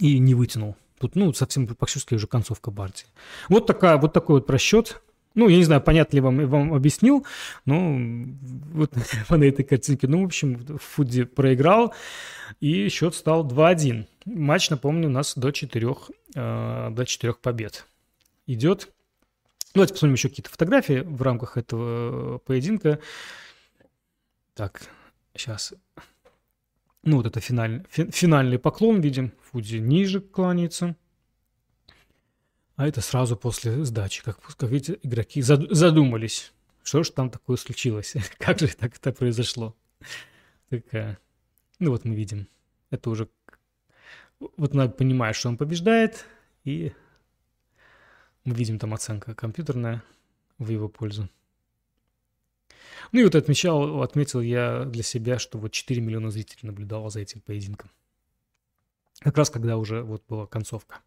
И 0.00 0.18
не 0.18 0.34
вытянул. 0.34 0.76
Тут, 0.98 1.14
ну, 1.14 1.32
совсем 1.32 1.66
практически 1.66 2.14
уже 2.14 2.26
концовка 2.26 2.70
партии. 2.70 3.06
Вот, 3.48 3.66
такая, 3.66 3.96
вот 3.98 4.12
такой 4.12 4.36
вот 4.36 4.46
просчет. 4.46 5.02
Ну, 5.34 5.48
я 5.48 5.58
не 5.58 5.64
знаю, 5.64 5.82
понятно 5.82 6.16
ли 6.16 6.22
вам, 6.22 6.46
вам 6.48 6.72
объяснил, 6.72 7.26
но 7.66 7.98
вот 8.72 8.92
по 9.28 9.34
этой 9.34 9.64
картинке. 9.64 10.08
Ну, 10.08 10.22
в 10.22 10.26
общем, 10.26 10.78
Фудзи 10.78 11.24
проиграл, 11.24 11.92
и 12.60 12.88
счет 12.88 13.14
стал 13.14 13.46
2-1. 13.46 14.06
Матч, 14.24 14.70
напомню, 14.70 15.08
у 15.08 15.12
нас 15.12 15.34
до 15.36 15.52
четырех, 15.52 16.10
э, 16.34 16.88
до 16.90 17.04
четырех 17.04 17.38
побед 17.40 17.86
идет. 18.46 18.88
Давайте 19.74 19.92
посмотрим 19.92 20.14
еще 20.14 20.30
какие-то 20.30 20.50
фотографии 20.50 21.02
в 21.04 21.20
рамках 21.20 21.58
этого 21.58 22.38
поединка. 22.38 22.98
Так, 24.54 24.80
сейчас. 25.34 25.74
Ну, 27.06 27.18
вот 27.18 27.26
это 27.26 27.38
финаль, 27.38 27.86
фи, 27.88 28.10
финальный 28.10 28.58
поклон 28.58 29.00
видим. 29.00 29.32
Фудзи 29.52 29.76
ниже 29.76 30.20
кланяется. 30.20 30.96
А 32.74 32.88
это 32.88 33.00
сразу 33.00 33.36
после 33.36 33.84
сдачи. 33.84 34.24
Как, 34.24 34.40
как 34.40 34.68
видите, 34.68 34.98
игроки 35.04 35.40
задумались. 35.40 36.52
Что 36.82 37.04
же 37.04 37.12
там 37.12 37.30
такое 37.30 37.58
случилось? 37.58 38.14
как 38.38 38.58
же 38.58 38.66
так 38.74 38.96
это 38.96 39.12
произошло? 39.12 39.76
Такая. 40.68 41.16
Ну 41.78 41.92
вот 41.92 42.04
мы 42.04 42.16
видим. 42.16 42.48
Это 42.90 43.10
уже... 43.10 43.28
Вот 44.40 44.74
надо 44.74 44.92
понимать, 44.92 45.36
что 45.36 45.48
он 45.48 45.56
побеждает. 45.56 46.24
И 46.64 46.92
мы 48.42 48.56
видим 48.56 48.80
там 48.80 48.92
оценка 48.92 49.32
компьютерная 49.36 50.02
в 50.58 50.70
его 50.70 50.88
пользу. 50.88 51.28
Ну 53.12 53.20
и 53.20 53.24
вот 53.24 53.34
отмечал, 53.34 54.02
отметил 54.02 54.40
я 54.40 54.84
для 54.84 55.02
себя, 55.02 55.38
что 55.38 55.58
вот 55.58 55.72
4 55.72 56.00
миллиона 56.00 56.30
зрителей 56.30 56.60
наблюдало 56.68 57.10
за 57.10 57.20
этим 57.20 57.40
поединком. 57.40 57.90
Как 59.20 59.36
раз 59.36 59.50
когда 59.50 59.76
уже 59.76 60.02
вот 60.02 60.22
была 60.28 60.46
концовка. 60.46 61.00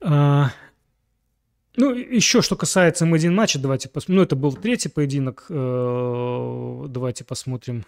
А, 0.00 0.50
ну, 1.76 1.92
еще 1.92 2.40
что 2.42 2.56
касается 2.56 3.04
М1 3.04 3.30
матча, 3.30 3.58
давайте 3.58 3.88
посмотрим. 3.88 4.16
Ну, 4.16 4.22
это 4.22 4.36
был 4.36 4.52
третий 4.52 4.88
поединок. 4.88 5.46
Э, 5.48 6.84
давайте 6.88 7.24
посмотрим 7.24 7.84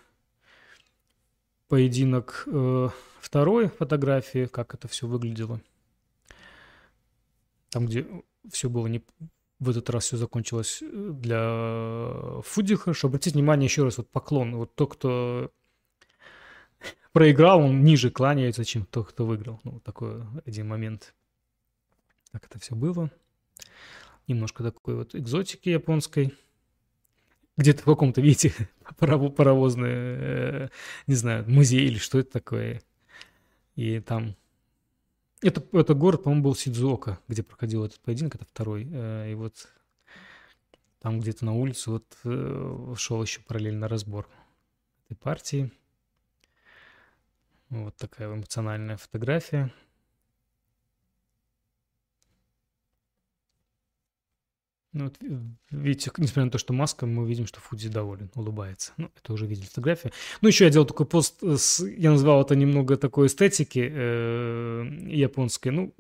поединок 1.68 2.44
э, 2.46 2.88
второй 3.20 3.68
фотографии, 3.68 4.46
как 4.46 4.74
это 4.74 4.88
все 4.88 5.06
выглядело. 5.06 5.60
Там, 7.70 7.86
где 7.86 8.06
все 8.50 8.68
было 8.68 8.86
не... 8.86 9.02
В 9.58 9.70
этот 9.70 9.88
раз 9.90 10.04
все 10.04 10.16
закончилось 10.16 10.82
э, 10.82 11.10
для 11.12 12.42
Фудиха. 12.42 12.92
Что 12.92 13.08
обратите 13.08 13.38
внимание 13.38 13.66
еще 13.66 13.84
раз, 13.84 13.98
вот 13.98 14.10
поклон. 14.10 14.56
Вот 14.56 14.74
тот, 14.74 14.94
кто 14.94 15.50
проиграл, 17.12 17.60
он 17.60 17.82
ниже 17.82 18.10
кланяется, 18.10 18.64
чем 18.64 18.84
тот, 18.84 19.08
кто 19.08 19.24
выиграл. 19.24 19.60
Ну, 19.64 19.72
вот 19.72 19.84
такой 19.84 20.22
один 20.44 20.68
момент 20.68 21.14
как 22.32 22.50
это 22.50 22.58
все 22.58 22.74
было. 22.74 23.10
Немножко 24.28 24.62
такой 24.62 24.96
вот 24.96 25.14
экзотики 25.14 25.70
японской. 25.70 26.34
Где-то 27.56 27.82
в 27.82 27.84
каком-то, 27.86 28.20
видите, 28.20 28.52
паровозный, 28.98 29.88
э, 29.88 30.68
не 31.06 31.14
знаю, 31.14 31.48
музей 31.48 31.86
или 31.86 31.96
что 31.96 32.18
это 32.18 32.32
такое. 32.32 32.82
И 33.74 34.00
там... 34.00 34.36
Это, 35.42 35.62
это 35.72 35.94
город, 35.94 36.22
по-моему, 36.22 36.44
был 36.44 36.54
Сидзуока, 36.54 37.18
где 37.28 37.42
проходил 37.42 37.84
этот 37.84 38.00
поединок, 38.00 38.36
это 38.36 38.46
второй. 38.46 38.88
Э, 38.90 39.30
и 39.30 39.34
вот 39.34 39.68
там 41.00 41.20
где-то 41.20 41.44
на 41.44 41.54
улице 41.54 41.90
вот 41.90 42.04
э, 42.24 42.94
шел 42.96 43.22
еще 43.22 43.40
параллельно 43.42 43.86
разбор 43.86 44.28
этой 45.04 45.16
партии. 45.16 45.70
Вот 47.68 47.96
такая 47.96 48.32
эмоциональная 48.32 48.96
фотография. 48.96 49.72
Ну, 54.96 55.04
вот, 55.04 55.16
видите, 55.70 56.10
несмотря 56.16 56.46
на 56.46 56.50
то, 56.50 56.56
что 56.56 56.72
маска, 56.72 57.04
мы 57.04 57.28
видим, 57.28 57.46
что 57.46 57.60
Фудзи 57.60 57.90
доволен, 57.90 58.30
улыбается. 58.34 58.94
Ну, 58.96 59.10
это 59.14 59.34
уже 59.34 59.46
видели 59.46 59.66
фотографии. 59.66 60.10
Ну, 60.40 60.48
еще 60.48 60.64
я 60.64 60.70
делал 60.70 60.86
такой 60.86 61.04
пост, 61.04 61.42
с, 61.42 61.86
я 61.86 62.12
назвал 62.12 62.40
это 62.40 62.56
немного 62.56 62.96
такой 62.96 63.26
эстетики 63.26 63.92
э, 63.92 64.86
японской. 65.06 65.68
Ну, 65.68 65.92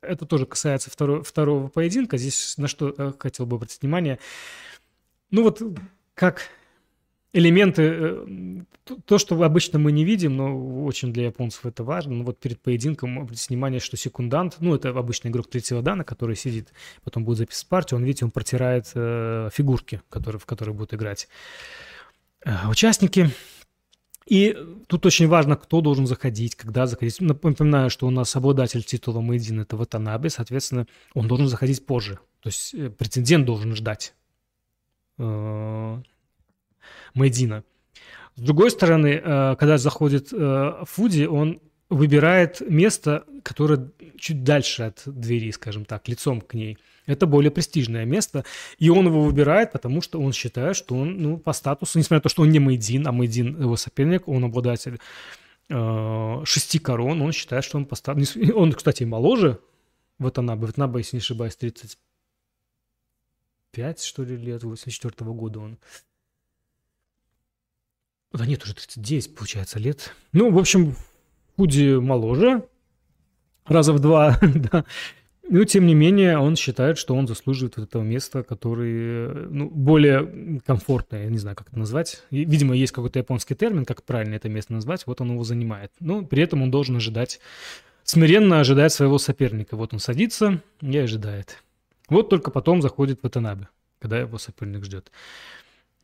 это 0.00 0.24
тоже 0.24 0.46
касается 0.46 0.90
второго, 0.90 1.22
второго 1.22 1.68
поединка. 1.68 2.16
Здесь 2.16 2.56
на 2.56 2.66
что 2.66 2.94
я 2.96 3.14
хотел 3.18 3.44
бы 3.44 3.56
обратить 3.56 3.82
внимание. 3.82 4.18
Ну, 5.30 5.42
вот 5.42 5.60
как 6.14 6.48
элементы, 7.32 7.82
э, 7.82 8.26
то, 9.04 9.18
что 9.18 9.40
обычно 9.42 9.78
мы 9.78 9.92
не 9.92 10.04
видим, 10.04 10.36
но 10.36 10.84
очень 10.84 11.12
для 11.12 11.26
японцев 11.26 11.64
это 11.66 11.84
важно. 11.84 12.14
Ну 12.14 12.24
вот 12.24 12.40
перед 12.40 12.60
поединком 12.60 13.20
обратите 13.20 13.46
внимание, 13.48 13.80
что 13.80 13.96
секундант, 13.96 14.56
ну 14.60 14.74
это 14.74 14.90
обычный 14.90 15.30
игрок 15.30 15.48
третьего 15.48 15.82
дана, 15.82 16.04
который 16.04 16.36
сидит, 16.36 16.72
потом 17.04 17.24
будет 17.24 17.38
записывать 17.38 17.68
партию, 17.68 17.98
он, 17.98 18.04
видите, 18.04 18.24
он 18.24 18.30
протирает 18.30 18.90
э, 18.94 19.50
фигурки, 19.52 20.02
которые, 20.08 20.40
в 20.40 20.46
которые 20.46 20.74
будут 20.74 20.94
играть 20.94 21.28
э, 22.44 22.68
участники. 22.68 23.30
И 24.26 24.56
тут 24.86 25.06
очень 25.06 25.26
важно, 25.26 25.56
кто 25.56 25.80
должен 25.80 26.06
заходить, 26.06 26.54
когда 26.54 26.86
заходить. 26.86 27.20
Напоминаю, 27.20 27.90
что 27.90 28.06
у 28.06 28.10
нас 28.10 28.36
обладатель 28.36 28.84
титула 28.84 29.20
Мэйдин– 29.20 29.60
это 29.62 29.76
Ватанабе, 29.76 30.30
соответственно, 30.30 30.86
он 31.14 31.26
должен 31.26 31.48
заходить 31.48 31.84
позже. 31.84 32.18
То 32.40 32.48
есть 32.48 32.74
э, 32.74 32.90
претендент 32.90 33.46
должен 33.46 33.74
ждать 33.74 34.14
Мэйдина. 37.14 37.64
С 38.36 38.40
другой 38.40 38.70
стороны, 38.70 39.20
э, 39.22 39.56
когда 39.56 39.78
заходит 39.78 40.32
э, 40.32 40.84
Фуди, 40.86 41.24
он 41.24 41.60
выбирает 41.90 42.60
место, 42.60 43.24
которое 43.42 43.90
чуть 44.16 44.44
дальше 44.44 44.84
от 44.84 45.02
двери, 45.06 45.50
скажем 45.50 45.84
так, 45.84 46.08
лицом 46.08 46.40
к 46.40 46.54
ней. 46.54 46.78
Это 47.06 47.26
более 47.26 47.50
престижное 47.50 48.04
место, 48.04 48.44
и 48.78 48.88
он 48.88 49.06
его 49.06 49.22
выбирает, 49.22 49.72
потому 49.72 50.00
что 50.00 50.20
он 50.20 50.32
считает, 50.32 50.76
что 50.76 50.94
он 50.94 51.20
ну, 51.20 51.38
по 51.38 51.52
статусу, 51.52 51.98
несмотря 51.98 52.18
на 52.18 52.22
то, 52.22 52.28
что 52.28 52.42
он 52.42 52.50
не 52.50 52.60
Мейдин, 52.60 53.08
а 53.08 53.12
Мейдин 53.12 53.60
его 53.60 53.76
соперник, 53.76 54.28
он 54.28 54.44
обладатель 54.44 55.00
э, 55.68 56.42
шести 56.44 56.78
корон, 56.78 57.20
он 57.22 57.32
считает, 57.32 57.64
что 57.64 57.78
он 57.78 57.86
поставил... 57.86 58.24
Он, 58.56 58.72
кстати, 58.72 59.02
моложе 59.02 59.58
Ватанабе. 60.20 60.66
Ватанабе, 60.66 61.00
если 61.00 61.16
не 61.16 61.20
ошибаюсь, 61.20 61.56
35, 61.56 64.02
что 64.02 64.22
ли, 64.22 64.36
лет, 64.36 64.62
84 64.62 65.14
-го 65.18 65.34
года 65.34 65.60
он. 65.60 65.78
Да 68.32 68.46
нет, 68.46 68.62
уже 68.62 68.74
39, 68.74 69.34
получается, 69.34 69.78
лет. 69.78 70.14
Ну, 70.32 70.50
в 70.50 70.58
общем, 70.58 70.94
Худи 71.56 71.96
моложе, 71.96 72.64
раза 73.66 73.92
в 73.92 73.98
два, 74.00 74.38
да. 74.42 74.84
Но, 75.48 75.64
тем 75.64 75.84
не 75.86 75.94
менее, 75.94 76.38
он 76.38 76.54
считает, 76.54 76.96
что 76.96 77.16
он 77.16 77.26
заслуживает 77.26 77.76
вот 77.76 77.88
этого 77.88 78.02
места, 78.02 78.44
который 78.44 79.48
ну, 79.50 79.68
более 79.68 80.60
комфортное, 80.64 81.24
я 81.24 81.28
не 81.28 81.38
знаю, 81.38 81.56
как 81.56 81.68
это 81.68 81.78
назвать. 81.78 82.22
Видимо, 82.30 82.76
есть 82.76 82.92
какой-то 82.92 83.18
японский 83.18 83.56
термин, 83.56 83.84
как 83.84 84.04
правильно 84.04 84.36
это 84.36 84.48
место 84.48 84.72
назвать, 84.72 85.04
вот 85.06 85.20
он 85.20 85.32
его 85.32 85.42
занимает. 85.42 85.90
Но 85.98 86.24
при 86.24 86.44
этом 86.44 86.62
он 86.62 86.70
должен 86.70 86.96
ожидать, 86.96 87.40
смиренно 88.04 88.60
ожидать 88.60 88.92
своего 88.92 89.18
соперника. 89.18 89.76
Вот 89.76 89.92
он 89.92 89.98
садится 89.98 90.62
и 90.80 90.96
ожидает. 90.96 91.56
Вот 92.08 92.28
только 92.28 92.52
потом 92.52 92.80
заходит 92.80 93.18
в 93.18 93.24
Ватанабе, 93.24 93.68
когда 93.98 94.20
его 94.20 94.38
соперник 94.38 94.84
ждет. 94.84 95.10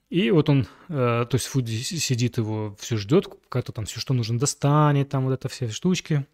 И 0.09 0.31
вот 0.31 0.49
он, 0.49 0.69
э, 0.89 1.27
то 1.29 1.35
есть 1.35 1.47
Фуди 1.47 1.77
сидит 1.77 2.39
его, 2.39 2.77
все 2.79 2.97
ждет, 2.97 3.27
как-то 3.49 3.73
там 3.73 3.87
все, 3.87 3.99
что 3.99 4.15
нужно, 4.15 4.39
достанет, 4.39 5.09
там 5.09 5.25
вот 5.25 5.33
это 5.33 5.49
все 5.49 5.69
штучки. 5.69 6.27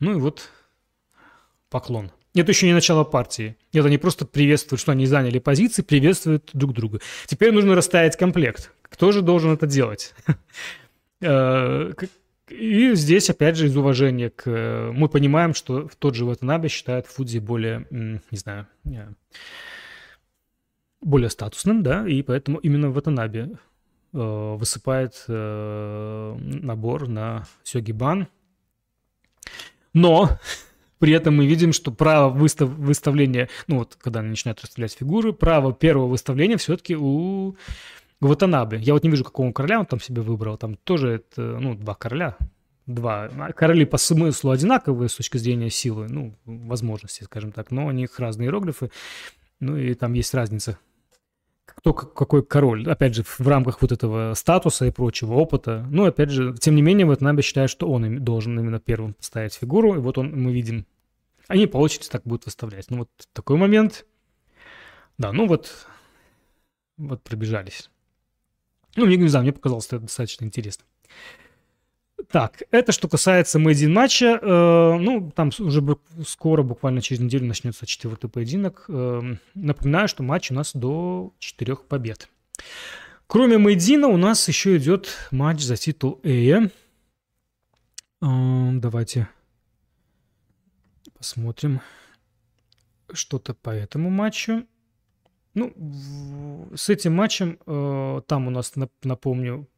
Ну 0.00 0.12
и 0.12 0.14
вот 0.20 0.50
поклон. 1.70 2.10
Это 2.34 2.50
еще 2.50 2.66
не 2.66 2.72
начало 2.72 3.04
партии. 3.04 3.56
Это 3.72 3.88
не 3.88 3.98
просто 3.98 4.26
приветствуют, 4.26 4.80
что 4.80 4.90
они 4.90 5.06
заняли 5.06 5.38
позиции, 5.38 5.82
приветствуют 5.82 6.50
друг 6.52 6.72
друга. 6.72 7.00
Теперь 7.26 7.52
нужно 7.52 7.76
расставить 7.76 8.16
комплект. 8.16 8.72
Кто 8.82 9.12
же 9.12 9.22
должен 9.22 9.52
это 9.52 9.66
делать? 9.66 10.14
Э, 11.20 11.92
и 12.50 12.94
здесь, 12.94 13.30
опять 13.30 13.56
же, 13.56 13.66
из 13.66 13.76
уважения 13.76 14.28
к... 14.28 14.90
Мы 14.92 15.08
понимаем, 15.08 15.54
что 15.54 15.88
тот 15.98 16.14
же 16.14 16.26
Ватанабе 16.26 16.68
считает 16.68 17.06
Фудзи 17.06 17.38
более, 17.38 17.86
не 17.90 18.36
знаю, 18.36 18.66
более 21.04 21.30
статусным, 21.30 21.82
да, 21.82 22.08
и 22.08 22.22
поэтому 22.22 22.58
именно 22.58 22.90
Ватанабе 22.90 23.50
э, 24.12 24.54
высыпает 24.58 25.24
э, 25.28 26.36
набор 26.38 27.08
на 27.08 27.44
Сёгибан. 27.62 28.26
Но 29.92 30.30
при 30.98 31.12
этом 31.12 31.36
мы 31.36 31.46
видим, 31.46 31.72
что 31.72 31.92
право 31.92 32.30
выстав, 32.30 32.70
выставления, 32.70 33.48
ну 33.66 33.78
вот 33.78 33.96
когда 34.00 34.20
они 34.20 34.30
начинают 34.30 34.62
расставлять 34.62 34.94
фигуры, 34.94 35.32
право 35.32 35.72
первого 35.72 36.06
выставления 36.06 36.56
все-таки 36.56 36.96
у 36.96 37.54
Ватанабе. 38.20 38.78
Я 38.78 38.94
вот 38.94 39.04
не 39.04 39.10
вижу, 39.10 39.24
какого 39.24 39.52
короля 39.52 39.80
он 39.80 39.86
там 39.86 40.00
себе 40.00 40.22
выбрал. 40.22 40.56
Там 40.56 40.76
тоже 40.76 41.10
это, 41.10 41.58
ну, 41.60 41.74
два 41.74 41.94
короля. 41.94 42.36
Два. 42.86 43.28
Короли 43.54 43.84
по 43.84 43.98
смыслу 43.98 44.50
одинаковые 44.50 45.08
с 45.08 45.14
точки 45.14 45.36
зрения 45.38 45.70
силы, 45.70 46.06
ну, 46.08 46.34
возможности, 46.44 47.24
скажем 47.24 47.52
так, 47.52 47.70
но 47.70 47.86
у 47.86 47.90
них 47.90 48.18
разные 48.18 48.46
иероглифы. 48.46 48.90
Ну 49.60 49.76
и 49.76 49.94
там 49.94 50.12
есть 50.14 50.34
разница 50.34 50.78
кто 51.64 51.92
какой 51.92 52.44
король. 52.44 52.88
Опять 52.88 53.14
же, 53.14 53.22
в 53.22 53.46
рамках 53.46 53.82
вот 53.82 53.92
этого 53.92 54.34
статуса 54.34 54.86
и 54.86 54.90
прочего 54.90 55.34
опыта. 55.34 55.86
Ну, 55.90 56.04
опять 56.04 56.30
же, 56.30 56.54
тем 56.58 56.76
не 56.76 56.82
менее, 56.82 57.06
вот 57.06 57.20
Наби 57.20 57.42
считает, 57.42 57.70
что 57.70 57.88
он 57.88 58.24
должен 58.24 58.58
именно 58.58 58.80
первым 58.80 59.14
поставить 59.14 59.54
фигуру. 59.54 59.94
И 59.94 59.98
вот 59.98 60.18
он, 60.18 60.30
мы 60.32 60.52
видим, 60.52 60.86
они 61.48 61.66
по 61.66 61.78
очереди 61.78 62.08
так 62.08 62.22
будут 62.24 62.46
выставлять. 62.46 62.90
Ну, 62.90 62.98
вот 62.98 63.10
такой 63.32 63.56
момент. 63.56 64.06
Да, 65.18 65.32
ну 65.32 65.46
вот, 65.46 65.86
вот 66.96 67.22
пробежались. 67.22 67.90
Ну, 68.96 69.06
мне 69.06 69.16
не 69.16 69.28
знаю, 69.28 69.44
мне 69.44 69.52
показалось 69.52 69.86
это 69.86 70.00
достаточно 70.00 70.44
интересно. 70.44 70.84
Так, 72.30 72.62
это 72.70 72.92
что 72.92 73.08
касается 73.08 73.58
мейдин 73.58 73.92
матча. 73.92 74.38
Э, 74.40 74.98
ну, 74.98 75.30
там 75.34 75.50
уже 75.58 75.82
скоро, 76.26 76.62
буквально 76.62 77.00
через 77.00 77.20
неделю 77.20 77.46
начнется 77.46 77.86
четвертый 77.86 78.28
поединок. 78.28 78.84
Э, 78.88 79.36
напоминаю, 79.54 80.08
что 80.08 80.22
матч 80.22 80.50
у 80.50 80.54
нас 80.54 80.72
до 80.74 81.32
четырех 81.38 81.84
побед. 81.84 82.28
Кроме 83.26 83.58
Мейдина 83.58 84.08
у 84.08 84.16
нас 84.16 84.46
еще 84.48 84.76
идет 84.76 85.08
матч 85.30 85.62
за 85.62 85.76
титул 85.76 86.20
Эя. 86.22 86.70
Э, 88.22 88.70
давайте 88.74 89.28
посмотрим 91.16 91.80
что-то 93.12 93.54
по 93.54 93.70
этому 93.70 94.10
матчу. 94.10 94.66
Ну, 95.54 95.72
с 96.74 96.88
этим 96.90 97.14
матчем 97.14 97.58
э, 97.66 98.22
там 98.26 98.48
у 98.48 98.50
нас, 98.50 98.72
напомню, 99.02 99.68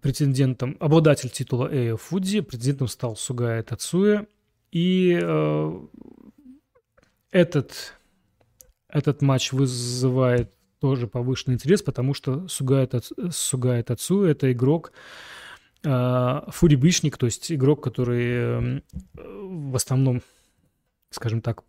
претендентом, 0.00 0.76
обладатель 0.80 1.30
титула 1.30 1.68
Эйо 1.72 1.96
Фудзи, 1.96 2.40
претендентом 2.40 2.88
стал 2.88 3.16
Сугая 3.16 3.62
Тацуя. 3.62 4.26
И 4.72 5.18
э, 5.20 5.80
этот, 7.30 7.94
этот 8.88 9.22
матч 9.22 9.52
вызывает 9.52 10.52
тоже 10.80 11.06
повышенный 11.06 11.54
интерес, 11.54 11.82
потому 11.82 12.14
что 12.14 12.46
Сугая, 12.48 12.88
Сугая 13.30 13.82
Тацуя– 13.82 14.30
это 14.32 14.52
игрок, 14.52 14.92
э, 15.84 16.40
фурибишник, 16.48 17.16
то 17.16 17.26
есть 17.26 17.50
игрок, 17.50 17.82
который 17.82 18.26
э, 18.28 18.80
в 19.14 19.76
основном, 19.76 20.22
скажем 21.10 21.40
так, 21.40 21.62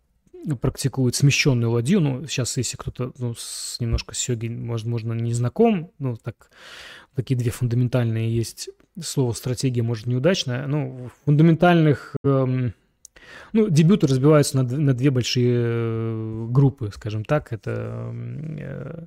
практикует 0.60 1.14
смещенную 1.14 1.70
ладью. 1.70 2.00
Ну, 2.00 2.26
сейчас, 2.26 2.56
если 2.56 2.76
кто-то 2.76 3.12
ну, 3.18 3.34
с, 3.36 3.78
немножко 3.80 4.14
с 4.14 4.28
йоги, 4.28 4.48
возможно, 4.48 5.12
не 5.12 5.32
знаком, 5.32 5.92
ну, 5.98 6.16
так, 6.16 6.50
такие 7.14 7.36
две 7.36 7.50
фундаментальные 7.50 8.34
есть. 8.34 8.70
Слово 9.00 9.32
«стратегия» 9.32 9.82
может 9.82 10.06
неудачное. 10.06 10.66
Ну, 10.66 11.10
фундаментальных... 11.24 12.16
Эм, 12.24 12.74
ну, 13.52 13.68
дебюты 13.68 14.06
разбиваются 14.06 14.56
на, 14.56 14.62
на 14.62 14.94
две 14.94 15.10
большие 15.10 15.54
э, 15.54 16.46
группы, 16.48 16.90
скажем 16.94 17.24
так. 17.24 17.52
Это 17.52 18.12
э, 18.14 19.06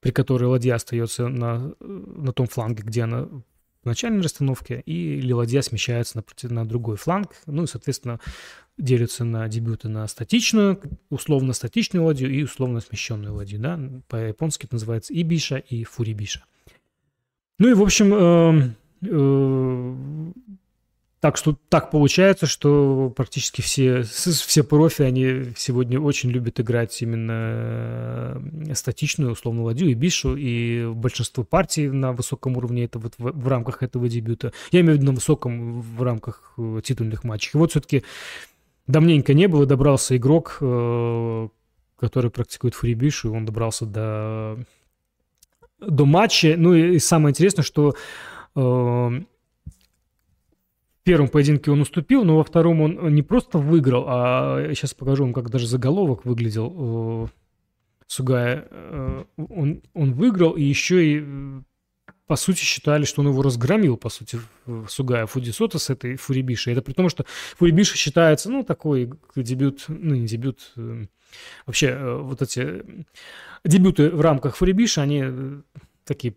при 0.00 0.10
которой 0.10 0.44
ладья 0.44 0.74
остается 0.74 1.28
на, 1.28 1.72
на 1.80 2.32
том 2.32 2.46
фланге, 2.46 2.82
где 2.82 3.02
она 3.02 3.28
в 3.82 3.86
начальной 3.86 4.22
расстановке, 4.22 4.80
и 4.80 5.32
ладья 5.32 5.62
смещается 5.62 6.18
на, 6.18 6.48
на 6.48 6.68
другой 6.68 6.96
фланг. 6.96 7.30
Ну 7.46 7.64
и, 7.64 7.66
соответственно, 7.66 8.20
делятся 8.76 9.24
на 9.24 9.48
дебюты 9.48 9.88
на 9.88 10.06
статичную, 10.06 10.80
условно 11.08 11.52
статичную 11.52 12.04
ладью 12.04 12.30
и 12.30 12.42
условно 12.42 12.80
смещенную 12.80 13.34
ладью. 13.34 13.60
Да? 13.60 13.80
По-японски 14.08 14.66
это 14.66 14.74
называется 14.74 15.12
и 15.12 15.22
биша, 15.22 15.58
и 15.58 15.84
фурибиша. 15.84 16.44
Ну 17.58 17.68
и, 17.68 17.74
в 17.74 17.82
общем, 17.82 18.14
э, 18.14 18.74
э, 19.02 20.32
так 21.20 21.36
что 21.36 21.54
так 21.68 21.90
получается, 21.90 22.46
что 22.46 23.12
практически 23.14 23.60
все, 23.60 24.02
все 24.02 24.64
профи, 24.64 25.02
они 25.02 25.52
сегодня 25.54 26.00
очень 26.00 26.30
любят 26.30 26.60
играть 26.60 27.02
именно 27.02 28.40
э, 28.66 28.74
статичную, 28.74 29.32
условно, 29.32 29.64
ладью 29.64 29.90
и 29.90 29.94
бишу, 29.94 30.34
и 30.34 30.86
большинство 30.86 31.44
партий 31.44 31.88
на 31.88 32.12
высоком 32.12 32.56
уровне 32.56 32.84
это 32.84 32.98
вот 32.98 33.14
в, 33.18 33.32
в 33.38 33.48
рамках 33.48 33.82
этого 33.82 34.08
дебюта. 34.08 34.54
Я 34.72 34.80
имею 34.80 34.94
в 34.94 34.96
виду 34.96 35.12
на 35.12 35.16
высоком 35.16 35.82
в 35.82 36.02
рамках 36.02 36.54
э, 36.56 36.80
титульных 36.82 37.22
матчей. 37.22 37.50
И 37.52 37.58
вот 37.58 37.72
все-таки 37.72 38.02
давненько 38.86 39.34
не 39.34 39.46
было, 39.46 39.66
добрался 39.66 40.16
игрок, 40.16 40.56
э, 40.62 41.48
который 41.98 42.30
практикует 42.30 42.74
фрибиш, 42.74 43.26
и 43.26 43.28
он 43.28 43.44
добрался 43.44 43.84
до, 43.84 44.58
до 45.80 46.06
матча. 46.06 46.54
Ну 46.56 46.72
и, 46.72 46.98
самое 46.98 47.32
интересное, 47.32 47.62
что 47.62 47.94
в 51.00 51.04
первом 51.04 51.28
поединке 51.28 51.70
он 51.70 51.80
уступил, 51.80 52.24
но 52.24 52.36
во 52.36 52.44
втором 52.44 52.80
он 52.80 53.14
не 53.14 53.22
просто 53.22 53.58
выиграл, 53.58 54.04
а 54.06 54.66
сейчас 54.74 54.94
покажу 54.94 55.24
вам, 55.24 55.32
как 55.32 55.50
даже 55.50 55.66
заголовок 55.66 56.24
выглядел. 56.24 57.26
Э, 57.26 57.28
Сугая, 58.06 58.66
он, 59.36 59.82
он 59.94 60.14
выиграл 60.14 60.54
и 60.54 60.64
еще 60.64 61.06
и 61.06 61.24
по 62.30 62.36
сути, 62.36 62.60
считали, 62.60 63.04
что 63.04 63.22
он 63.22 63.28
его 63.28 63.42
разгромил, 63.42 63.96
по 63.96 64.08
сути, 64.08 64.38
Сугая 64.86 65.26
Фудисота 65.26 65.80
с 65.80 65.90
этой 65.90 66.14
Фурибиши. 66.14 66.70
Это 66.70 66.80
при 66.80 66.92
том, 66.92 67.08
что 67.08 67.24
Фурибиша 67.56 67.96
считается, 67.96 68.52
ну, 68.52 68.62
такой 68.62 69.10
дебют, 69.34 69.86
ну, 69.88 70.14
не 70.14 70.28
дебют, 70.28 70.72
э, 70.76 71.06
вообще 71.66 71.88
э, 71.88 72.18
вот 72.18 72.40
эти 72.40 72.84
дебюты 73.64 74.10
в 74.10 74.20
рамках 74.20 74.54
Фурибиши, 74.54 75.00
они 75.00 75.22
э, 75.24 75.60
такие 76.04 76.36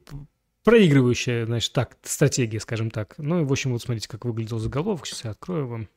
проигрывающие, 0.63 1.45
значит, 1.45 1.73
так, 1.73 1.97
стратегии, 2.03 2.57
скажем 2.57 2.91
так. 2.91 3.15
Ну, 3.17 3.41
и, 3.41 3.43
в 3.43 3.51
общем, 3.51 3.71
вот 3.71 3.81
смотрите, 3.81 4.07
как 4.07 4.25
выглядел 4.25 4.59
заголовок. 4.59 5.05
Сейчас 5.05 5.25
я 5.25 5.31
открою 5.31 5.67
вам. 5.67 5.87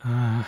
А, 0.00 0.44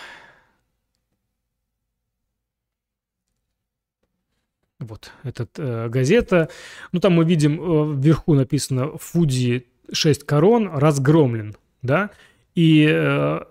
Вот, 4.81 5.11
эта 5.23 5.47
э, 5.57 5.89
газета. 5.89 6.49
Ну, 6.91 6.99
там 6.99 7.13
мы 7.13 7.23
видим, 7.23 7.61
э, 7.61 7.95
вверху 8.01 8.33
написано 8.33 8.97
«Фудзи 8.97 9.67
6 9.91 10.23
корон 10.23 10.67
разгромлен», 10.67 11.55
да? 11.83 12.09
И 12.55 12.87
э, 12.89 13.41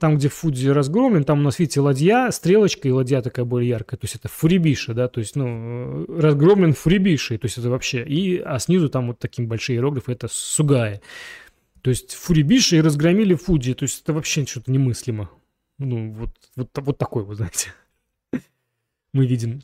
там, 0.00 0.16
где 0.16 0.28
Фудзи 0.28 0.68
разгромлен, 0.68 1.24
там 1.24 1.40
у 1.40 1.42
нас, 1.42 1.58
видите, 1.58 1.80
ладья, 1.80 2.30
стрелочка, 2.30 2.88
и 2.88 2.90
ладья 2.90 3.20
такая 3.20 3.44
более 3.44 3.68
яркая. 3.68 3.98
То 3.98 4.04
есть 4.04 4.16
это 4.16 4.28
фурибиша, 4.28 4.94
да, 4.94 5.08
то 5.08 5.20
есть, 5.20 5.36
ну, 5.36 6.06
разгромлен 6.06 6.72
фурибишей, 6.72 7.38
то 7.38 7.46
есть 7.46 7.58
это 7.58 7.68
вообще. 7.68 8.02
И, 8.04 8.38
а 8.38 8.58
снизу 8.58 8.88
там 8.88 9.08
вот 9.08 9.18
такие 9.18 9.46
большие 9.46 9.76
иероглифы, 9.76 10.12
это 10.12 10.28
сугай. 10.30 11.00
То 11.82 11.90
есть 11.90 12.14
фурибиши 12.14 12.76
и 12.76 12.80
разгромили 12.80 13.34
Фудзи, 13.34 13.74
то 13.74 13.84
есть 13.84 14.02
это 14.02 14.12
вообще 14.12 14.44
что-то 14.46 14.72
немыслимо. 14.72 15.30
Ну, 15.78 16.12
вот, 16.12 16.30
вот, 16.56 16.70
вот 16.74 16.98
такой 16.98 17.24
вот, 17.24 17.36
знаете, 17.36 17.72
мы 19.12 19.26
видим. 19.26 19.62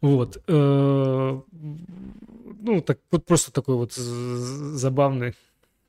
Вот. 0.00 0.42
Э, 0.46 1.40
ну, 1.50 2.80
так, 2.82 2.98
вот 3.10 3.24
просто 3.24 3.52
такой 3.52 3.76
вот 3.76 3.92
забавный 3.92 5.30
э, 5.30 5.32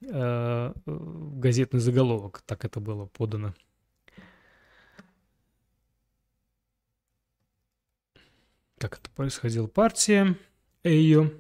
газетный 0.08 1.80
заголовок, 1.80 2.42
так 2.46 2.66
это 2.66 2.80
было 2.80 3.06
подано. 3.06 3.54
Как 8.78 9.00
это 9.00 9.10
происходила 9.12 9.68
партия 9.68 10.38
Эйо. 10.84 11.32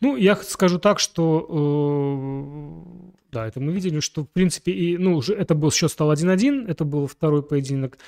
Ну, 0.00 0.16
я 0.16 0.36
скажу 0.36 0.78
так, 0.78 0.98
что 0.98 1.46
э, 1.48 3.12
да, 3.32 3.46
это 3.46 3.60
мы 3.60 3.72
видели, 3.72 4.00
что 4.00 4.24
в 4.24 4.28
принципе 4.28 4.72
и 4.72 4.98
ну 4.98 5.16
уже 5.16 5.34
это 5.34 5.54
был 5.54 5.70
счет 5.72 5.90
стал 5.90 6.12
1-1, 6.12 6.68
это 6.68 6.84
был 6.84 7.06
второй 7.06 7.42
поединок. 7.42 7.98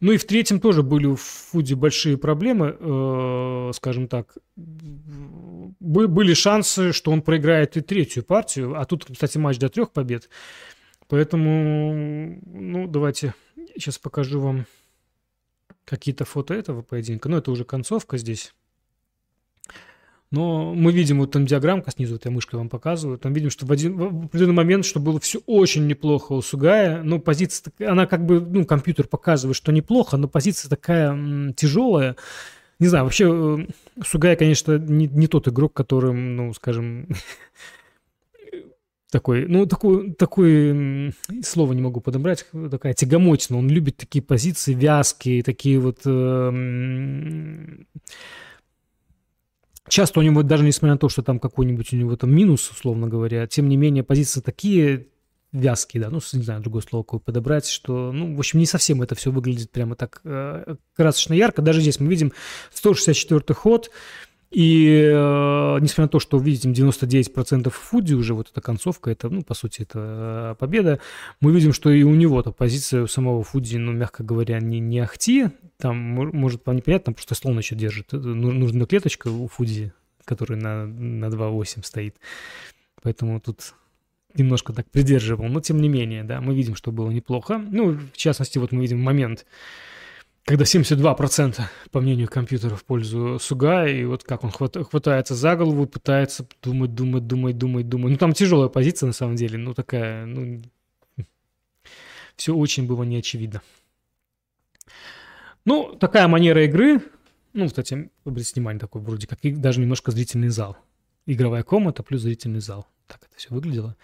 Ну 0.00 0.12
и 0.12 0.16
в 0.16 0.24
третьем 0.26 0.60
тоже 0.60 0.82
были 0.82 1.06
у 1.06 1.16
Фуди 1.16 1.74
большие 1.74 2.18
проблемы, 2.18 2.76
э, 2.78 3.70
скажем 3.74 4.08
так. 4.08 4.36
Были 4.56 6.34
шансы, 6.34 6.92
что 6.92 7.10
он 7.10 7.22
проиграет 7.22 7.76
и 7.76 7.80
третью 7.80 8.24
партию, 8.24 8.78
а 8.78 8.84
тут, 8.84 9.06
кстати, 9.06 9.38
матч 9.38 9.58
до 9.58 9.68
трех 9.68 9.92
побед. 9.92 10.28
Поэтому, 11.08 12.40
ну, 12.44 12.86
давайте 12.88 13.34
сейчас 13.74 13.98
покажу 13.98 14.40
вам 14.40 14.66
какие-то 15.84 16.24
фото 16.24 16.54
этого 16.54 16.82
поединка. 16.82 17.28
Ну, 17.28 17.36
это 17.36 17.50
уже 17.50 17.64
концовка 17.64 18.18
здесь. 18.18 18.54
Но 20.34 20.74
мы 20.74 20.90
видим, 20.90 21.20
вот 21.20 21.30
там 21.30 21.46
диаграммка 21.46 21.92
снизу, 21.92 22.14
вот 22.14 22.24
я 22.24 22.32
мышкой 22.32 22.58
вам 22.58 22.68
показываю, 22.68 23.18
там 23.18 23.32
видим, 23.32 23.50
что 23.50 23.66
в, 23.66 23.70
один, 23.70 23.96
в 23.96 24.24
определенный 24.24 24.54
момент, 24.54 24.84
что 24.84 24.98
было 24.98 25.20
все 25.20 25.38
очень 25.46 25.86
неплохо 25.86 26.32
у 26.32 26.42
Сугая, 26.42 27.04
но 27.04 27.20
позиция, 27.20 27.72
она 27.78 28.06
как 28.06 28.26
бы, 28.26 28.40
ну, 28.40 28.64
компьютер 28.64 29.06
показывает, 29.06 29.56
что 29.56 29.70
неплохо, 29.70 30.16
но 30.16 30.26
позиция 30.26 30.68
такая 30.68 31.10
м, 31.10 31.54
тяжелая. 31.54 32.16
Не 32.80 32.88
знаю, 32.88 33.04
вообще 33.04 33.30
э, 33.30 34.02
Сугая, 34.04 34.34
конечно, 34.34 34.76
не, 34.76 35.06
не 35.06 35.28
тот 35.28 35.46
игрок, 35.46 35.72
которым, 35.72 36.34
ну, 36.34 36.52
скажем, 36.52 37.06
такой, 39.12 39.46
ну, 39.46 39.66
такой, 39.66 40.14
такое 40.14 41.14
слово 41.44 41.74
не 41.74 41.82
могу 41.82 42.00
подобрать, 42.00 42.44
такая 42.72 42.94
тягомотина. 42.94 43.60
Он 43.60 43.70
любит 43.70 43.98
такие 43.98 44.22
позиции 44.22 44.74
вязкие, 44.74 45.44
такие 45.44 45.78
вот... 45.78 46.00
Э, 46.04 46.50
Часто 49.88 50.20
у 50.20 50.22
него, 50.22 50.42
даже 50.42 50.64
несмотря 50.64 50.94
на 50.94 50.98
то, 50.98 51.08
что 51.08 51.22
там 51.22 51.38
какой-нибудь 51.38 51.92
у 51.92 51.96
него 51.96 52.16
там 52.16 52.34
минус, 52.34 52.70
условно 52.70 53.06
говоря, 53.08 53.46
тем 53.46 53.68
не 53.68 53.76
менее 53.76 54.02
позиции 54.02 54.40
такие 54.40 55.08
вязкие, 55.52 56.02
да, 56.02 56.10
ну, 56.10 56.20
не 56.32 56.42
знаю, 56.42 56.62
другое 56.62 56.82
слово 56.82 57.04
какое 57.04 57.20
подобрать, 57.20 57.68
что, 57.68 58.10
ну, 58.10 58.34
в 58.34 58.38
общем, 58.38 58.58
не 58.58 58.66
совсем 58.66 59.02
это 59.02 59.14
все 59.14 59.30
выглядит 59.30 59.70
прямо 59.70 59.94
так 59.94 60.20
э, 60.24 60.74
красочно 60.96 61.34
ярко. 61.34 61.62
Даже 61.62 61.80
здесь 61.80 62.00
мы 62.00 62.08
видим 62.08 62.32
164 62.72 63.54
ход, 63.54 63.90
и 64.54 65.10
э, 65.12 65.78
несмотря 65.80 66.04
на 66.04 66.08
то, 66.08 66.20
что, 66.20 66.38
видите, 66.38 66.70
99% 66.70 67.70
Фуди 67.70 68.14
уже, 68.14 68.34
вот 68.34 68.50
эта 68.52 68.60
концовка, 68.60 69.10
это, 69.10 69.28
ну, 69.28 69.42
по 69.42 69.54
сути, 69.54 69.82
это 69.82 70.52
э, 70.52 70.54
победа, 70.58 71.00
мы 71.40 71.52
видим, 71.52 71.72
что 71.72 71.90
и 71.90 72.04
у 72.04 72.14
него-то 72.14 72.52
позиция 72.52 73.02
у 73.02 73.06
самого 73.08 73.42
Фуди, 73.42 73.76
ну, 73.76 73.92
мягко 73.92 74.22
говоря, 74.22 74.60
не, 74.60 74.78
не 74.78 75.00
ахти, 75.00 75.48
там, 75.78 75.96
может, 75.96 76.64
вам 76.66 76.76
непонятно, 76.76 77.06
там 77.06 77.14
просто 77.14 77.34
слон 77.34 77.58
еще 77.58 77.74
держит. 77.74 78.12
Ну, 78.12 78.52
нужна 78.52 78.86
клеточка 78.86 79.28
у 79.28 79.48
Фуди, 79.48 79.92
которая 80.24 80.60
на, 80.60 80.86
на 80.86 81.24
2.8 81.26 81.84
стоит. 81.84 82.16
Поэтому 83.02 83.40
тут 83.40 83.74
немножко 84.34 84.72
так 84.72 84.88
придерживал. 84.88 85.46
Но, 85.46 85.60
тем 85.60 85.80
не 85.80 85.88
менее, 85.88 86.22
да, 86.22 86.40
мы 86.40 86.54
видим, 86.54 86.76
что 86.76 86.92
было 86.92 87.10
неплохо. 87.10 87.58
Ну, 87.58 87.98
в 88.12 88.16
частности, 88.16 88.58
вот 88.58 88.70
мы 88.70 88.82
видим 88.82 89.00
момент, 89.00 89.46
когда 90.44 90.64
72%, 90.64 91.62
по 91.90 92.00
мнению 92.00 92.28
компьютера, 92.28 92.76
в 92.76 92.84
пользу 92.84 93.38
Суга, 93.40 93.86
и 93.86 94.04
вот 94.04 94.24
как 94.24 94.44
он 94.44 94.50
хватается 94.50 95.34
за 95.34 95.56
голову, 95.56 95.86
пытается 95.86 96.46
думать, 96.62 96.94
думать, 96.94 97.26
думать, 97.26 97.56
думать, 97.56 97.88
думать. 97.88 98.12
Ну, 98.12 98.18
там 98.18 98.34
тяжелая 98.34 98.68
позиция, 98.68 99.06
на 99.06 99.12
самом 99.14 99.36
деле, 99.36 99.56
ну, 99.56 99.72
такая, 99.72 100.26
ну, 100.26 100.62
все 102.36 102.54
очень 102.54 102.86
было 102.86 103.04
неочевидно. 103.04 103.62
Ну, 105.64 105.96
такая 105.98 106.28
манера 106.28 106.62
игры, 106.64 107.00
ну, 107.54 107.66
кстати, 107.66 108.10
обратите 108.26 108.54
внимание, 108.56 108.80
такой 108.80 109.00
вроде 109.00 109.26
как 109.26 109.38
даже 109.42 109.80
немножко 109.80 110.10
зрительный 110.10 110.48
зал. 110.48 110.76
Игровая 111.24 111.62
комната 111.62 112.02
плюс 112.02 112.20
зрительный 112.20 112.60
зал. 112.60 112.86
Так 113.06 113.20
это 113.22 113.36
все 113.36 113.48
выглядело. 113.48 113.96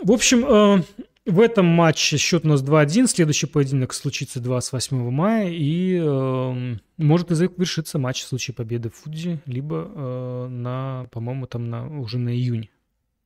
В 0.00 0.12
общем, 0.12 0.44
э, 0.44 0.82
в 1.28 1.40
этом 1.40 1.66
матче 1.66 2.16
счет 2.16 2.44
у 2.44 2.48
нас 2.48 2.62
2-1. 2.62 3.06
Следующий 3.06 3.46
поединок 3.46 3.92
случится 3.92 4.40
28 4.40 5.10
мая. 5.10 5.50
И 5.50 5.98
э, 6.02 6.76
может 6.96 7.30
и 7.30 7.34
завершиться 7.34 7.98
матч 7.98 8.22
в 8.22 8.26
случае 8.26 8.54
победы 8.54 8.90
Фудзи, 8.90 9.40
либо 9.44 9.90
э, 9.94 10.48
на, 10.48 11.06
по-моему, 11.12 11.46
там 11.46 11.68
на, 11.68 12.00
уже 12.00 12.18
на 12.18 12.30
июнь. 12.30 12.70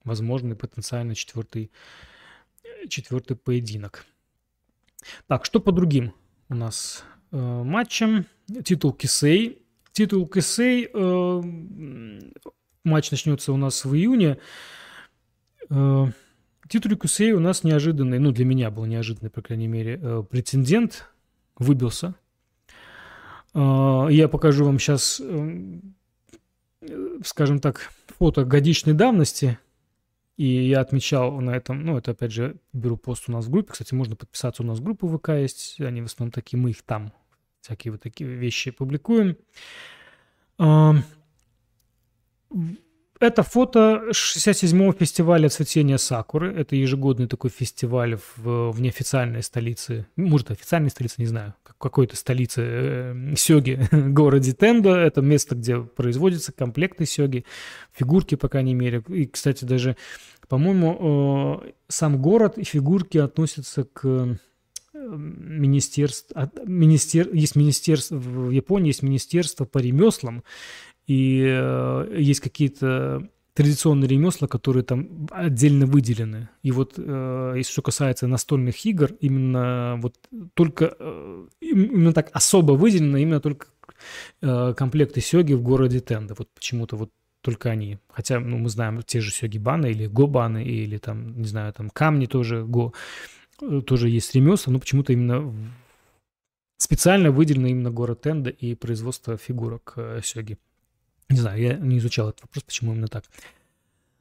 Возможный 0.04 0.56
потенциально 0.56 1.14
четвертый, 1.14 1.70
четвертый 2.88 3.36
поединок. 3.36 4.04
Так, 5.28 5.44
что 5.44 5.60
по 5.60 5.70
другим 5.70 6.12
у 6.48 6.54
нас 6.54 7.04
э, 7.30 7.36
матчам? 7.36 8.26
Титул 8.64 8.92
Кисей. 8.92 9.62
Титул 9.92 10.26
Кисей. 10.26 10.90
Э, 10.92 11.42
матч 12.84 13.10
начнется 13.12 13.52
у 13.52 13.56
нас 13.56 13.84
в 13.84 13.94
июне. 13.94 14.38
Э, 15.70 16.06
Титуле 16.72 16.96
Кусей 16.96 17.32
у 17.32 17.38
нас 17.38 17.64
неожиданный, 17.64 18.18
ну, 18.18 18.30
для 18.30 18.46
меня 18.46 18.70
был 18.70 18.86
неожиданный, 18.86 19.28
по 19.28 19.42
крайней 19.42 19.66
мере, 19.66 20.00
э, 20.02 20.22
претендент 20.22 21.06
выбился. 21.58 22.14
Э, 23.52 24.06
я 24.08 24.26
покажу 24.26 24.64
вам 24.64 24.78
сейчас, 24.78 25.20
э, 25.22 25.80
скажем 27.26 27.60
так, 27.60 27.92
фото 28.18 28.46
годичной 28.46 28.94
давности. 28.94 29.58
И 30.38 30.46
я 30.46 30.80
отмечал 30.80 31.42
на 31.42 31.50
этом, 31.50 31.84
ну, 31.84 31.98
это 31.98 32.12
опять 32.12 32.32
же, 32.32 32.56
беру 32.72 32.96
пост 32.96 33.24
у 33.28 33.32
нас 33.32 33.44
в 33.44 33.50
группе. 33.50 33.72
Кстати, 33.72 33.92
можно 33.92 34.16
подписаться, 34.16 34.62
у 34.62 34.66
нас 34.66 34.80
группа 34.80 35.06
ВК 35.06 35.28
есть, 35.28 35.78
они 35.78 36.00
в 36.00 36.06
основном 36.06 36.32
такие, 36.32 36.58
мы 36.58 36.70
их 36.70 36.80
там, 36.80 37.12
всякие 37.60 37.92
вот 37.92 38.00
такие 38.00 38.30
вещи 38.30 38.70
публикуем. 38.70 39.36
Это 43.22 43.44
фото 43.44 44.08
67-го 44.10 44.92
фестиваля 44.92 45.48
цветения 45.48 45.96
сакуры. 45.96 46.52
Это 46.52 46.74
ежегодный 46.74 47.28
такой 47.28 47.50
фестиваль 47.50 48.16
в, 48.16 48.72
в 48.72 48.80
неофициальной 48.80 49.44
столице, 49.44 50.08
может, 50.16 50.50
официальной 50.50 50.90
столице, 50.90 51.14
не 51.18 51.26
знаю, 51.26 51.54
какой-то 51.78 52.16
столице 52.16 52.62
э, 52.64 53.34
сёги, 53.36 53.78
городе 53.92 54.54
Тендо. 54.54 54.96
Это 54.96 55.20
место, 55.20 55.54
где 55.54 55.80
производятся 55.80 56.50
комплекты 56.50 57.06
сёги, 57.06 57.44
фигурки, 57.92 58.34
по 58.34 58.48
крайней 58.48 58.74
мере. 58.74 59.04
И, 59.06 59.26
кстати, 59.26 59.64
даже, 59.64 59.96
по-моему, 60.48 61.60
э, 61.62 61.70
сам 61.86 62.20
город 62.20 62.58
и 62.58 62.64
фигурки 62.64 63.18
относятся 63.18 63.84
к 63.84 64.04
э, 64.04 64.34
министерств, 64.94 66.32
министер, 66.66 67.32
есть 67.32 67.54
министерство, 67.54 68.16
в 68.16 68.50
Японии 68.50 68.88
есть 68.88 69.02
министерство 69.02 69.64
по 69.64 69.78
ремеслам, 69.78 70.42
и 71.06 71.44
э, 71.46 72.16
есть 72.18 72.40
какие-то 72.40 73.28
традиционные 73.54 74.08
ремесла, 74.08 74.48
которые 74.48 74.82
там 74.82 75.28
отдельно 75.30 75.86
выделены. 75.86 76.48
И 76.62 76.72
вот 76.72 76.94
э, 76.96 77.54
если 77.56 77.72
что 77.72 77.82
касается 77.82 78.26
настольных 78.26 78.84
игр, 78.86 79.12
именно 79.20 79.98
вот 80.00 80.16
только 80.54 80.94
э, 80.98 81.46
именно 81.60 82.12
так 82.12 82.30
особо 82.32 82.72
выделено 82.72 83.18
именно 83.18 83.40
только 83.40 83.66
э, 84.40 84.74
комплекты 84.76 85.20
сёги 85.20 85.52
в 85.52 85.62
городе 85.62 86.00
Тенда. 86.00 86.34
Вот 86.38 86.48
почему-то 86.54 86.96
вот 86.96 87.10
только 87.42 87.70
они. 87.70 87.98
Хотя, 88.08 88.40
ну, 88.40 88.56
мы 88.56 88.68
знаем 88.68 89.02
те 89.02 89.20
же 89.20 89.30
сёги 89.32 89.58
баны 89.58 89.90
или 89.90 90.06
го 90.06 90.26
баны 90.26 90.64
или 90.64 90.96
там, 90.96 91.38
не 91.38 91.46
знаю, 91.46 91.72
там 91.72 91.90
камни 91.90 92.26
тоже 92.26 92.64
го, 92.64 92.94
э, 93.60 93.82
тоже 93.86 94.08
есть 94.08 94.34
ремесла, 94.34 94.72
но 94.72 94.78
почему-то 94.78 95.12
именно 95.12 95.54
специально 96.78 97.30
выделено 97.30 97.68
именно 97.68 97.90
город 97.90 98.22
Тенда 98.22 98.50
и 98.50 98.74
производство 98.74 99.36
фигурок 99.36 99.94
э, 99.96 100.20
сёги. 100.24 100.56
Не 101.32 101.40
знаю, 101.40 101.60
я 101.60 101.74
не 101.74 101.98
изучал 101.98 102.28
этот 102.28 102.42
вопрос, 102.42 102.62
почему 102.64 102.92
именно 102.92 103.08
так. 103.08 103.24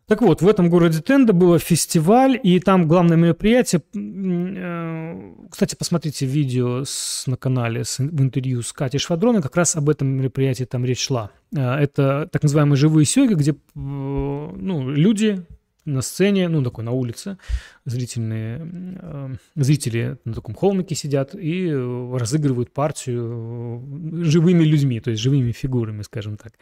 Так 0.07 0.21
вот, 0.21 0.41
в 0.41 0.47
этом 0.47 0.69
городе 0.69 1.01
Тенда 1.01 1.31
было 1.31 1.57
фестиваль, 1.59 2.39
и 2.41 2.59
там 2.59 2.87
главное 2.87 3.15
мероприятие... 3.15 3.81
Э, 3.95 5.47
кстати, 5.49 5.75
посмотрите 5.75 6.25
видео 6.25 6.83
с, 6.83 7.27
на 7.27 7.37
канале 7.37 7.85
с, 7.85 7.99
в 7.99 8.21
интервью 8.21 8.61
с 8.61 8.73
Катей 8.73 8.99
Швадроной, 8.99 9.41
как 9.41 9.55
раз 9.55 9.75
об 9.75 9.89
этом 9.89 10.07
мероприятии 10.09 10.65
там 10.65 10.83
речь 10.83 11.05
шла. 11.05 11.31
Э, 11.55 11.75
это 11.75 12.27
так 12.31 12.43
называемые 12.43 12.77
живые 12.77 13.05
сёги, 13.05 13.35
где 13.35 13.51
э, 13.51 13.55
ну, 13.75 14.89
люди 14.89 15.45
на 15.85 16.01
сцене, 16.01 16.49
ну, 16.49 16.61
такой 16.63 16.83
на 16.83 16.91
улице, 16.91 17.37
зрительные, 17.85 18.97
э, 19.01 19.29
зрители 19.55 20.17
на 20.25 20.33
таком 20.33 20.55
холмике 20.55 20.95
сидят 20.95 21.35
и 21.35 21.71
разыгрывают 21.71 22.71
партию 22.71 23.83
живыми 24.23 24.63
людьми, 24.63 24.99
то 24.99 25.11
есть 25.11 25.21
живыми 25.21 25.51
фигурами, 25.51 26.01
скажем 26.01 26.37
так. 26.37 26.53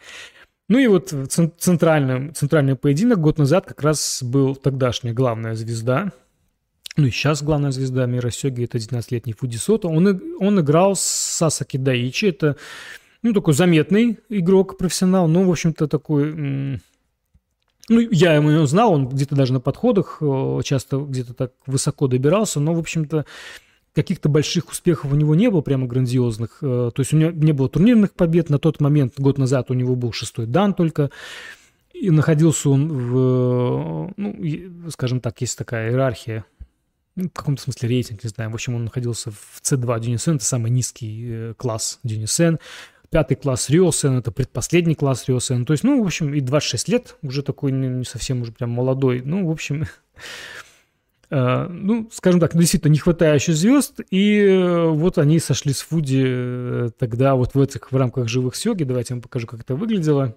Ну 0.68 0.78
и 0.78 0.86
вот 0.86 1.12
центральный, 1.58 2.32
центральный 2.32 2.76
поединок 2.76 3.20
год 3.20 3.38
назад 3.38 3.66
как 3.66 3.82
раз 3.82 4.22
был 4.22 4.54
тогдашняя 4.54 5.12
главная 5.12 5.54
звезда, 5.54 6.12
ну 6.96 7.06
и 7.06 7.10
сейчас 7.10 7.42
главная 7.42 7.70
звезда 7.70 8.06
мира 8.06 8.30
Сёги, 8.30 8.64
это 8.64 8.78
19-летний 8.78 9.32
Фудисото. 9.32 9.88
Он, 9.88 10.20
он 10.38 10.60
играл 10.60 10.96
с 10.96 11.00
Сасаки 11.00 11.76
Даичи, 11.76 12.26
это 12.26 12.56
ну, 13.22 13.32
такой 13.32 13.54
заметный 13.54 14.18
игрок, 14.28 14.78
профессионал, 14.78 15.28
ну, 15.28 15.44
в 15.44 15.50
общем-то, 15.50 15.88
такой... 15.88 16.80
Ну, 17.90 17.98
я 17.98 18.34
ему 18.34 18.64
знал, 18.66 18.92
он 18.92 19.08
где-то 19.08 19.34
даже 19.34 19.52
на 19.52 19.58
подходах 19.58 20.18
э, 20.20 20.60
часто 20.62 20.98
где-то 20.98 21.34
так 21.34 21.52
высоко 21.66 22.06
добирался, 22.06 22.60
но, 22.60 22.72
в 22.72 22.78
общем-то, 22.78 23.26
каких-то 23.96 24.28
больших 24.28 24.70
успехов 24.70 25.12
у 25.12 25.16
него 25.16 25.34
не 25.34 25.50
было, 25.50 25.60
прямо 25.60 25.88
грандиозных. 25.88 26.58
Э, 26.62 26.92
то 26.94 27.00
есть 27.00 27.12
у 27.12 27.16
него 27.16 27.32
не 27.32 27.50
было 27.50 27.68
турнирных 27.68 28.12
побед. 28.12 28.48
На 28.48 28.60
тот 28.60 28.80
момент, 28.80 29.14
год 29.18 29.38
назад, 29.38 29.72
у 29.72 29.74
него 29.74 29.96
был 29.96 30.12
шестой 30.12 30.46
дан 30.46 30.72
только. 30.72 31.10
И 31.92 32.12
находился 32.12 32.70
он 32.70 32.92
в, 32.92 34.14
ну, 34.16 34.90
скажем 34.90 35.20
так, 35.20 35.40
есть 35.40 35.58
такая 35.58 35.90
иерархия, 35.90 36.44
ну, 37.16 37.28
в 37.28 37.32
каком-то 37.32 37.60
смысле 37.60 37.88
рейтинг, 37.88 38.22
не 38.22 38.30
знаю. 38.30 38.50
В 38.50 38.54
общем, 38.54 38.76
он 38.76 38.84
находился 38.84 39.32
в 39.32 39.60
C2 39.62 39.98
Дюнисен, 39.98 40.36
это 40.36 40.44
самый 40.44 40.70
низкий 40.70 41.26
э, 41.28 41.54
класс 41.56 41.98
Дюнисен. 42.04 42.60
Пятый 43.10 43.36
класс 43.36 43.68
Риосен, 43.70 44.18
это 44.18 44.30
предпоследний 44.30 44.94
класс 44.94 45.26
Риосен. 45.26 45.64
То 45.66 45.72
есть, 45.72 45.82
ну, 45.82 46.02
в 46.02 46.06
общем, 46.06 46.32
и 46.32 46.40
26 46.40 46.88
лет, 46.88 47.16
уже 47.22 47.42
такой 47.42 47.72
не 47.72 48.04
совсем 48.04 48.42
уже 48.42 48.52
прям 48.52 48.70
молодой. 48.70 49.22
Ну, 49.24 49.46
в 49.46 49.50
общем, 49.50 49.86
Э, 51.30 51.68
ну, 51.68 52.08
скажем 52.12 52.40
так, 52.40 52.56
действительно 52.56 52.90
не 52.90 52.98
хватает 52.98 53.40
еще 53.40 53.52
звезд, 53.52 54.00
и 54.10 54.40
э, 54.40 54.88
вот 54.88 55.16
они 55.16 55.38
сошли 55.38 55.72
с 55.72 55.80
Фуди 55.82 56.24
э, 56.26 56.90
тогда 56.98 57.36
вот 57.36 57.54
в 57.54 57.60
этих, 57.60 57.92
в 57.92 57.96
рамках 57.96 58.28
живых 58.28 58.56
сёги, 58.56 58.82
давайте 58.82 59.14
я 59.14 59.16
вам 59.16 59.22
покажу, 59.22 59.46
как 59.46 59.60
это 59.60 59.76
выглядело. 59.76 60.36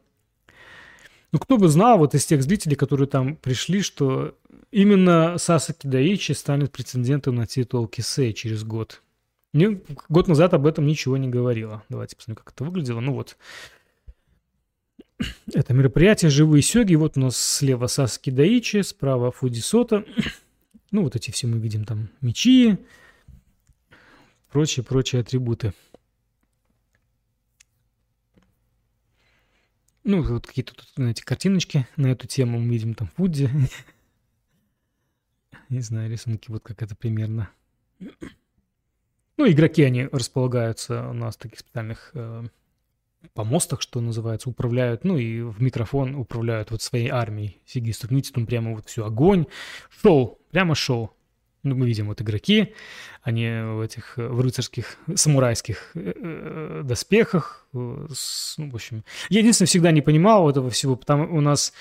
Ну, 1.31 1.39
кто 1.39 1.57
бы 1.57 1.67
знал 1.67 1.97
вот 1.97 2.13
из 2.13 2.25
тех 2.27 2.43
зрителей, 2.43 2.75
которые 2.75 3.07
там 3.07 3.35
пришли, 3.37 3.81
что 3.81 4.37
именно 4.69 5.39
Сасаки 5.39 5.87
Даичи 5.87 6.33
станет 6.33 6.71
претендентом 6.71 7.35
на 7.35 7.47
титул 7.47 7.87
Кисей 7.87 8.33
через 8.33 8.63
год. 8.63 9.01
Мне 9.53 9.79
год 10.09 10.27
назад 10.27 10.55
об 10.55 10.65
этом 10.65 10.87
ничего 10.87 11.15
не 11.15 11.29
говорило. 11.29 11.83
Давайте 11.87 12.15
посмотрим, 12.15 12.43
как 12.43 12.53
это 12.53 12.63
выглядело. 12.63 13.01
Ну 13.01 13.13
вот, 13.13 13.37
это 15.53 15.73
мероприятие 15.73 16.31
«Живые 16.31 16.63
сёги». 16.63 16.95
Вот 16.95 17.17
у 17.17 17.21
нас 17.21 17.37
слева 17.37 17.85
Сасаки 17.85 18.31
Даичи, 18.31 18.81
справа 18.81 19.31
Фуди 19.31 19.59
Сота. 19.59 20.05
Ну, 20.91 21.01
вот 21.01 21.15
эти 21.15 21.31
все 21.31 21.47
мы 21.47 21.57
видим 21.57 21.85
там 21.85 22.11
мечи, 22.21 22.77
прочие-прочие 24.51 25.21
атрибуты. 25.21 25.73
Ну, 30.03 30.21
вот 30.21 30.45
какие-то 30.45 30.75
тут, 30.75 30.87
знаете, 30.95 31.25
картиночки 31.25 31.87
на 31.95 32.11
эту 32.11 32.27
тему 32.27 32.59
мы 32.59 32.71
видим 32.71 32.93
там 32.93 33.07
Фудзи. 33.15 33.49
Не 35.69 35.79
знаю, 35.79 36.11
рисунки 36.11 36.51
вот 36.51 36.61
как 36.61 36.83
это 36.83 36.95
примерно. 36.95 37.49
Ну, 39.43 39.51
игроки, 39.51 39.83
они 39.83 40.07
располагаются 40.09 41.09
у 41.09 41.11
нас 41.11 41.35
в 41.35 41.39
таких 41.39 41.59
специальных 41.59 42.11
э, 42.13 42.43
помостах, 43.33 43.81
что 43.81 43.99
называется, 43.99 44.49
управляют, 44.49 45.03
ну 45.03 45.17
и 45.17 45.41
в 45.41 45.61
микрофон 45.61 46.15
управляют 46.15 46.71
вот 46.71 46.81
своей 46.81 47.09
армией. 47.09 47.57
Сиги 47.65 47.91
стукните, 47.91 48.31
там 48.31 48.45
прямо 48.45 48.73
вот 48.73 48.87
все, 48.87 49.05
огонь, 49.05 49.47
шоу, 50.01 50.39
прямо 50.51 50.75
шоу. 50.75 51.13
Ну, 51.61 51.75
мы 51.75 51.87
видим 51.87 52.07
вот 52.07 52.21
игроки, 52.21 52.73
они 53.21 53.49
в 53.49 53.81
этих 53.81 54.15
в 54.15 54.39
рыцарских, 54.39 54.97
самурайских 55.13 55.91
э, 55.95 56.13
э 56.15 56.81
доспехах. 56.85 57.67
Э, 57.73 58.07
с, 58.13 58.57
ну, 58.57 58.71
в 58.71 58.75
общем, 58.75 59.03
я 59.27 59.39
единственное 59.39 59.67
всегда 59.67 59.91
не 59.91 60.01
понимал 60.01 60.49
этого 60.49 60.69
всего, 60.69 60.95
потому 60.95 61.35
у 61.35 61.41
нас 61.41 61.73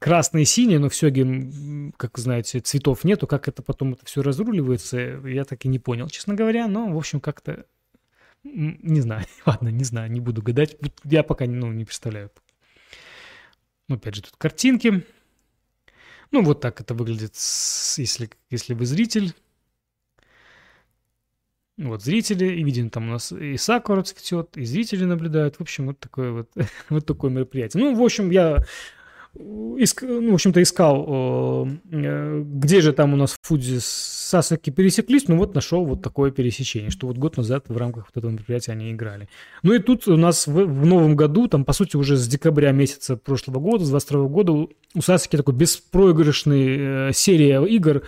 красные 0.00 0.42
и 0.42 0.46
синие, 0.46 0.80
но 0.80 0.88
в 0.88 0.94
Сёге, 0.94 1.92
как 1.96 2.18
знаете, 2.18 2.58
цветов 2.58 3.04
нету, 3.04 3.28
как 3.28 3.46
это 3.46 3.62
потом 3.62 3.92
это 3.92 4.04
все 4.06 4.22
разруливается, 4.22 4.98
я 4.98 5.44
так 5.44 5.64
и 5.64 5.68
не 5.68 5.78
понял, 5.78 6.08
честно 6.08 6.34
говоря, 6.34 6.66
но, 6.66 6.90
в 6.90 6.96
общем, 6.96 7.20
как-то 7.20 7.66
не 8.42 9.00
знаю, 9.00 9.26
ладно, 9.46 9.68
не 9.68 9.84
знаю, 9.84 10.10
не 10.10 10.20
буду 10.20 10.42
гадать. 10.42 10.76
Я 11.04 11.22
пока 11.22 11.46
ну, 11.46 11.70
не 11.72 11.84
представляю. 11.84 12.30
Ну, 13.88 13.96
опять 13.96 14.14
же, 14.14 14.22
тут 14.22 14.36
картинки. 14.36 15.04
Ну, 16.30 16.42
вот 16.42 16.60
так 16.60 16.80
это 16.80 16.94
выглядит, 16.94 17.34
если, 17.96 18.30
если 18.50 18.74
вы 18.74 18.86
зритель. 18.86 19.34
Вот 21.76 22.02
зрители, 22.02 22.44
и 22.46 22.62
видим, 22.62 22.90
там 22.90 23.08
у 23.08 23.12
нас 23.12 23.32
и 23.32 23.56
Сакура 23.56 24.02
цветет, 24.02 24.56
и 24.56 24.64
зрители 24.64 25.04
наблюдают. 25.04 25.56
В 25.56 25.60
общем, 25.62 25.86
вот 25.86 25.98
такое 25.98 26.30
вот, 26.30 26.50
вот 26.88 27.06
такое 27.06 27.30
мероприятие. 27.30 27.82
Ну, 27.82 27.94
в 27.94 28.02
общем, 28.02 28.30
я 28.30 28.64
иск, 29.34 30.02
ну, 30.02 30.32
в 30.32 30.34
общем-то, 30.34 30.60
искал, 30.62 31.68
э, 31.90 32.42
где 32.44 32.80
же 32.80 32.92
там 32.92 33.14
у 33.14 33.16
нас 33.16 33.36
Фудзи 33.42 33.78
с 33.78 33.84
Сасаки 33.84 34.70
пересеклись, 34.70 35.28
ну 35.28 35.36
вот 35.36 35.54
нашел 35.54 35.84
вот 35.84 36.02
такое 36.02 36.30
пересечение, 36.30 36.90
что 36.90 37.06
вот 37.06 37.16
год 37.16 37.36
назад 37.36 37.68
в 37.68 37.76
рамках 37.76 38.06
вот 38.06 38.16
этого 38.16 38.30
мероприятия 38.30 38.72
они 38.72 38.92
играли. 38.92 39.28
Ну 39.62 39.72
и 39.72 39.78
тут 39.78 40.08
у 40.08 40.16
нас 40.16 40.46
в, 40.46 40.52
в 40.52 40.86
новом 40.86 41.16
году, 41.16 41.48
там, 41.48 41.64
по 41.64 41.72
сути, 41.72 41.96
уже 41.96 42.16
с 42.16 42.26
декабря 42.26 42.72
месяца 42.72 43.16
прошлого 43.16 43.60
года, 43.60 43.84
с 43.84 43.90
22 43.90 44.28
года, 44.28 44.52
у 44.52 44.68
Сасаки 45.00 45.36
такой 45.36 45.54
беспроигрышный 45.54 47.08
э, 47.08 47.12
серия 47.12 47.64
игр, 47.64 48.02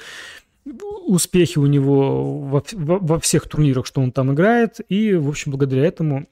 успехи 1.06 1.58
у 1.58 1.66
него 1.66 2.40
во, 2.40 2.64
во, 2.72 2.98
во 2.98 3.20
всех 3.20 3.48
турнирах, 3.48 3.86
что 3.86 4.00
он 4.00 4.12
там 4.12 4.32
играет, 4.32 4.80
и, 4.88 5.14
в 5.14 5.28
общем, 5.28 5.50
благодаря 5.52 5.84
этому 5.84 6.26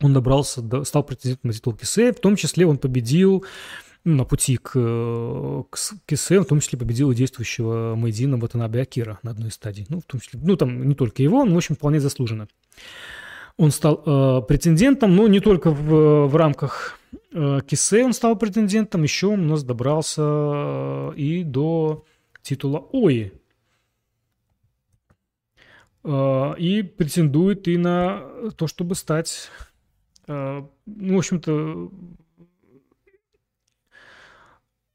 он 0.00 0.12
добрался, 0.12 0.60
до, 0.60 0.84
стал 0.84 1.02
претендентом 1.02 1.48
на 1.48 1.54
титул 1.54 1.72
Кисея, 1.74 2.12
в 2.12 2.20
том 2.20 2.36
числе 2.36 2.66
он 2.66 2.78
победил 2.78 3.44
на 4.04 4.24
пути 4.24 4.58
к, 4.58 4.72
к, 4.72 5.76
к 6.06 6.16
СМ, 6.16 6.40
в 6.40 6.46
том 6.46 6.60
числе 6.60 6.78
победил 6.78 7.12
действующего 7.12 7.94
Майдина 7.94 8.36
Ватанабе 8.36 8.82
Акира 8.82 9.18
на 9.22 9.30
одной 9.30 9.48
из 9.48 9.54
стадий. 9.54 9.86
Ну, 9.88 10.00
в 10.00 10.04
том 10.04 10.20
числе, 10.20 10.40
ну, 10.42 10.56
там 10.56 10.86
не 10.86 10.94
только 10.94 11.22
его, 11.22 11.44
но, 11.44 11.54
в 11.54 11.56
общем, 11.56 11.74
вполне 11.74 12.00
заслуженно. 12.00 12.48
Он 13.56 13.70
стал 13.70 14.02
э, 14.04 14.42
претендентом, 14.46 15.14
но 15.14 15.26
не 15.28 15.40
только 15.40 15.70
в, 15.70 16.26
в 16.26 16.36
рамках 16.36 16.98
э, 17.32 17.60
Кисе 17.66 18.04
он 18.04 18.12
стал 18.12 18.36
претендентом, 18.36 19.04
еще 19.04 19.28
он 19.28 19.46
у 19.46 19.50
нас 19.50 19.62
добрался 19.62 20.22
э, 20.22 21.12
и 21.16 21.44
до 21.44 22.04
титула 22.42 22.86
ОИ. 22.92 23.32
Э, 26.02 26.54
и 26.58 26.82
претендует 26.82 27.68
и 27.68 27.78
на 27.78 28.22
то, 28.56 28.66
чтобы 28.66 28.96
стать, 28.96 29.48
э, 30.26 30.62
ну, 30.86 31.14
в 31.14 31.18
общем-то, 31.18 31.90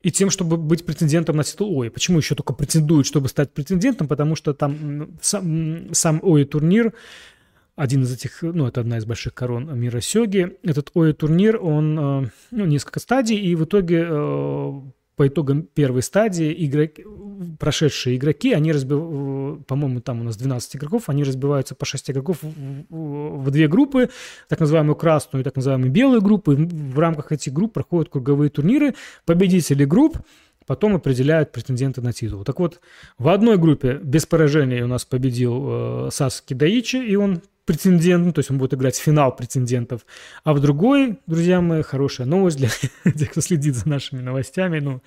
и 0.02 0.12
тем, 0.12 0.30
чтобы 0.30 0.58
быть 0.58 0.86
претендентом 0.86 1.38
на 1.38 1.44
титул 1.44 1.78
ОИ. 1.80 1.90
Почему 1.90 2.20
еще 2.20 2.36
только 2.36 2.54
претендует, 2.54 3.06
чтобы 3.06 3.28
стать 3.28 3.54
претендентом? 3.54 4.08
Потому 4.08 4.36
что 4.36 4.54
там 4.54 5.18
сам, 5.22 5.94
сам 5.94 6.22
ОИ 6.24 6.46
турнир, 6.46 6.94
один 7.76 8.04
из 8.04 8.14
этих, 8.14 8.42
ну, 8.42 8.68
это 8.68 8.82
одна 8.82 8.98
из 8.98 9.06
больших 9.06 9.34
корон 9.34 9.78
мира 9.78 10.00
Сёги. 10.00 10.58
Этот 10.64 10.92
ОИ 10.94 11.14
турнир, 11.14 11.62
он, 11.62 12.00
э, 12.00 12.30
ну, 12.52 12.66
несколько 12.66 13.00
стадий, 13.00 13.38
и 13.38 13.56
в 13.56 13.66
итоге 13.66 14.06
э, 14.10 14.82
по 15.20 15.28
итогам 15.28 15.64
первой 15.64 16.02
стадии 16.02 16.56
игроки, 16.66 17.04
прошедшие 17.60 18.16
игроки, 18.16 18.54
они 18.54 18.72
разбиваются, 18.72 19.62
по-моему, 19.66 20.00
там 20.00 20.22
у 20.22 20.24
нас 20.24 20.38
12 20.38 20.78
игроков, 20.78 21.10
они 21.10 21.26
разбиваются 21.26 21.76
по 21.76 21.86
6 21.86 22.12
игроков 22.12 22.38
в, 22.42 23.52
две 23.52 23.68
группы, 23.68 24.10
так 24.48 24.62
называемую 24.62 24.96
красную 24.96 25.42
и 25.42 25.44
так 25.44 25.58
называемую 25.58 25.92
белую 25.92 26.22
группы. 26.22 26.56
В 26.56 26.98
рамках 26.98 27.34
этих 27.34 27.52
групп 27.52 27.74
проходят 27.74 28.08
круговые 28.08 28.50
турниры. 28.50 28.96
Победители 29.26 29.84
групп 29.84 30.20
потом 30.66 30.96
определяют 30.96 31.52
претендента 31.52 32.02
на 32.02 32.14
титул. 32.14 32.46
Так 32.46 32.58
вот, 32.62 32.80
в 33.18 33.28
одной 33.28 33.58
группе 33.58 34.00
без 34.02 34.26
поражения 34.26 34.86
у 34.86 34.88
нас 34.88 35.04
победил 35.04 35.66
э, 35.68 36.10
Сасаки 36.14 36.54
Даичи, 36.54 36.96
и 36.96 37.18
он 37.18 37.42
претендент, 37.70 38.26
ну, 38.26 38.34
то 38.34 38.40
есть 38.40 38.50
он 38.50 38.58
будет 38.58 38.74
играть 38.74 38.98
финал 38.98 39.36
претендентов. 39.36 40.04
А 40.44 40.54
в 40.56 40.60
другой, 40.60 41.20
друзья 41.28 41.62
мои, 41.62 41.84
хорошая 41.84 42.26
новость 42.26 42.58
для 42.58 42.70
тех, 43.14 43.30
кто 43.30 43.42
следит 43.42 43.76
за 43.76 43.88
нашими 43.88 44.22
новостями, 44.22 44.80
ну, 44.80 45.04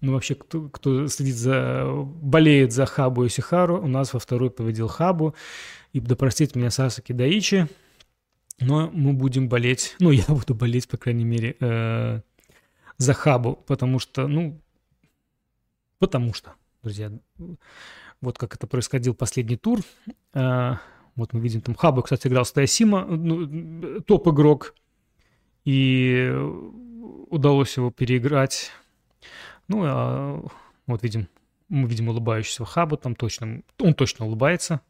ну 0.00 0.14
вообще, 0.14 0.34
кто, 0.34 0.70
кто 0.70 1.08
следит 1.08 1.36
за, 1.36 1.84
болеет 2.22 2.72
за 2.72 2.86
Хабу 2.86 3.24
и 3.24 3.28
Сихару, 3.28 3.82
у 3.82 3.86
нас 3.86 4.14
во 4.14 4.18
второй 4.18 4.50
победил 4.50 4.88
Хабу, 4.88 5.34
и 5.92 6.00
да 6.00 6.16
простит 6.16 6.56
меня 6.56 6.70
Сасаки 6.70 7.12
Даичи, 7.12 7.68
но 8.60 8.88
мы 8.94 9.12
будем 9.12 9.50
болеть, 9.50 9.94
ну, 9.98 10.10
я 10.10 10.24
буду 10.28 10.54
болеть, 10.54 10.88
по 10.88 10.96
крайней 10.96 11.24
мере, 11.24 11.54
э, 11.60 12.22
за 12.96 13.12
Хабу, 13.12 13.56
потому 13.66 13.98
что, 13.98 14.26
ну, 14.26 14.58
потому 15.98 16.32
что, 16.32 16.54
друзья, 16.82 17.12
вот 18.22 18.38
как 18.38 18.54
это 18.54 18.66
происходил 18.66 19.12
последний 19.12 19.58
тур, 19.58 19.80
э, 20.32 20.76
вот 21.20 21.32
мы 21.32 21.40
видим 21.40 21.60
там 21.60 21.74
Хабу, 21.74 22.02
кстати, 22.02 22.26
играл 22.26 22.44
с 22.44 22.52
Тайсима, 22.52 23.04
ну, 23.04 24.00
топ-игрок. 24.00 24.74
И 25.64 26.32
удалось 27.28 27.76
его 27.76 27.90
переиграть 27.90 28.70
Ну, 29.68 29.82
а 29.84 30.42
вот 30.86 31.02
видим, 31.02 31.28
мы 31.68 31.88
видим 31.88 32.08
улыбающегося 32.08 32.64
Хаба, 32.64 32.96
там 32.96 33.14
точно, 33.14 33.62
он 33.78 33.94
точно 33.94 34.26
улыбается. 34.26 34.80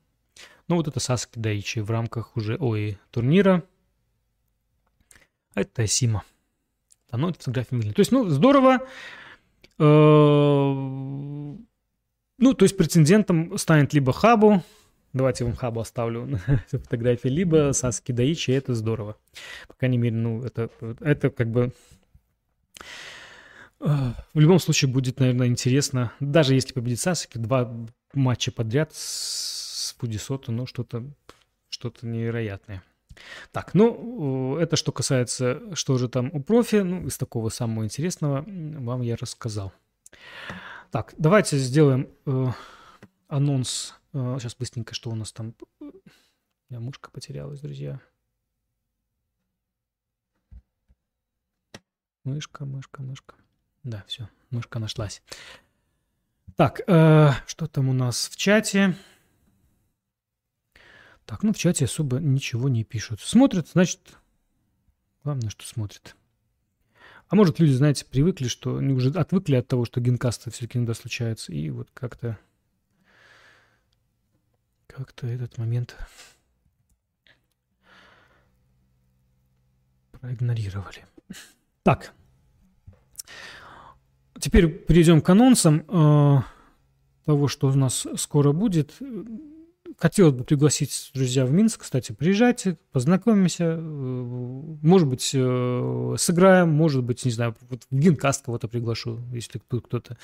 Ну, 0.68 0.76
вот 0.76 0.88
это 0.88 1.00
Саски 1.00 1.38
Даичи 1.38 1.80
в 1.80 1.90
рамках 1.90 2.36
уже 2.36 2.56
ОИ 2.56 2.96
турнира. 3.10 3.64
А 5.54 5.60
это 5.60 5.86
Сима. 5.86 6.22
А 7.10 7.16
ну, 7.16 7.32
фотография 7.32 7.74
выглядит. 7.76 7.96
То 7.96 8.00
есть, 8.00 8.12
ну, 8.12 8.28
здорово. 8.28 8.86
Э, 9.78 10.72
ну, 12.38 12.54
то 12.54 12.62
есть 12.64 12.76
претендентом 12.76 13.58
станет 13.58 13.92
либо 13.92 14.12
Хабу, 14.12 14.62
давайте 15.12 15.44
вам 15.44 15.54
Хабу 15.54 15.80
оставлю 15.80 16.38
фотографии, 16.70 17.28
либо 17.28 17.72
Саски 17.72 18.12
Даичи, 18.12 18.50
это 18.50 18.74
здорово. 18.74 19.16
По 19.68 19.74
крайней 19.74 19.98
мере, 19.98 20.16
ну, 20.16 20.42
это, 20.42 20.70
это 21.00 21.30
как 21.30 21.48
бы 21.50 21.72
в 23.80 24.38
любом 24.38 24.58
случае 24.58 24.90
будет, 24.90 25.20
наверное, 25.20 25.46
интересно. 25.46 26.12
Даже 26.20 26.54
если 26.54 26.74
победит 26.74 27.00
Сасаки, 27.00 27.38
два 27.38 27.72
матча 28.12 28.52
подряд 28.52 28.92
с 28.92 29.96
Фудисото, 29.98 30.52
ну, 30.52 30.66
что-то 30.66 31.04
что 31.70 31.92
невероятное. 32.02 32.82
Так, 33.52 33.74
ну, 33.74 34.56
это 34.58 34.76
что 34.76 34.92
касается, 34.92 35.74
что 35.74 35.98
же 35.98 36.08
там 36.08 36.30
у 36.32 36.42
профи, 36.42 36.76
ну, 36.76 37.06
из 37.06 37.16
такого 37.16 37.48
самого 37.48 37.84
интересного 37.84 38.44
вам 38.46 39.02
я 39.02 39.16
рассказал. 39.16 39.72
Так, 40.90 41.14
давайте 41.16 41.56
сделаем 41.56 42.08
э, 42.26 42.48
анонс. 43.30 43.94
Э, 44.12 44.36
сейчас 44.38 44.54
быстренько, 44.54 44.94
что 44.94 45.10
у 45.10 45.14
нас 45.14 45.32
там. 45.32 45.54
У 45.78 45.84
меня 46.68 46.80
мышка 46.80 47.10
потерялась, 47.10 47.60
друзья. 47.60 48.00
Мышка, 52.24 52.66
мышка, 52.66 53.02
мышка. 53.02 53.34
Да, 53.82 54.04
все, 54.06 54.28
мышка 54.50 54.78
нашлась. 54.78 55.22
Так, 56.56 56.82
э, 56.86 57.30
что 57.46 57.66
там 57.66 57.88
у 57.88 57.94
нас 57.94 58.28
в 58.28 58.36
чате? 58.36 58.94
Так, 61.24 61.42
ну 61.42 61.52
в 61.52 61.58
чате 61.58 61.86
особо 61.86 62.18
ничего 62.18 62.68
не 62.68 62.84
пишут. 62.84 63.20
Смотрят, 63.20 63.68
значит, 63.68 64.18
главное, 65.24 65.48
что 65.48 65.64
смотрят. 65.64 66.16
А 67.28 67.36
может, 67.36 67.60
люди, 67.60 67.72
знаете, 67.72 68.04
привыкли, 68.04 68.48
что 68.48 68.76
они 68.78 68.92
уже 68.92 69.10
отвыкли 69.10 69.54
от 69.54 69.68
того, 69.68 69.84
что 69.84 70.00
генкасты 70.00 70.50
все-таки 70.50 70.78
иногда 70.78 70.94
случаются, 70.94 71.52
и 71.52 71.70
вот 71.70 71.88
как-то 71.94 72.38
как-то 74.90 75.26
этот 75.26 75.58
момент 75.58 75.96
проигнорировали. 80.12 81.04
Так, 81.82 82.12
Теперь 84.40 84.68
перейдем 84.68 85.20
к 85.20 85.28
анонсам 85.28 85.84
э, 85.86 86.38
того, 87.26 87.48
что 87.48 87.68
у 87.68 87.74
нас 87.74 88.06
скоро 88.16 88.52
будет. 88.52 88.94
Хотелось 89.98 90.34
бы 90.34 90.44
пригласить 90.44 91.10
друзья 91.12 91.44
в 91.44 91.52
Минск, 91.52 91.82
кстати, 91.82 92.12
приезжайте, 92.12 92.78
познакомимся, 92.90 93.64
э, 93.64 93.78
может 93.78 95.08
быть, 95.08 95.30
э, 95.34 96.14
сыграем, 96.18 96.70
может 96.70 97.04
быть, 97.04 97.24
не 97.26 97.30
знаю, 97.32 97.54
вот 97.68 97.82
в 97.90 97.94
Гинкаст 97.94 98.46
кого-то 98.46 98.66
приглашу, 98.66 99.20
если 99.30 99.60
тут 99.68 99.84
кто-то 99.84 100.16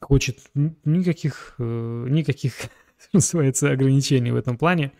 хочет. 0.00 0.40
Никаких, 0.84 1.54
э, 1.58 2.06
никаких, 2.08 2.54
называется, 3.12 3.70
ограничений 3.70 4.30
в 4.30 4.36
этом 4.36 4.58
плане. 4.58 4.92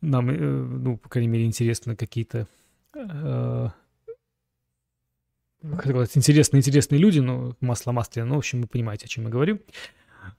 Нам, 0.00 0.30
э, 0.30 0.34
ну, 0.36 0.96
по 0.98 1.08
крайней 1.08 1.28
мере, 1.28 1.46
интересно 1.46 1.96
какие-то 1.96 2.46
э, 2.94 3.68
как 5.62 5.80
сказать, 5.80 6.16
интересные, 6.16 6.60
интересные 6.60 6.98
люди, 6.98 7.20
но 7.20 7.56
масло 7.60 7.92
масляное, 7.92 8.28
ну, 8.28 8.34
в 8.36 8.38
общем, 8.38 8.62
вы 8.62 8.68
понимаете, 8.68 9.06
о 9.06 9.08
чем 9.08 9.24
я 9.24 9.30
говорю. 9.30 9.60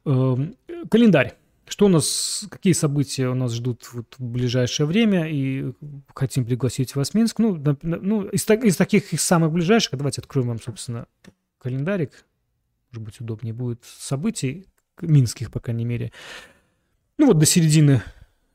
Эм, 0.05 0.55
календарь. 0.89 1.35
Что 1.65 1.87
у 1.87 1.89
нас, 1.89 2.45
какие 2.49 2.71
события 2.71 3.27
у 3.27 3.33
нас 3.33 3.51
ждут 3.51 3.89
вот 3.91 4.15
в 4.17 4.23
ближайшее 4.23 4.87
время, 4.87 5.29
и 5.29 5.73
хотим 6.15 6.45
пригласить 6.45 6.95
вас 6.95 7.09
в 7.09 7.13
Минск. 7.13 7.39
Ну, 7.39 7.55
на, 7.55 7.77
ну 7.81 8.23
из, 8.23 8.49
из 8.49 8.77
таких 8.77 9.11
из 9.11 9.21
самых 9.21 9.51
ближайших, 9.51 9.97
давайте 9.97 10.21
откроем 10.21 10.47
вам, 10.47 10.61
собственно, 10.61 11.07
календарик. 11.57 12.25
Может 12.91 13.03
быть, 13.03 13.19
удобнее 13.19 13.53
будет 13.53 13.83
событий, 13.83 14.65
минских, 15.01 15.51
по 15.51 15.59
крайней 15.59 15.83
мере. 15.83 16.13
Ну, 17.17 17.27
вот 17.27 17.39
до 17.39 17.45
середины 17.45 18.03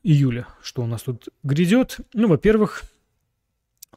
июля, 0.03 0.47
что 0.61 0.83
у 0.83 0.85
нас 0.85 1.03
тут 1.03 1.29
грядет. 1.43 1.97
Ну, 2.13 2.27
во-первых, 2.27 2.83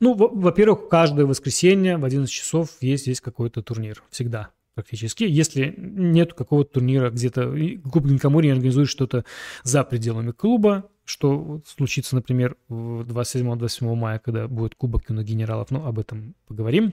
ну, 0.01 0.15
во-первых, 0.15 0.89
каждое 0.89 1.25
воскресенье 1.25 1.97
в 1.97 2.05
11 2.05 2.33
часов 2.33 2.71
есть 2.81 3.05
здесь 3.05 3.21
какой-то 3.21 3.63
турнир. 3.63 4.03
Всегда 4.11 4.51
практически. 4.75 5.25
Если 5.25 5.75
нет 5.79 6.35
какого-то 6.35 6.75
турнира 6.75 7.11
где-то, 7.11 7.51
клуб 7.91 8.07
Гинкамури 8.07 8.51
организует 8.51 8.89
что-то 8.89 9.25
за 9.63 9.85
пределами 9.85 10.33
клуба, 10.33 10.91
что 11.05 11.63
случится, 11.65 12.15
например, 12.15 12.57
27-28 12.69 13.95
мая, 13.95 14.19
когда 14.19 14.49
будет 14.49 14.75
Кубок 14.75 15.09
юных 15.09 15.25
генералов, 15.25 15.71
но 15.71 15.87
об 15.87 15.99
этом 15.99 16.35
поговорим. 16.47 16.93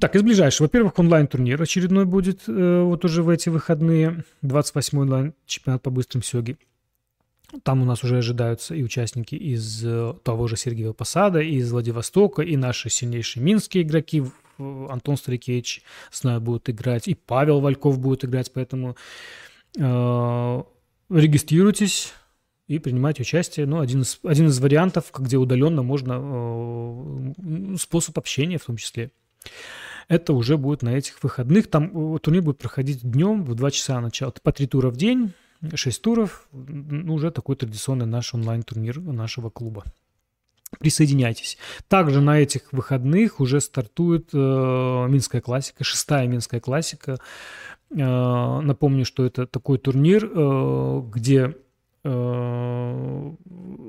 Так, 0.00 0.14
из 0.14 0.22
ближайшего. 0.22 0.66
Во-первых, 0.66 0.98
онлайн-турнир 0.98 1.60
очередной 1.60 2.04
будет 2.04 2.42
э, 2.46 2.82
вот 2.82 3.04
уже 3.04 3.22
в 3.22 3.28
эти 3.28 3.48
выходные. 3.48 4.24
28-й 4.42 4.98
онлайн-чемпионат 4.98 5.82
по 5.82 5.90
быстрым 5.90 6.22
сёги. 6.22 6.56
Там 7.62 7.80
у 7.80 7.84
нас 7.84 8.04
уже 8.04 8.18
ожидаются 8.18 8.74
и 8.74 8.82
участники 8.82 9.34
из 9.34 9.82
э, 9.84 10.14
того 10.22 10.46
же 10.48 10.56
Сергеева 10.56 10.92
Посада, 10.92 11.40
и 11.40 11.54
из 11.54 11.72
Владивостока, 11.72 12.42
и 12.42 12.56
наши 12.56 12.90
сильнейшие 12.90 13.42
минские 13.42 13.82
игроки. 13.84 14.24
Антон 14.58 15.16
Старикевич, 15.16 15.82
знаю, 16.12 16.40
будут 16.40 16.68
играть, 16.68 17.06
и 17.06 17.14
Павел 17.14 17.60
Вальков 17.60 18.00
будет 18.00 18.24
играть, 18.24 18.52
поэтому 18.52 18.96
э, 19.78 20.62
регистрируйтесь 21.10 22.12
и 22.66 22.80
принимайте 22.80 23.22
участие. 23.22 23.66
Ну, 23.66 23.78
один 23.78 24.02
из, 24.02 24.18
один 24.24 24.48
из 24.48 24.58
вариантов, 24.58 25.12
где 25.16 25.36
удаленно 25.36 25.82
можно, 25.82 27.34
э, 27.38 27.76
способ 27.78 28.18
общения 28.18 28.58
в 28.58 28.64
том 28.64 28.76
числе. 28.76 29.12
Это 30.08 30.32
уже 30.32 30.56
будет 30.56 30.82
на 30.82 30.90
этих 30.90 31.22
выходных. 31.22 31.68
Там 31.68 32.14
э, 32.14 32.18
турнир 32.18 32.42
будет 32.42 32.58
проходить 32.58 33.02
днем 33.02 33.44
в 33.44 33.54
2 33.54 33.70
часа 33.70 34.00
начала, 34.00 34.32
по 34.42 34.52
3 34.52 34.66
тура 34.66 34.90
в 34.90 34.96
день 34.96 35.32
6 35.74 36.02
туров, 36.02 36.48
ну, 36.52 37.14
уже 37.14 37.30
такой 37.30 37.56
традиционный 37.56 38.06
наш 38.06 38.34
онлайн-турнир 38.34 39.00
нашего 39.00 39.50
клуба. 39.50 39.84
Присоединяйтесь. 40.78 41.58
Также 41.88 42.20
на 42.20 42.40
этих 42.40 42.72
выходных 42.72 43.40
уже 43.40 43.60
стартует 43.60 44.28
э, 44.32 44.36
Минская 44.36 45.40
классика, 45.40 45.82
шестая 45.82 46.26
Минская 46.26 46.60
классика. 46.60 47.18
Э, 47.90 48.60
напомню, 48.60 49.04
что 49.04 49.24
это 49.24 49.46
такой 49.46 49.78
турнир, 49.78 50.24
э, 50.24 51.02
где 51.12 51.56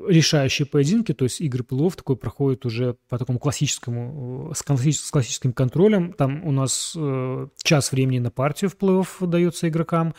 решающие 0.10 0.66
поединки, 0.66 1.14
то 1.14 1.26
есть 1.26 1.42
игры 1.42 1.64
плей 1.64 1.90
такой 1.92 2.18
проходит 2.18 2.66
уже 2.66 2.96
по 3.08 3.18
такому 3.18 3.40
классическому, 3.40 4.52
э, 4.52 4.56
с, 4.56 4.64
классическим 5.12 5.54
контролем. 5.54 6.14
Там 6.14 6.44
у 6.46 6.52
нас 6.52 6.94
э, 6.98 7.48
час 7.64 7.92
времени 7.92 8.20
на 8.20 8.32
партию 8.32 8.70
в 8.72 8.78
плей-офф 8.78 9.28
дается 9.28 9.70
игрокам. 9.70 10.14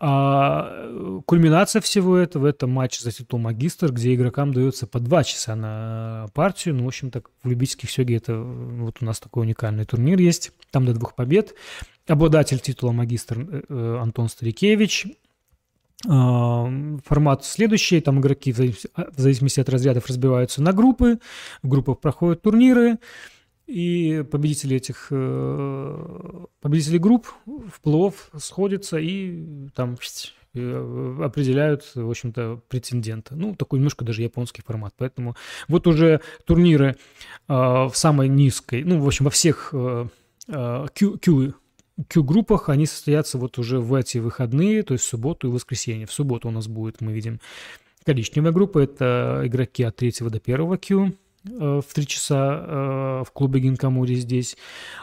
А 0.00 0.70
э, 0.72 1.20
кульминация 1.24 1.80
всего 1.80 2.16
этого– 2.16 2.46
это 2.48 2.66
матч 2.66 3.00
за 3.00 3.12
титул 3.12 3.38
магистр, 3.38 3.92
где 3.92 4.14
игрокам 4.14 4.52
дается 4.52 4.86
по 4.86 4.98
два 4.98 5.24
часа 5.24 5.54
на 5.54 6.26
партию. 6.34 6.74
Ну, 6.74 6.84
в 6.84 6.88
общем-то, 6.88 7.22
в 7.42 7.48
любительских 7.48 7.90
сёге 7.90 8.16
это 8.16 8.36
вот 8.36 8.96
у 9.00 9.04
нас 9.04 9.20
такой 9.20 9.44
уникальный 9.44 9.84
турнир 9.84 10.18
есть. 10.18 10.52
Там 10.70 10.84
до 10.84 10.94
двух 10.94 11.14
побед. 11.14 11.54
Обладатель 12.06 12.58
титула 12.58 12.92
магистр 12.92 13.40
э, 13.40 13.62
э, 13.68 13.98
Антон 14.00 14.28
Старикевич. 14.28 15.06
А, 16.08 16.70
формат 17.04 17.44
следующий. 17.44 18.00
Там 18.00 18.20
игроки 18.20 18.52
в 18.52 18.58
зависимости 19.16 19.60
от 19.60 19.68
разрядов 19.68 20.06
разбиваются 20.06 20.62
на 20.62 20.72
группы. 20.72 21.18
В 21.62 21.68
группах 21.68 22.00
проходят 22.00 22.42
турниры. 22.42 22.98
И 23.66 24.22
победители 24.30 24.76
этих 24.76 25.06
э, 25.10 26.44
победители 26.60 26.98
групп 26.98 27.28
в 27.46 27.80
плей 27.80 28.12
сходятся 28.36 28.98
и 28.98 29.68
там 29.74 29.96
э, 30.52 31.16
определяют, 31.22 31.90
в 31.94 32.10
общем-то, 32.10 32.60
претендента. 32.68 33.34
Ну, 33.34 33.54
такой 33.54 33.78
немножко 33.78 34.04
даже 34.04 34.20
японский 34.20 34.60
формат. 34.60 34.92
Поэтому 34.98 35.34
вот 35.66 35.86
уже 35.86 36.20
турниры 36.44 36.96
э, 37.48 37.54
в 37.54 37.92
самой 37.94 38.28
низкой, 38.28 38.84
ну, 38.84 39.00
в 39.00 39.06
общем, 39.06 39.24
во 39.24 39.30
всех 39.30 39.70
э, 39.72 40.08
Q, 40.46 41.18
Q, 41.22 41.54
Q-группах, 42.08 42.68
они 42.68 42.86
состоятся 42.86 43.38
вот 43.38 43.58
уже 43.58 43.80
в 43.80 43.94
эти 43.94 44.18
выходные, 44.18 44.82
то 44.82 44.94
есть 44.94 45.04
в 45.04 45.08
субботу 45.08 45.48
и 45.48 45.50
воскресенье. 45.50 46.06
В 46.06 46.12
субботу 46.12 46.48
у 46.48 46.50
нас 46.50 46.66
будет, 46.66 47.00
мы 47.00 47.12
видим, 47.12 47.40
коричневая 48.04 48.52
группа, 48.52 48.78
это 48.78 49.42
игроки 49.44 49.82
от 49.82 49.96
3 49.96 50.12
до 50.20 50.40
1 50.44 50.78
Q, 50.78 51.12
Э, 51.46 51.80
в 51.86 51.94
3 51.94 52.06
часа 52.06 52.64
э, 52.66 53.24
в 53.26 53.32
клубе 53.32 53.60
Гинкамури 53.60 54.14
здесь. 54.14 54.56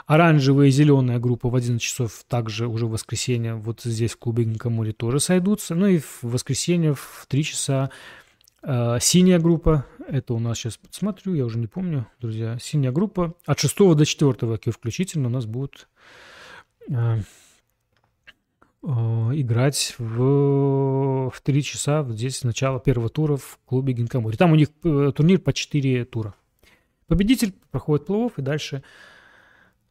Оранжевая 0.07 0.67
и 0.67 0.71
зеленая 0.71 1.19
группа 1.19 1.49
в 1.49 1.55
11 1.55 1.81
часов 1.81 2.23
также 2.27 2.67
уже 2.67 2.87
в 2.87 2.91
воскресенье 2.91 3.55
вот 3.55 3.81
здесь 3.81 4.13
в 4.13 4.17
клубе 4.17 4.43
Гинкамури 4.45 4.91
тоже 4.91 5.19
сойдутся. 5.19 5.75
Ну 5.75 5.87
и 5.87 5.99
в 5.99 6.23
воскресенье 6.23 6.93
в 6.93 7.25
3 7.27 7.43
часа 7.43 7.91
э, 8.63 8.97
синяя 8.99 9.39
группа. 9.39 9.85
Это 10.07 10.33
у 10.33 10.39
нас 10.39 10.57
сейчас 10.57 10.79
смотрю, 10.89 11.35
я 11.35 11.45
уже 11.45 11.59
не 11.59 11.67
помню, 11.67 12.07
друзья. 12.19 12.57
Синяя 12.59 12.91
группа 12.91 13.35
от 13.45 13.59
6 13.59 13.77
до 13.77 14.05
4 14.05 14.57
включительно 14.71 15.27
у 15.27 15.31
нас 15.31 15.45
будут 15.45 15.87
э, 16.89 17.19
э, 18.83 18.87
играть 18.87 19.95
в, 19.97 21.29
в 21.29 21.41
3 21.41 21.63
часа 21.63 22.05
здесь 22.09 22.43
начало 22.43 22.79
первого 22.79 23.09
тура 23.09 23.37
в 23.37 23.59
клубе 23.65 23.93
Гинкамури. 23.93 24.37
Там 24.37 24.51
у 24.51 24.55
них 24.55 24.69
э, 24.83 25.11
турнир 25.15 25.39
по 25.39 25.53
4 25.53 26.05
тура. 26.05 26.33
Победитель 27.07 27.53
проходит 27.71 28.07
плей 28.07 28.29
и 28.37 28.41
дальше... 28.41 28.83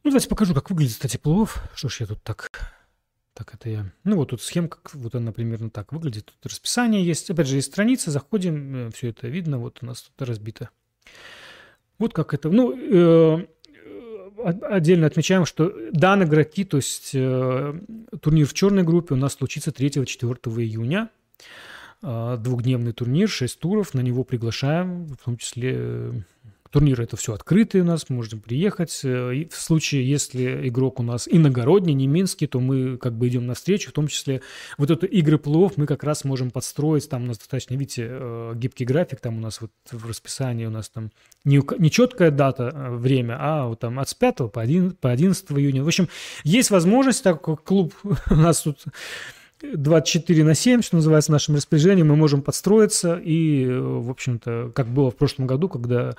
Ну, 0.03 0.09
давайте 0.09 0.29
покажу, 0.29 0.55
как 0.55 0.71
выглядит, 0.71 0.93
кстати, 0.93 1.17
плей 1.17 1.45
Что 1.75 1.89
ж 1.89 2.01
я 2.01 2.07
тут 2.07 2.23
так... 2.23 2.73
Так 3.33 3.53
это 3.53 3.69
я... 3.69 3.91
Ну, 4.03 4.17
вот 4.17 4.29
тут 4.31 4.41
схемка, 4.41 4.79
вот 4.93 5.15
она 5.15 5.31
примерно 5.31 5.69
так 5.69 5.93
выглядит. 5.93 6.25
Тут 6.25 6.51
расписание 6.51 7.05
есть. 7.05 7.29
Опять 7.29 7.47
же, 7.47 7.55
есть 7.55 7.71
страница, 7.71 8.11
заходим, 8.11 8.91
все 8.91 9.09
это 9.09 9.27
видно. 9.27 9.57
Вот 9.57 9.79
у 9.81 9.85
нас 9.85 10.01
тут 10.01 10.27
разбито. 10.27 10.69
Вот 11.97 12.13
как 12.13 12.33
это... 12.33 12.49
Ну, 12.49 12.75
э, 12.75 13.45
отдельно 14.43 15.07
отмечаем, 15.07 15.45
что 15.45 15.73
данные 15.91 16.27
игроки, 16.27 16.63
то 16.63 16.77
есть 16.77 17.11
э, 17.13 17.79
турнир 18.21 18.47
в 18.47 18.53
черной 18.53 18.83
группе 18.83 19.13
у 19.13 19.17
нас 19.17 19.33
случится 19.33 19.71
3-4 19.71 20.61
июня. 20.61 21.09
Э, 22.01 22.37
двухдневный 22.39 22.93
турнир, 22.93 23.29
6 23.29 23.59
туров, 23.59 23.93
на 23.93 24.01
него 24.01 24.23
приглашаем, 24.23 25.05
в 25.05 25.17
том 25.17 25.37
числе 25.37 26.23
Турнир 26.71 27.01
это 27.01 27.17
все 27.17 27.33
открытый 27.33 27.81
у 27.81 27.83
нас, 27.83 28.09
можем 28.09 28.39
приехать. 28.39 29.01
Э, 29.03 29.35
и 29.35 29.47
в 29.47 29.55
случае, 29.55 30.09
если 30.09 30.67
игрок 30.69 30.99
у 30.99 31.03
нас 31.03 31.27
иногородний, 31.29 31.93
не 31.93 32.07
минский, 32.07 32.47
то 32.47 32.59
мы 32.59 32.97
как 32.97 33.13
бы 33.13 33.27
идем 33.27 33.45
навстречу, 33.45 33.89
в 33.89 33.93
том 33.93 34.07
числе 34.07 34.41
вот 34.77 34.89
эту 34.89 35.05
игры 35.05 35.37
плов 35.37 35.73
мы 35.75 35.85
как 35.85 36.03
раз 36.03 36.23
можем 36.23 36.49
подстроить, 36.49 37.09
там 37.09 37.23
у 37.23 37.25
нас 37.27 37.37
достаточно, 37.37 37.75
видите, 37.75 38.07
э, 38.09 38.53
гибкий 38.55 38.85
график, 38.85 39.19
там 39.19 39.37
у 39.37 39.41
нас 39.41 39.59
вот 39.59 39.71
в 39.91 40.07
расписании 40.07 40.65
у 40.65 40.69
нас 40.69 40.89
там 40.89 41.11
не, 41.43 41.61
не 41.77 41.91
четкая 41.91 42.31
дата, 42.31 42.71
э, 42.73 42.95
время, 42.95 43.37
а 43.39 43.67
вот 43.67 43.79
там 43.79 43.99
от 43.99 44.07
с 44.07 44.13
5 44.13 44.49
по 44.51 44.61
11, 44.61 44.97
по 44.97 45.11
11 45.11 45.51
июня. 45.51 45.83
В 45.83 45.87
общем, 45.87 46.07
есть 46.45 46.71
возможность, 46.71 47.21
так 47.21 47.41
как 47.41 47.63
клуб 47.63 47.93
у 48.29 48.35
нас 48.35 48.61
тут 48.61 48.85
24 49.61 50.43
на 50.43 50.55
7, 50.55 50.81
что 50.81 50.95
называется, 50.95 51.31
в 51.31 51.33
нашем 51.33 51.55
распоряжении, 51.55 52.03
мы 52.03 52.15
можем 52.15 52.41
подстроиться. 52.41 53.19
И, 53.23 53.67
в 53.67 54.09
общем-то, 54.09 54.71
как 54.73 54.87
было 54.87 55.11
в 55.11 55.15
прошлом 55.15 55.47
году, 55.47 55.69
когда 55.69 56.15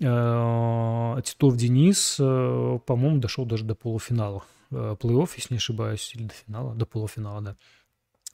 Титов 0.00 1.56
Денис, 1.56 2.16
э, 2.20 2.78
по-моему, 2.86 3.18
дошел 3.18 3.44
даже 3.44 3.64
до 3.64 3.74
полуфинала. 3.74 4.44
Э, 4.70 4.96
плей-офф, 5.00 5.30
если 5.36 5.54
не 5.54 5.58
ошибаюсь, 5.58 6.12
или 6.14 6.24
до 6.24 6.34
финала, 6.34 6.74
до 6.74 6.86
полуфинала, 6.86 7.40
да. 7.40 7.56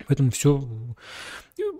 Поэтому 0.07 0.31
все, 0.31 0.63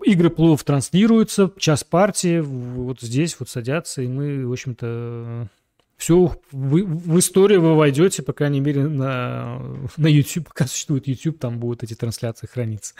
игры 0.05 0.29
плей-офф 0.29 0.63
транслируются, 0.63 1.51
час 1.57 1.83
партии, 1.83 2.39
вот 2.39 3.01
здесь 3.01 3.35
вот 3.39 3.49
садятся, 3.49 4.01
и 4.01 4.07
мы, 4.07 4.47
в 4.47 4.51
общем-то, 4.51 5.49
все 5.97 6.35
в, 6.51 6.77
в 6.77 7.19
историю 7.19 7.61
вы 7.61 7.75
войдете, 7.75 8.23
по 8.23 8.33
крайней 8.33 8.61
мере, 8.61 8.87
на, 8.87 9.59
на 9.97 10.07
YouTube, 10.07 10.47
пока 10.47 10.65
существует 10.65 11.07
YouTube, 11.07 11.39
там 11.39 11.59
будут 11.59 11.83
эти 11.83 11.93
трансляции 11.93 12.47
храниться. 12.47 12.95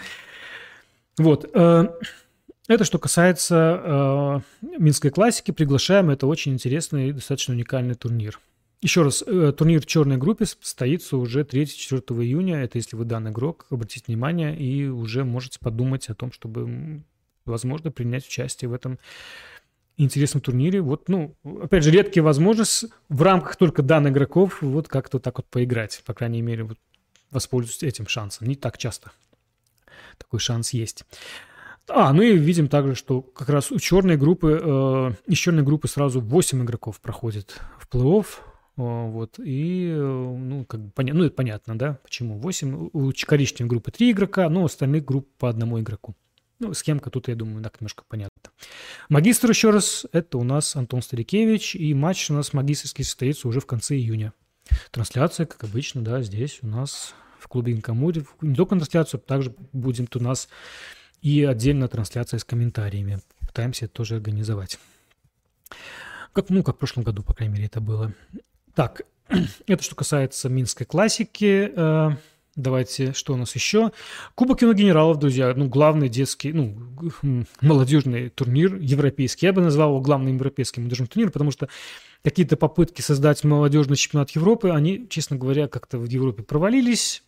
Вот. 1.17 1.49
Это 2.67 2.83
что 2.83 2.97
касается 2.97 4.41
э, 4.63 4.77
Минской 4.79 5.11
классики. 5.11 5.51
Приглашаем. 5.51 6.09
Это 6.09 6.25
очень 6.25 6.53
интересный 6.53 7.09
и 7.09 7.11
достаточно 7.11 7.53
уникальный 7.53 7.93
турнир. 7.93 8.39
Еще 8.81 9.03
раз, 9.03 9.23
э, 9.25 9.53
турнир 9.55 9.81
в 9.81 9.85
черной 9.85 10.17
группе 10.17 10.45
состоится 10.45 11.17
уже 11.17 11.43
3-4 11.43 12.01
июня. 12.23 12.63
Это 12.63 12.77
если 12.79 12.95
вы 12.95 13.05
данный 13.05 13.31
игрок, 13.31 13.67
обратите 13.69 14.05
внимание 14.07 14.57
и 14.57 14.87
уже 14.87 15.23
можете 15.23 15.59
подумать 15.59 16.09
о 16.09 16.15
том, 16.15 16.31
чтобы, 16.31 17.03
возможно, 17.45 17.91
принять 17.91 18.25
участие 18.25 18.69
в 18.69 18.73
этом 18.73 18.97
интересном 19.97 20.41
турнире. 20.41 20.81
Вот, 20.81 21.07
ну, 21.07 21.35
опять 21.61 21.83
же, 21.83 21.91
редкие 21.91 22.23
возможности 22.23 22.87
в 23.09 23.21
рамках 23.21 23.57
только 23.57 23.83
данных 23.83 24.13
игроков 24.13 24.61
вот 24.61 24.87
как-то 24.87 25.19
так 25.19 25.37
вот 25.37 25.45
поиграть. 25.45 26.01
По 26.03 26.15
крайней 26.15 26.41
мере, 26.41 26.63
вот 26.63 26.79
воспользуйтесь 27.29 27.83
этим 27.83 28.07
шансом. 28.07 28.47
Не 28.47 28.55
так 28.55 28.79
часто 28.79 29.11
такой 30.17 30.39
шанс 30.39 30.73
есть. 30.73 31.05
А, 31.87 32.13
ну 32.13 32.21
и 32.23 32.35
видим 32.37 32.67
также, 32.67 32.95
что 32.95 33.21
как 33.21 33.49
раз 33.49 33.71
у 33.71 33.79
черной 33.79 34.17
группы, 34.17 34.59
э, 34.61 35.11
из 35.27 35.37
черной 35.37 35.63
группы 35.63 35.87
сразу 35.87 36.19
8 36.19 36.63
игроков 36.63 36.99
проходит 36.99 37.59
в 37.79 37.87
плей-офф. 37.87 38.25
Э, 38.77 39.09
вот, 39.09 39.39
и, 39.39 39.89
э, 39.89 39.95
ну, 39.95 40.65
как 40.65 40.81
бы, 40.81 40.91
поня- 40.91 41.13
ну, 41.13 41.23
это 41.25 41.35
понятно, 41.35 41.77
да, 41.77 41.99
почему 42.03 42.39
8. 42.39 42.89
У 42.91 43.11
коричневой 43.25 43.69
группы 43.69 43.91
3 43.91 44.11
игрока, 44.11 44.49
но 44.49 44.63
у 44.63 44.65
остальных 44.65 45.05
групп 45.05 45.29
по 45.37 45.47
одному 45.47 45.79
игроку. 45.79 46.15
Ну, 46.59 46.73
схемка 46.73 47.09
тут, 47.09 47.27
я 47.27 47.35
думаю, 47.35 47.63
так 47.63 47.79
немножко 47.81 48.03
понятна. 48.07 48.51
Магистр 49.09 49.49
еще 49.49 49.69
раз, 49.69 50.05
это 50.11 50.37
у 50.37 50.43
нас 50.43 50.75
Антон 50.75 51.01
Старикевич, 51.01 51.75
и 51.75 51.93
матч 51.93 52.31
у 52.31 52.33
нас 52.33 52.53
магистрский 52.53 53.03
состоится 53.03 53.47
уже 53.47 53.59
в 53.59 53.65
конце 53.65 53.95
июня. 53.95 54.33
Трансляция, 54.91 55.45
как 55.45 55.63
обычно, 55.65 56.01
да, 56.01 56.21
здесь 56.21 56.59
у 56.61 56.67
нас 56.67 57.13
в 57.39 57.47
клубе 57.47 57.73
Инкамури. 57.73 58.25
Не 58.41 58.55
только 58.55 58.75
трансляцию, 58.75 59.19
также 59.19 59.53
будет 59.73 60.15
у 60.15 60.19
нас 60.19 60.47
и 61.25 61.43
отдельно 61.43 61.87
трансляция 61.87 62.37
с 62.37 62.43
комментариями. 62.43 63.19
Пытаемся 63.47 63.85
это 63.85 63.95
тоже 63.95 64.17
организовать. 64.17 64.77
Как, 66.33 66.51
ну, 66.51 66.61
как 66.61 66.75
в 66.75 66.77
прошлом 66.77 67.03
году, 67.03 67.23
по 67.23 67.33
крайней 67.33 67.55
мере, 67.55 67.65
это 67.65 67.81
было. 67.81 68.13
Так, 68.75 69.01
это 69.65 69.81
что 69.81 69.95
касается 69.95 70.49
Минской 70.49 70.85
классики. 70.85 71.71
Э, 71.75 72.11
давайте, 72.55 73.13
что 73.13 73.33
у 73.33 73.37
нас 73.37 73.55
еще? 73.55 73.91
Кубок 74.35 74.59
генералов, 74.59 75.17
друзья. 75.17 75.51
Ну, 75.55 75.67
главный 75.67 76.09
детский, 76.09 76.53
ну, 76.53 76.77
молодежный 77.59 78.29
турнир, 78.29 78.75
европейский. 78.75 79.47
Я 79.47 79.53
бы 79.53 79.63
назвал 79.63 79.89
его 79.89 80.01
главным 80.01 80.35
европейским 80.35 80.83
молодежным 80.83 81.07
турниром, 81.07 81.31
потому 81.31 81.49
что 81.49 81.69
какие-то 82.25 82.57
попытки 82.57 83.01
создать 83.01 83.43
молодежный 83.43 83.95
чемпионат 83.95 84.31
Европы, 84.31 84.71
они, 84.71 85.07
честно 85.09 85.35
говоря, 85.35 85.67
как-то 85.67 85.99
в 85.99 86.05
Европе 86.05 86.41
провалились, 86.41 87.23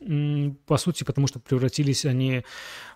по 0.66 0.78
сути, 0.78 1.04
потому 1.04 1.28
что 1.28 1.40
превратились 1.40 2.04
они 2.04 2.42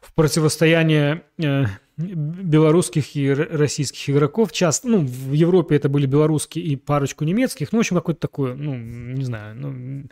в 0.01 0.11
противостояние 0.15 1.25
э, 1.37 1.65
белорусских 1.97 3.15
и 3.15 3.31
российских 3.31 4.09
игроков. 4.09 4.51
Часто, 4.51 4.87
ну, 4.87 5.05
в 5.05 5.33
Европе 5.33 5.75
это 5.75 5.89
были 5.89 6.07
белорусские 6.07 6.65
и 6.65 6.75
парочку 6.75 7.23
немецких, 7.23 7.71
ну, 7.71 7.77
в 7.77 7.81
общем, 7.81 7.97
какое-то 7.97 8.21
такое, 8.21 8.55
ну, 8.55 8.75
не 8.75 9.23
знаю, 9.23 9.55
ну, 9.55 10.09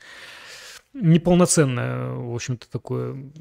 неполноценное, 0.94 2.12
в 2.12 2.36
общем-то, 2.36 2.70
такое 2.70 3.32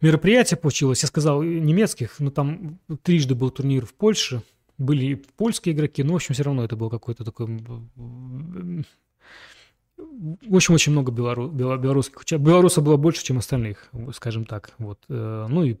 мероприятие 0.00 0.58
получилось. 0.58 1.02
Я 1.02 1.08
сказал 1.08 1.42
немецких, 1.42 2.20
но 2.20 2.30
там 2.30 2.78
трижды 3.02 3.34
был 3.34 3.50
турнир 3.50 3.84
в 3.84 3.94
Польше– 3.94 4.42
были 4.78 5.14
польские 5.36 5.74
игроки, 5.74 6.02
но, 6.02 6.12
в 6.12 6.16
общем, 6.16 6.34
все 6.34 6.44
равно 6.44 6.64
это 6.64 6.76
был 6.76 6.88
какой-то 6.88 7.24
такой... 7.24 7.46
В 9.96 10.54
общем, 10.54 10.74
очень 10.74 10.92
много 10.92 11.10
белору... 11.10 11.48
белорусских 11.48 12.20
участников. 12.20 12.46
Белорусов 12.46 12.84
было 12.84 12.96
больше, 12.96 13.24
чем 13.24 13.38
остальных, 13.38 13.90
скажем 14.14 14.44
так. 14.44 14.70
Вот. 14.78 15.00
Э, 15.08 15.46
ну 15.48 15.64
и 15.64 15.76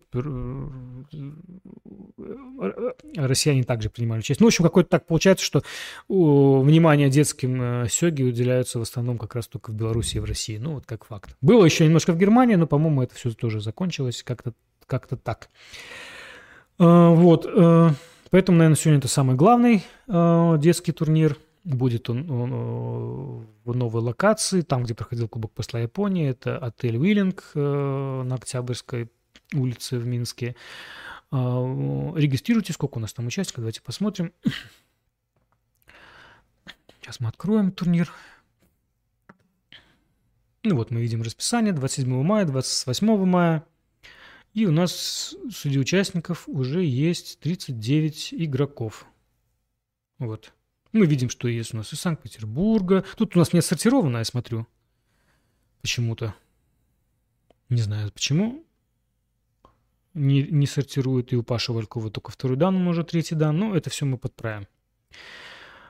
россияне 3.16 3.62
также 3.62 3.90
принимали 3.90 4.18
участие. 4.18 4.42
Ну, 4.42 4.46
в 4.46 4.48
общем, 4.48 4.64
какой-то 4.64 4.90
так 4.90 5.06
получается, 5.06 5.44
что 5.44 5.62
внимание 6.08 7.10
детским 7.10 7.62
э, 7.62 7.88
сёги 7.88 8.24
уделяются 8.24 8.80
в 8.80 8.82
основном 8.82 9.18
как 9.18 9.36
раз 9.36 9.46
только 9.46 9.70
в 9.70 9.74
Беларуси 9.74 10.16
и 10.16 10.20
в 10.20 10.24
России. 10.24 10.58
Ну, 10.58 10.74
вот 10.74 10.86
как 10.86 11.04
факт. 11.04 11.36
Было 11.40 11.64
еще 11.64 11.84
немножко 11.84 12.12
в 12.12 12.18
Германии, 12.18 12.56
но, 12.56 12.66
по-моему, 12.66 13.02
это 13.02 13.14
все 13.14 13.30
тоже 13.30 13.60
закончилось 13.60 14.24
как-то 14.24 14.52
как 14.86 15.06
так. 15.06 15.48
Э, 16.80 17.14
вот. 17.14 17.46
Поэтому, 18.30 18.58
наверное, 18.58 18.76
сегодня 18.76 18.98
это 18.98 19.08
самый 19.08 19.36
главный 19.36 19.84
э, 20.06 20.56
детский 20.58 20.92
турнир. 20.92 21.36
Будет 21.64 22.08
он, 22.08 22.20
э, 22.20 23.46
в 23.64 23.74
новой 23.74 24.02
локации, 24.02 24.62
там, 24.62 24.84
где 24.84 24.94
проходил 24.94 25.28
Кубок 25.28 25.52
посла 25.52 25.80
Японии. 25.80 26.28
Это 26.28 26.58
отель 26.58 26.96
Уиллинг 26.96 27.50
э, 27.54 28.22
на 28.24 28.34
Октябрьской 28.34 29.10
улице 29.54 29.98
в 29.98 30.06
Минске. 30.06 30.56
Э, 31.30 31.36
регистрируйтесь, 32.16 32.74
сколько 32.74 32.98
у 32.98 33.00
нас 33.00 33.12
там 33.12 33.26
участников, 33.26 33.62
давайте 33.62 33.82
посмотрим. 33.82 34.32
Сейчас 37.00 37.20
мы 37.20 37.28
откроем 37.28 37.72
турнир. 37.72 38.12
Ну 40.64 40.76
вот 40.76 40.90
мы 40.90 41.00
видим 41.00 41.22
расписание 41.22 41.72
27 41.72 42.22
мая, 42.22 42.44
28 42.44 43.24
мая. 43.24 43.64
И 44.58 44.66
у 44.66 44.72
нас 44.72 45.36
среди 45.52 45.78
участников 45.78 46.48
уже 46.48 46.84
есть 46.84 47.38
39 47.38 48.34
игроков. 48.34 49.06
Вот. 50.18 50.52
Мы 50.90 51.06
видим, 51.06 51.30
что 51.30 51.46
есть 51.46 51.74
у 51.74 51.76
нас 51.76 51.92
из 51.92 52.00
Санкт-Петербурга. 52.00 53.04
Тут 53.16 53.36
у 53.36 53.38
нас 53.38 53.52
не 53.52 53.60
отсортировано, 53.60 54.18
я 54.18 54.24
смотрю. 54.24 54.66
Почему-то. 55.80 56.34
Не 57.68 57.82
знаю 57.82 58.10
почему. 58.10 58.64
Не, 60.14 60.42
не 60.42 60.66
сортирует 60.66 61.32
и 61.32 61.36
у 61.36 61.44
Паши 61.44 61.72
Валькова 61.72 62.10
только 62.10 62.32
второй 62.32 62.56
дан, 62.56 62.84
уже 62.88 63.04
третий 63.04 63.36
дан. 63.36 63.56
Но 63.56 63.76
это 63.76 63.90
все 63.90 64.06
мы 64.06 64.18
подправим. 64.18 64.66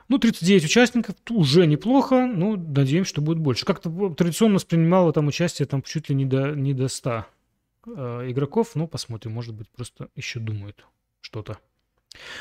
Ну, 0.09 0.19
39 0.19 0.65
участников 0.65 1.15
уже 1.31 1.65
неплохо, 1.65 2.27
но 2.27 2.55
надеемся, 2.55 3.09
что 3.09 3.21
будет 3.21 3.39
больше. 3.39 3.65
Как-то 3.65 4.13
традиционно 4.13 4.55
воспринимало 4.55 5.11
там 5.11 5.25
участие 5.25 5.65
там 5.65 5.81
чуть 5.81 6.09
ли 6.09 6.13
не 6.13 6.25
до, 6.25 6.51
не 6.51 6.75
до 6.75 6.87
100 6.87 7.09
Э, 7.11 7.38
игроков. 7.85 8.71
Ну, 8.75 8.87
посмотрим, 8.87 9.33
может 9.33 9.55
быть, 9.55 9.69
просто 9.69 10.09
еще 10.15 10.39
думают 10.39 10.85
что-то. 11.21 11.59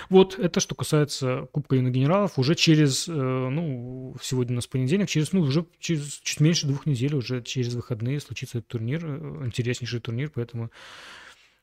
Вот, 0.09 0.39
это 0.39 0.61
что 0.61 0.75
касается 0.75 1.49
Кубка 1.53 1.77
юных 1.77 1.93
генералов. 1.93 2.39
Уже 2.39 2.55
через, 2.55 3.07
э, 3.09 3.13
ну, 3.13 4.17
сегодня 4.23 4.55
у 4.55 4.57
нас 4.57 4.67
понедельник, 4.67 5.09
через, 5.09 5.33
ну, 5.33 5.43
уже 5.43 5.67
через 5.79 6.15
чуть 6.23 6.41
меньше 6.41 6.67
двух 6.67 6.87
недель, 6.87 7.15
уже 7.15 7.43
через 7.43 7.75
выходные 7.75 8.21
случится 8.21 8.59
этот 8.59 8.69
турнир, 8.69 9.05
э, 9.05 9.45
интереснейший 9.45 10.01
турнир, 10.01 10.31
поэтому 10.35 10.71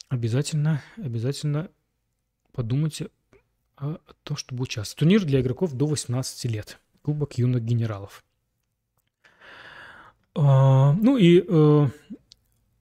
обязательно, 0.10 0.84
обязательно 0.98 1.70
подумайте 2.52 3.10
о 3.76 3.98
том, 4.24 4.38
чтобы 4.38 4.64
участвовать. 4.64 5.00
Турнир 5.00 5.26
для 5.26 5.42
игроков 5.42 5.74
до 5.74 5.88
18 5.88 6.46
лет. 6.46 6.80
Кубок 7.02 7.38
юных 7.38 7.64
генералов. 7.64 8.24
А, 10.36 10.94
ну 10.94 11.18
и 11.18 11.44
э, 11.46 11.88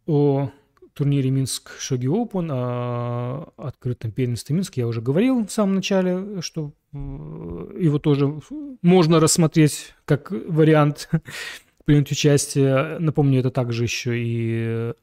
о 0.07 0.51
турнире 0.95 1.31
Минск 1.31 1.73
Шоги 1.79 2.07
Open, 2.07 2.49
о 2.51 3.53
открытом 3.57 4.13
первенстве 4.13 4.55
Минск 4.55 4.77
я 4.77 4.87
уже 4.87 5.01
говорил 5.01 5.45
в 5.45 5.51
самом 5.51 5.75
начале, 5.75 6.41
что 6.41 6.73
э, 6.93 6.97
его 6.97 7.99
тоже 7.99 8.41
можно 8.81 9.21
рассмотреть 9.21 9.95
как 10.05 10.31
вариант 10.31 11.11
принять 11.85 12.11
участие. 12.11 12.99
Напомню, 13.01 13.41
это 13.41 13.51
также 13.51 13.83
еще 13.83 14.13
и 14.17 14.95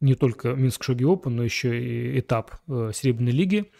не 0.00 0.14
только 0.14 0.54
Минск 0.54 0.84
Шоги 0.84 1.04
Open, 1.04 1.30
но 1.30 1.44
еще 1.44 1.80
и 1.80 2.20
этап 2.20 2.56
э, 2.68 2.90
Серебряной 2.94 3.32
лиги, 3.32 3.70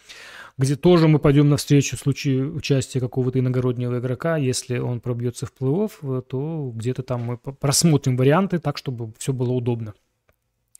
где 0.56 0.76
тоже 0.76 1.08
мы 1.08 1.18
пойдем 1.18 1.48
навстречу 1.48 1.96
в 1.96 2.00
случае 2.00 2.46
участия 2.46 3.00
какого-то 3.00 3.38
иногороднего 3.38 3.98
игрока. 3.98 4.36
Если 4.36 4.78
он 4.78 5.00
пробьется 5.00 5.46
в 5.46 5.52
плей-офф, 5.58 6.18
э, 6.18 6.22
то 6.22 6.72
где-то 6.74 7.02
там 7.02 7.22
мы 7.22 7.36
просмотрим 7.36 8.16
варианты 8.16 8.58
так, 8.58 8.78
чтобы 8.78 9.12
все 9.18 9.32
было 9.32 9.52
удобно. 9.52 9.94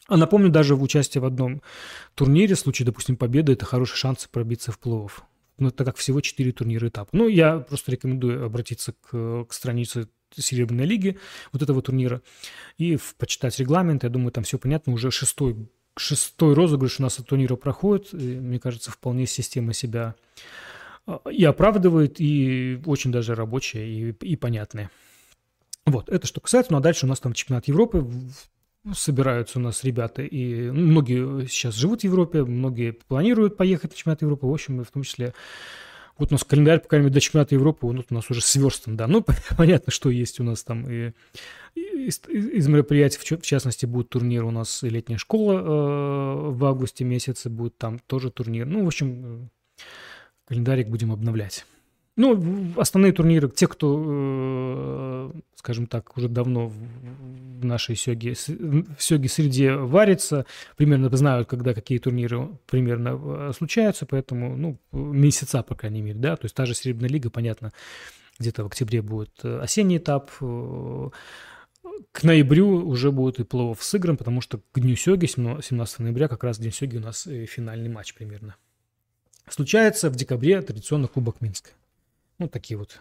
А 0.08 0.16
напомню, 0.16 0.50
даже 0.50 0.74
в 0.74 0.82
участии 0.82 1.18
в 1.18 1.24
одном 1.24 1.62
турнире, 2.14 2.54
в 2.54 2.58
случае, 2.58 2.86
допустим, 2.86 3.16
победы, 3.16 3.52
это 3.52 3.64
хороший 3.64 3.96
шанс 3.96 4.28
пробиться 4.30 4.72
в 4.72 4.78
плей-офф. 4.78 5.10
Ну, 5.58 5.70
так 5.70 5.86
как 5.86 5.96
всего 5.96 6.20
4 6.20 6.52
турнира 6.52 6.88
этапа. 6.88 7.08
Ну, 7.12 7.28
я 7.28 7.58
просто 7.58 7.92
рекомендую 7.92 8.44
обратиться 8.44 8.94
к, 9.00 9.44
к 9.44 9.52
странице 9.52 10.08
Серебряной 10.34 10.86
лиги, 10.86 11.18
вот 11.52 11.62
этого 11.62 11.82
турнира, 11.82 12.22
и 12.78 12.98
почитать 13.18 13.58
регламент. 13.58 14.02
Я 14.02 14.08
думаю, 14.08 14.32
там 14.32 14.44
все 14.44 14.58
понятно. 14.58 14.92
Уже 14.92 15.10
шестой, 15.10 15.68
шестой 15.96 16.54
розыгрыш 16.54 16.98
у 16.98 17.02
нас 17.02 17.18
от 17.18 17.26
турнира 17.26 17.54
проходит. 17.56 18.12
И, 18.14 18.16
мне 18.16 18.58
кажется, 18.58 18.90
вполне 18.90 19.26
система 19.26 19.72
себя 19.72 20.14
а, 21.06 21.20
и 21.30 21.44
оправдывает, 21.44 22.16
и 22.18 22.80
очень 22.86 23.12
даже 23.12 23.34
рабочая, 23.34 23.86
и, 23.86 24.10
и 24.10 24.36
понятная. 24.36 24.90
Вот, 25.84 26.08
это 26.08 26.26
что 26.26 26.40
касается. 26.40 26.72
Ну, 26.72 26.78
а 26.78 26.80
дальше 26.80 27.06
у 27.06 27.08
нас 27.08 27.20
там 27.20 27.34
чемпионат 27.34 27.68
Европы 27.68 28.06
собираются 28.94 29.58
у 29.58 29.62
нас 29.62 29.84
ребята, 29.84 30.22
и 30.22 30.70
ну, 30.70 30.80
многие 30.80 31.46
сейчас 31.46 31.74
живут 31.74 32.00
в 32.00 32.04
Европе, 32.04 32.44
многие 32.44 32.92
планируют 32.92 33.56
поехать 33.56 33.92
на 33.92 33.96
чемпионат 33.96 34.22
Европы, 34.22 34.46
в 34.46 34.52
общем, 34.52 34.82
в 34.82 34.90
том 34.90 35.02
числе 35.02 35.32
вот 36.18 36.30
у 36.30 36.34
нас 36.34 36.44
календарь, 36.44 36.80
по 36.80 36.88
крайней 36.88 37.06
мере, 37.06 37.14
до 37.14 37.20
чемпионата 37.20 37.54
Европы, 37.54 37.86
вот 37.86 38.06
у 38.10 38.14
нас 38.14 38.30
уже 38.30 38.42
сверстан, 38.42 38.96
да. 38.96 39.06
Ну, 39.06 39.24
понятно, 39.56 39.92
что 39.92 40.10
есть 40.10 40.40
у 40.40 40.44
нас 40.44 40.62
там 40.62 40.88
и, 40.88 41.12
из, 41.74 42.20
из 42.28 42.68
мероприятий, 42.68 43.18
в 43.18 43.42
частности, 43.42 43.86
будет 43.86 44.10
турнир 44.10 44.44
у 44.44 44.50
нас 44.50 44.82
и 44.82 44.88
летняя 44.88 45.18
школа 45.18 45.54
э, 45.54 46.50
в 46.50 46.64
августе 46.64 47.04
месяце, 47.04 47.48
будет 47.48 47.78
там 47.78 47.98
тоже 47.98 48.30
турнир. 48.30 48.66
Ну, 48.66 48.84
в 48.84 48.86
общем, 48.86 49.24
э, 49.24 49.84
календарик 50.46 50.88
будем 50.88 51.12
обновлять. 51.12 51.66
Ну, 52.14 52.74
основные 52.76 53.12
турниры, 53.12 53.48
те, 53.48 53.66
кто, 53.66 54.04
э, 54.06 55.40
скажем 55.54 55.86
так, 55.86 56.14
уже 56.16 56.28
давно 56.28 56.68
в 56.68 57.64
нашей 57.64 57.96
сёге, 57.96 58.34
в 58.34 59.02
сёге 59.02 59.28
среде 59.30 59.76
варится, 59.76 60.44
примерно 60.76 61.08
знают, 61.16 61.48
когда 61.48 61.72
какие 61.72 61.98
турниры 61.98 62.50
примерно 62.66 63.18
э, 63.22 63.52
случаются, 63.56 64.04
поэтому, 64.04 64.56
ну, 64.56 64.78
месяца, 64.92 65.62
по 65.62 65.74
крайней 65.74 66.02
мере, 66.02 66.18
да, 66.18 66.36
то 66.36 66.44
есть 66.44 66.54
та 66.54 66.66
же 66.66 66.74
Серебряная 66.74 67.08
лига, 67.08 67.30
понятно, 67.30 67.72
где-то 68.38 68.64
в 68.64 68.66
октябре 68.66 69.00
будет 69.00 69.32
э, 69.42 69.60
осенний 69.60 69.96
этап, 69.96 70.30
к 72.12 72.22
ноябрю 72.24 72.86
уже 72.86 73.10
будет 73.10 73.40
и 73.40 73.44
плей 73.44 73.74
сыгран, 73.80 74.18
потому 74.18 74.42
что 74.42 74.60
к 74.72 74.80
Дню 74.80 74.96
Сёги, 74.96 75.24
17 75.24 75.98
ноября, 76.00 76.28
как 76.28 76.44
раз 76.44 76.58
День 76.58 76.72
Сёги 76.72 76.98
у 76.98 77.00
нас 77.00 77.26
финальный 77.46 77.88
матч 77.88 78.12
примерно. 78.12 78.56
Случается 79.48 80.10
в 80.10 80.14
декабре 80.14 80.60
традиционно 80.60 81.08
Кубок 81.08 81.40
Минска. 81.40 81.70
Ну, 82.38 82.48
такие 82.48 82.78
вот, 82.78 83.00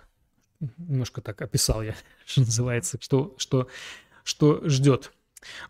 немножко 0.78 1.22
так 1.22 1.41
описал 1.41 1.82
я, 1.82 1.95
что 2.26 2.41
называется, 2.41 2.98
что, 2.99 3.36
что, 3.38 3.68
что 4.24 4.68
ждет. 4.68 5.12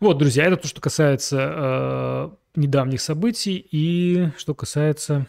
Вот, 0.00 0.18
друзья, 0.18 0.44
это 0.44 0.56
то, 0.56 0.68
что 0.68 0.80
касается 0.80 1.38
э, 1.40 2.60
недавних 2.60 3.00
событий 3.00 3.56
и 3.70 4.28
что 4.36 4.54
касается 4.54 5.26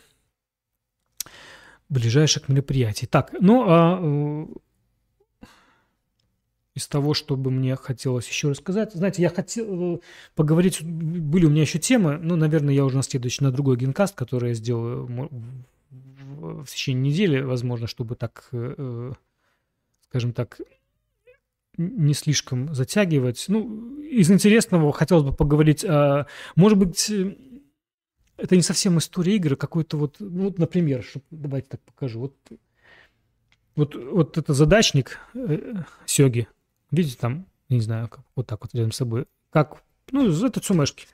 ближайших 1.87 2.49
мероприятий. 2.49 3.05
Так, 3.05 3.33
ну 3.39 3.63
а 3.67 3.99
э, 4.01 4.45
из 6.75 6.87
того, 6.87 7.13
что 7.13 7.35
бы 7.35 7.51
мне 7.51 7.75
хотелось 7.75 8.27
еще 8.27 8.49
рассказать, 8.49 8.93
знаете, 8.93 9.21
я 9.21 9.29
хотел 9.29 9.95
э, 9.95 9.99
поговорить, 10.35 10.83
были 10.83 11.45
у 11.45 11.49
меня 11.49 11.61
еще 11.61 11.79
темы, 11.79 12.17
ну, 12.21 12.35
наверное, 12.35 12.73
я 12.73 12.83
уже 12.83 12.97
на 12.97 13.03
следующий, 13.03 13.43
на 13.43 13.51
другой 13.51 13.77
генкаст, 13.77 14.15
который 14.15 14.49
я 14.49 14.55
сделаю 14.55 15.07
в 16.43 16.65
течение 16.65 17.11
недели, 17.11 17.41
возможно, 17.41 17.87
чтобы 17.87 18.15
так, 18.15 18.47
э, 18.51 18.75
э, 18.77 19.11
скажем 20.09 20.33
так, 20.33 20.59
не 21.77 22.13
слишком 22.13 22.73
затягивать. 22.73 23.45
Ну, 23.47 23.99
из 24.01 24.29
интересного 24.29 24.91
хотелось 24.93 25.23
бы 25.23 25.33
поговорить, 25.33 25.83
а, 25.85 26.27
может 26.55 26.77
быть, 26.77 27.09
э, 27.09 27.35
это 28.37 28.55
не 28.55 28.61
совсем 28.61 28.97
история 28.97 29.35
игры, 29.35 29.55
какой-то 29.55 29.97
вот, 29.97 30.17
ну, 30.19 30.45
вот, 30.45 30.59
например, 30.59 31.03
чтобы, 31.03 31.25
давайте 31.31 31.69
так 31.69 31.81
покажу. 31.81 32.19
Вот, 32.19 32.35
вот, 33.75 33.95
вот 33.95 34.37
это 34.37 34.53
задачник 34.53 35.19
э, 35.33 35.83
Сёги, 36.05 36.47
видите, 36.91 37.17
там, 37.19 37.47
не 37.69 37.81
знаю, 37.81 38.07
как, 38.07 38.23
вот 38.35 38.47
так 38.47 38.61
вот 38.61 38.73
рядом 38.75 38.91
с 38.91 38.97
собой, 38.97 39.25
как, 39.49 39.83
ну, 40.11 40.29
это 40.29 40.59
цумешки. 40.59 41.07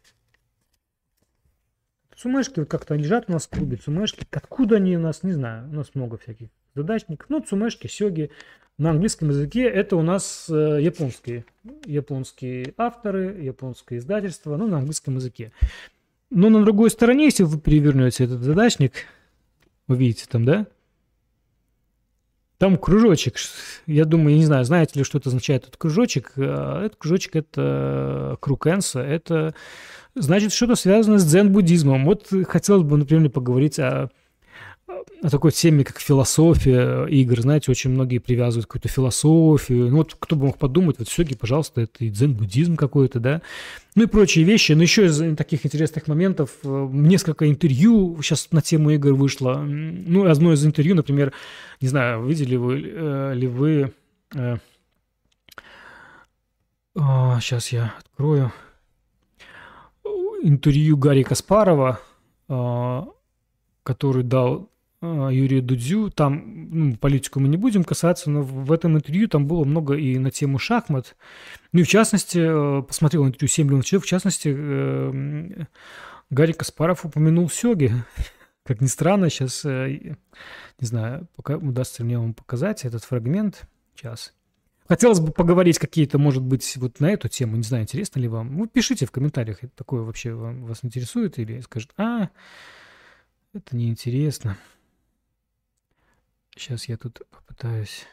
Цумешки 2.22 2.60
вот 2.60 2.68
как-то 2.68 2.96
лежат 2.96 3.26
у 3.30 3.32
нас 3.32 3.48
в 3.48 3.50
клубе, 3.50 3.78
цумешки. 3.78 4.26
Откуда 4.32 4.76
они 4.76 4.98
у 4.98 5.00
нас, 5.00 5.24
не 5.24 5.32
знаю. 5.32 5.70
У 5.70 5.76
нас 5.76 5.92
много 5.94 6.18
всяких 6.18 6.50
задачников. 6.76 7.28
Ну, 7.30 7.40
цумешки, 7.40 7.88
сёги. 7.88 8.30
На 8.78 8.90
английском 8.90 9.30
языке 9.30 9.64
это 9.64 9.96
у 9.96 10.02
нас 10.02 10.48
э, 10.50 10.80
японские. 10.82 11.46
Японские 11.86 12.74
авторы, 12.76 13.42
японское 13.42 13.98
издательство, 14.00 14.58
ну, 14.58 14.68
на 14.68 14.80
английском 14.80 15.16
языке. 15.16 15.54
Но 16.30 16.50
на 16.50 16.62
другой 16.62 16.90
стороне, 16.90 17.26
если 17.26 17.44
вы 17.44 17.58
перевернете 17.58 18.26
этот 18.26 18.42
задачник, 18.42 18.94
вы 19.88 19.96
видите 19.96 20.26
там, 20.30 20.44
да? 20.44 20.68
Там 22.60 22.78
кружочек. 22.78 23.38
Я 23.88 24.04
думаю, 24.04 24.32
я 24.32 24.40
не 24.40 24.46
знаю, 24.46 24.66
знаете 24.66 25.00
ли, 25.00 25.06
что 25.06 25.18
это 25.18 25.30
означает 25.30 25.64
этот 25.64 25.78
кружочек. 25.78 26.34
Э, 26.36 26.84
этот 26.86 26.98
кружочек– 26.98 27.36
это 27.38 28.38
круг 28.42 28.68
Энса. 28.68 29.00
Это 29.00 29.56
значит 30.14 30.52
что-то 30.52 30.76
связано 30.76 31.20
с 31.20 31.26
дзен-буддизмом. 31.26 32.04
Вот 32.04 32.28
хотелось 32.48 32.84
бы, 32.84 32.98
например, 32.98 33.30
поговорить 33.30 33.80
о 33.80 34.10
такой 35.30 35.52
теме, 35.52 35.84
как 35.84 36.00
философия 36.00 37.06
игр. 37.06 37.42
Знаете, 37.42 37.72
очень 37.72 37.92
многие 37.92 38.20
привязывают 38.20 38.66
какую-то 38.66 38.88
философию. 38.88 39.90
Ну 39.90 39.98
вот 39.98 40.16
кто 40.20 40.36
бы 40.36 40.48
мог 40.48 40.58
подумать, 40.58 40.98
вот 41.00 41.08
все-таки, 41.08 41.36
пожалуйста, 41.36 41.82
это 41.82 42.06
и 42.06 42.10
дзен-буддизм 42.10 42.76
какой-то, 42.76 43.20
да? 43.20 43.42
Ну 43.96 44.04
и 44.04 44.08
прочие 44.08 44.46
вещи. 44.46 44.74
Но 44.74 44.84
еще 44.84 45.06
из 45.06 45.36
таких 45.36 45.66
интересных 45.66 46.08
моментов 46.08 46.52
э, 46.64 46.90
несколько 46.92 47.50
интервью 47.50 48.18
сейчас 48.22 48.50
на 48.52 48.62
тему 48.62 48.92
игр 48.92 49.14
вышло. 49.14 49.56
Ну, 49.56 50.30
одно 50.30 50.54
из 50.54 50.66
интервью, 50.66 50.96
например, 50.96 51.34
не 51.82 51.88
знаю, 51.88 52.26
видели 52.26 52.56
вы, 52.56 52.82
э, 52.86 53.34
ли 53.36 53.48
вы... 53.48 53.94
Э, 54.36 54.58
сейчас 56.96 57.72
а, 57.72 57.76
я 57.76 57.94
открою 58.00 58.52
интервью 60.44 60.98
Гарри 60.98 61.24
Каспарова, 61.24 62.00
а, 62.48 63.08
который 63.84 64.24
дал 64.24 64.56
а, 64.64 64.68
Юрию 65.02 65.62
Дудзю. 65.62 66.10
Там 66.10 66.70
ну, 66.72 66.96
политику 66.98 67.40
мы 67.40 67.48
не 67.48 67.58
будем 67.58 67.84
касаться, 67.84 68.30
но 68.30 68.42
в 68.42 68.72
этом 68.72 68.98
интервью 68.98 69.28
там 69.28 69.48
было 69.48 69.64
много 69.64 69.96
и 69.96 70.18
на 70.18 70.32
тему 70.32 70.60
шахмат. 70.60 71.16
Ну 71.72 71.82
и 71.82 71.84
в 71.84 71.88
частности, 71.88 72.40
э, 72.40 72.84
посмотрел 72.84 73.26
интервью 73.26 73.48
7 73.48 73.66
миллионов 73.66 73.86
человек, 73.86 74.06
в 74.06 74.10
частности, 74.10 74.54
э, 74.56 75.66
Гарри 76.30 76.52
Каспаров 76.52 77.06
упомянул 77.06 77.50
Сёги. 77.50 77.94
Как 78.66 78.82
ни 78.82 78.88
странно, 78.88 79.30
сейчас, 79.30 79.64
э, 79.66 80.16
не 80.80 80.88
знаю, 80.88 81.28
пока 81.36 81.58
удастся 81.58 82.04
мне 82.04 82.20
вам 82.20 82.34
показать 82.34 82.86
этот 82.86 83.04
фрагмент. 83.04 83.64
Сейчас. 83.96 84.34
Хотелось 84.88 85.20
бы 85.20 85.32
поговорить 85.32 85.78
какие-то, 85.78 86.18
может 86.18 86.42
быть, 86.42 86.76
вот 86.78 87.00
на 87.00 87.12
эту 87.12 87.30
тему. 87.30 87.56
Не 87.58 87.64
знаю, 87.64 87.84
интересно 87.84 88.20
ли 88.20 88.28
вам. 88.28 88.58
Вы 88.58 88.68
пишите 88.68 89.06
в 89.06 89.12
комментариях, 89.12 89.60
такое 89.76 90.02
вообще 90.02 90.34
вам, 90.34 90.66
вас 90.66 90.80
интересует 90.84 91.38
или 91.38 91.60
скажет, 91.62 91.92
а, 91.98 92.30
это 93.54 93.76
неинтересно. 93.76 94.58
Сейчас 96.60 96.90
я 96.90 96.98
тут 96.98 97.22
попытаюсь... 97.30 98.06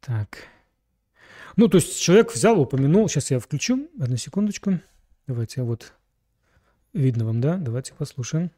Так. 0.00 0.48
Ну, 1.56 1.68
то 1.68 1.78
есть 1.78 1.98
человек 1.98 2.32
взял, 2.34 2.60
упомянул. 2.60 3.08
Сейчас 3.08 3.30
я 3.30 3.38
включу. 3.38 3.88
Одну 3.98 4.18
секундочку. 4.18 4.80
Давайте, 5.26 5.62
вот 5.62 5.94
видно 6.92 7.24
вам, 7.24 7.40
да? 7.40 7.56
Давайте 7.56 7.94
послушаем. 7.94 8.50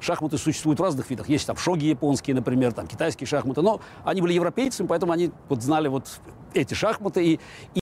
Шахматы 0.00 0.38
существуют 0.38 0.78
в 0.78 0.82
разных 0.82 1.10
видах. 1.10 1.28
Есть 1.28 1.46
там 1.48 1.56
шоги 1.56 1.86
японские, 1.86 2.36
например, 2.36 2.72
там 2.72 2.86
китайские 2.86 3.26
шахматы. 3.26 3.62
Но 3.62 3.80
они 4.04 4.20
были 4.20 4.32
европейцами, 4.34 4.86
поэтому 4.86 5.10
они 5.12 5.32
вот 5.48 5.60
знали 5.60 5.88
вот 5.88 6.20
эти 6.54 6.74
шахматы. 6.74 7.24
И, 7.24 7.40
и 7.74 7.80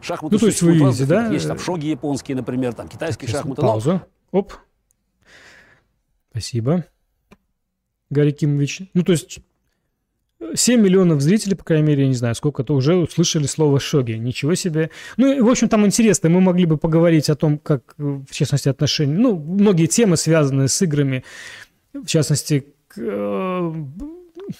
шахматы 0.00 0.34
ну, 0.34 0.38
то 0.38 0.46
есть 0.46 0.62
вы 0.62 0.74
видите, 0.74 1.04
да? 1.06 1.28
Есть 1.28 1.48
там 1.48 1.58
шоги 1.58 1.86
японские, 1.86 2.36
например, 2.36 2.72
там 2.74 2.88
китайские 2.88 3.28
так, 3.28 3.38
шахматы. 3.38 3.62
Пауза. 3.62 3.92
Но... 4.32 4.38
Оп. 4.38 4.52
Спасибо. 6.30 6.84
Гарри 8.10 8.30
Кимович. 8.30 8.82
Ну, 8.94 9.02
то 9.02 9.12
есть 9.12 9.40
7 10.54 10.80
миллионов 10.80 11.20
зрителей, 11.20 11.56
по 11.56 11.64
крайней 11.64 11.86
мере, 11.86 12.02
я 12.02 12.08
не 12.08 12.14
знаю, 12.14 12.34
сколько-то 12.34 12.74
уже 12.74 12.94
услышали 12.94 13.46
слово 13.46 13.80
«шоги». 13.80 14.12
Ничего 14.12 14.54
себе. 14.54 14.90
Ну, 15.16 15.44
в 15.44 15.48
общем, 15.48 15.68
там 15.68 15.86
интересно. 15.86 16.28
Мы 16.28 16.40
могли 16.40 16.66
бы 16.66 16.76
поговорить 16.76 17.30
о 17.30 17.36
том, 17.36 17.58
как, 17.58 17.94
в 17.96 18.30
частности, 18.30 18.68
отношения... 18.68 19.14
Ну, 19.14 19.36
многие 19.38 19.86
темы, 19.86 20.16
связанные 20.16 20.68
с 20.68 20.80
играми, 20.82 21.24
в 21.94 22.06
частности, 22.06 22.66
э, 22.96 23.72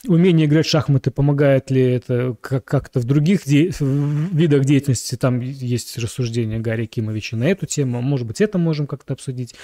умение 0.07 0.47
играть 0.47 0.67
в 0.67 0.71
шахматы, 0.71 1.11
помогает 1.11 1.71
ли 1.71 1.83
это 1.83 2.37
как-то 2.41 3.01
в 3.01 3.05
других 3.05 3.45
де... 3.45 3.71
видах 3.81 4.65
деятельности. 4.65 5.17
Там 5.17 5.41
есть 5.41 5.99
рассуждения 5.99 6.59
Гарри 6.59 6.87
Кимовича 6.87 7.37
на 7.37 7.45
эту 7.45 7.67
тему. 7.67 8.01
Может 8.03 8.27
быть, 8.27 8.41
это 8.41 8.59
можем 8.59 8.87
как-то 8.87 9.15
обсудить. 9.15 9.55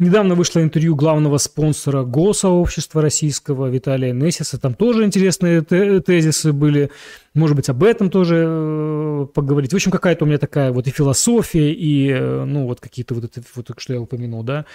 Недавно 0.00 0.36
вышло 0.36 0.62
интервью 0.62 0.94
главного 0.94 1.38
спонсора 1.38 2.04
Го-сообщества 2.04 3.02
российского 3.02 3.66
Виталия 3.66 4.12
Несиса. 4.12 4.56
Там 4.56 4.74
тоже 4.74 5.04
интересные 5.04 5.60
тезисы 5.62 6.52
были. 6.52 6.90
Может 7.34 7.56
быть, 7.56 7.68
об 7.68 7.82
этом 7.82 8.08
тоже 8.08 8.44
э, 8.46 9.26
поговорить. 9.34 9.72
В 9.72 9.74
общем, 9.74 9.90
какая-то 9.90 10.24
у 10.24 10.28
меня 10.28 10.38
такая 10.38 10.70
вот 10.70 10.86
и 10.86 10.90
философия, 10.90 11.72
и, 11.72 12.10
э, 12.10 12.44
ну, 12.44 12.66
вот 12.66 12.78
какие-то 12.78 13.14
вот 13.14 13.24
это, 13.24 13.42
вот, 13.56 13.70
что 13.76 13.92
я 13.92 14.00
упомянул, 14.00 14.44
да, 14.44 14.66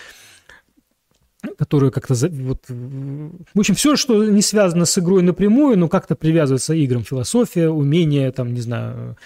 которые 1.57 1.91
как-то... 1.91 2.13
Вот, 2.13 2.65
в 2.67 3.59
общем, 3.59 3.75
все, 3.75 3.95
что 3.95 4.23
не 4.25 4.41
связано 4.41 4.85
с 4.85 4.97
игрой 4.97 5.23
напрямую, 5.23 5.77
но 5.77 5.87
как-то 5.87 6.15
привязывается 6.15 6.73
играм. 6.73 7.03
Философия, 7.03 7.69
умение, 7.69 8.31
там, 8.31 8.53
не 8.53 8.61
знаю, 8.61 9.17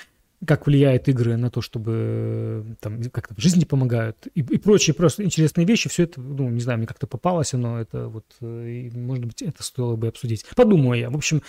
как 0.45 0.67
влияют 0.67 1.07
игры 1.07 1.35
на 1.35 1.49
то, 1.49 1.61
чтобы 1.61 2.77
там 2.79 3.01
как-то 3.11 3.33
в 3.33 3.39
жизни 3.39 3.65
помогают 3.65 4.17
и, 4.35 4.41
и 4.41 4.57
прочие 4.57 4.93
просто 4.93 5.23
интересные 5.23 5.65
вещи. 5.65 5.89
Все 5.89 6.03
это, 6.03 6.21
ну, 6.21 6.49
не 6.49 6.59
знаю, 6.59 6.77
мне 6.77 6.87
как-то 6.87 7.07
попалось, 7.07 7.53
но 7.53 7.79
это 7.79 8.07
вот, 8.07 8.25
э, 8.41 8.67
и, 8.69 8.97
может 8.97 9.25
быть, 9.25 9.41
это 9.41 9.63
стоило 9.63 9.95
бы 9.95 10.07
обсудить. 10.07 10.45
Подумаю 10.55 10.99
я. 10.99 11.09
В 11.09 11.15
общем, 11.15 11.41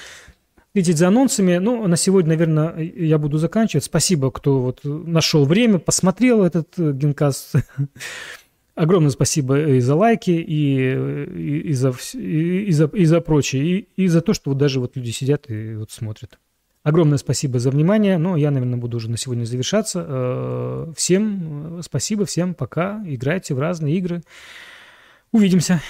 следить 0.73 0.97
за 0.97 1.09
анонсами. 1.09 1.59
Ну, 1.59 1.87
на 1.87 1.97
сегодня, 1.97 2.31
наверное, 2.31 2.79
я 2.79 3.19
буду 3.19 3.37
заканчивать. 3.39 3.85
Спасибо, 3.85 4.31
кто 4.31 4.61
вот 4.61 4.81
нашел 4.85 5.45
время, 5.45 5.79
посмотрел 5.79 6.43
этот 6.43 6.79
э, 6.79 6.93
генкаст. 6.93 7.57
Огромное 8.79 9.11
спасибо 9.11 9.59
и 9.59 9.81
за 9.81 9.97
лайки, 9.97 10.31
и, 10.31 10.93
и, 11.35 11.59
и, 11.71 11.73
за, 11.73 11.93
и, 12.15 12.65
и, 12.67 12.71
за, 12.71 12.85
и 12.85 13.05
за 13.07 13.21
прочее, 13.21 13.65
и, 13.65 13.89
и 13.97 14.07
за 14.07 14.21
то, 14.21 14.33
что 14.33 14.51
вот 14.51 14.59
даже 14.59 14.79
вот 14.79 14.95
люди 14.95 15.11
сидят 15.11 15.51
и 15.51 15.75
вот 15.75 15.91
смотрят. 15.91 16.39
Огромное 16.85 17.19
спасибо 17.19 17.59
за 17.59 17.71
внимание. 17.71 18.19
Ну, 18.19 18.37
я, 18.37 18.53
наверное, 18.53 18.79
буду 18.79 18.99
уже 18.99 19.11
на 19.11 19.17
сегодня 19.17 19.45
завершаться. 19.47 20.07
Э, 20.09 20.93
всем 20.97 21.79
э, 21.79 21.83
спасибо, 21.83 22.25
всем 22.25 22.55
пока. 22.55 23.03
Играйте 23.05 23.53
в 23.53 23.59
разные 23.59 23.97
игры. 23.97 24.23
Увидимся. 25.33 25.83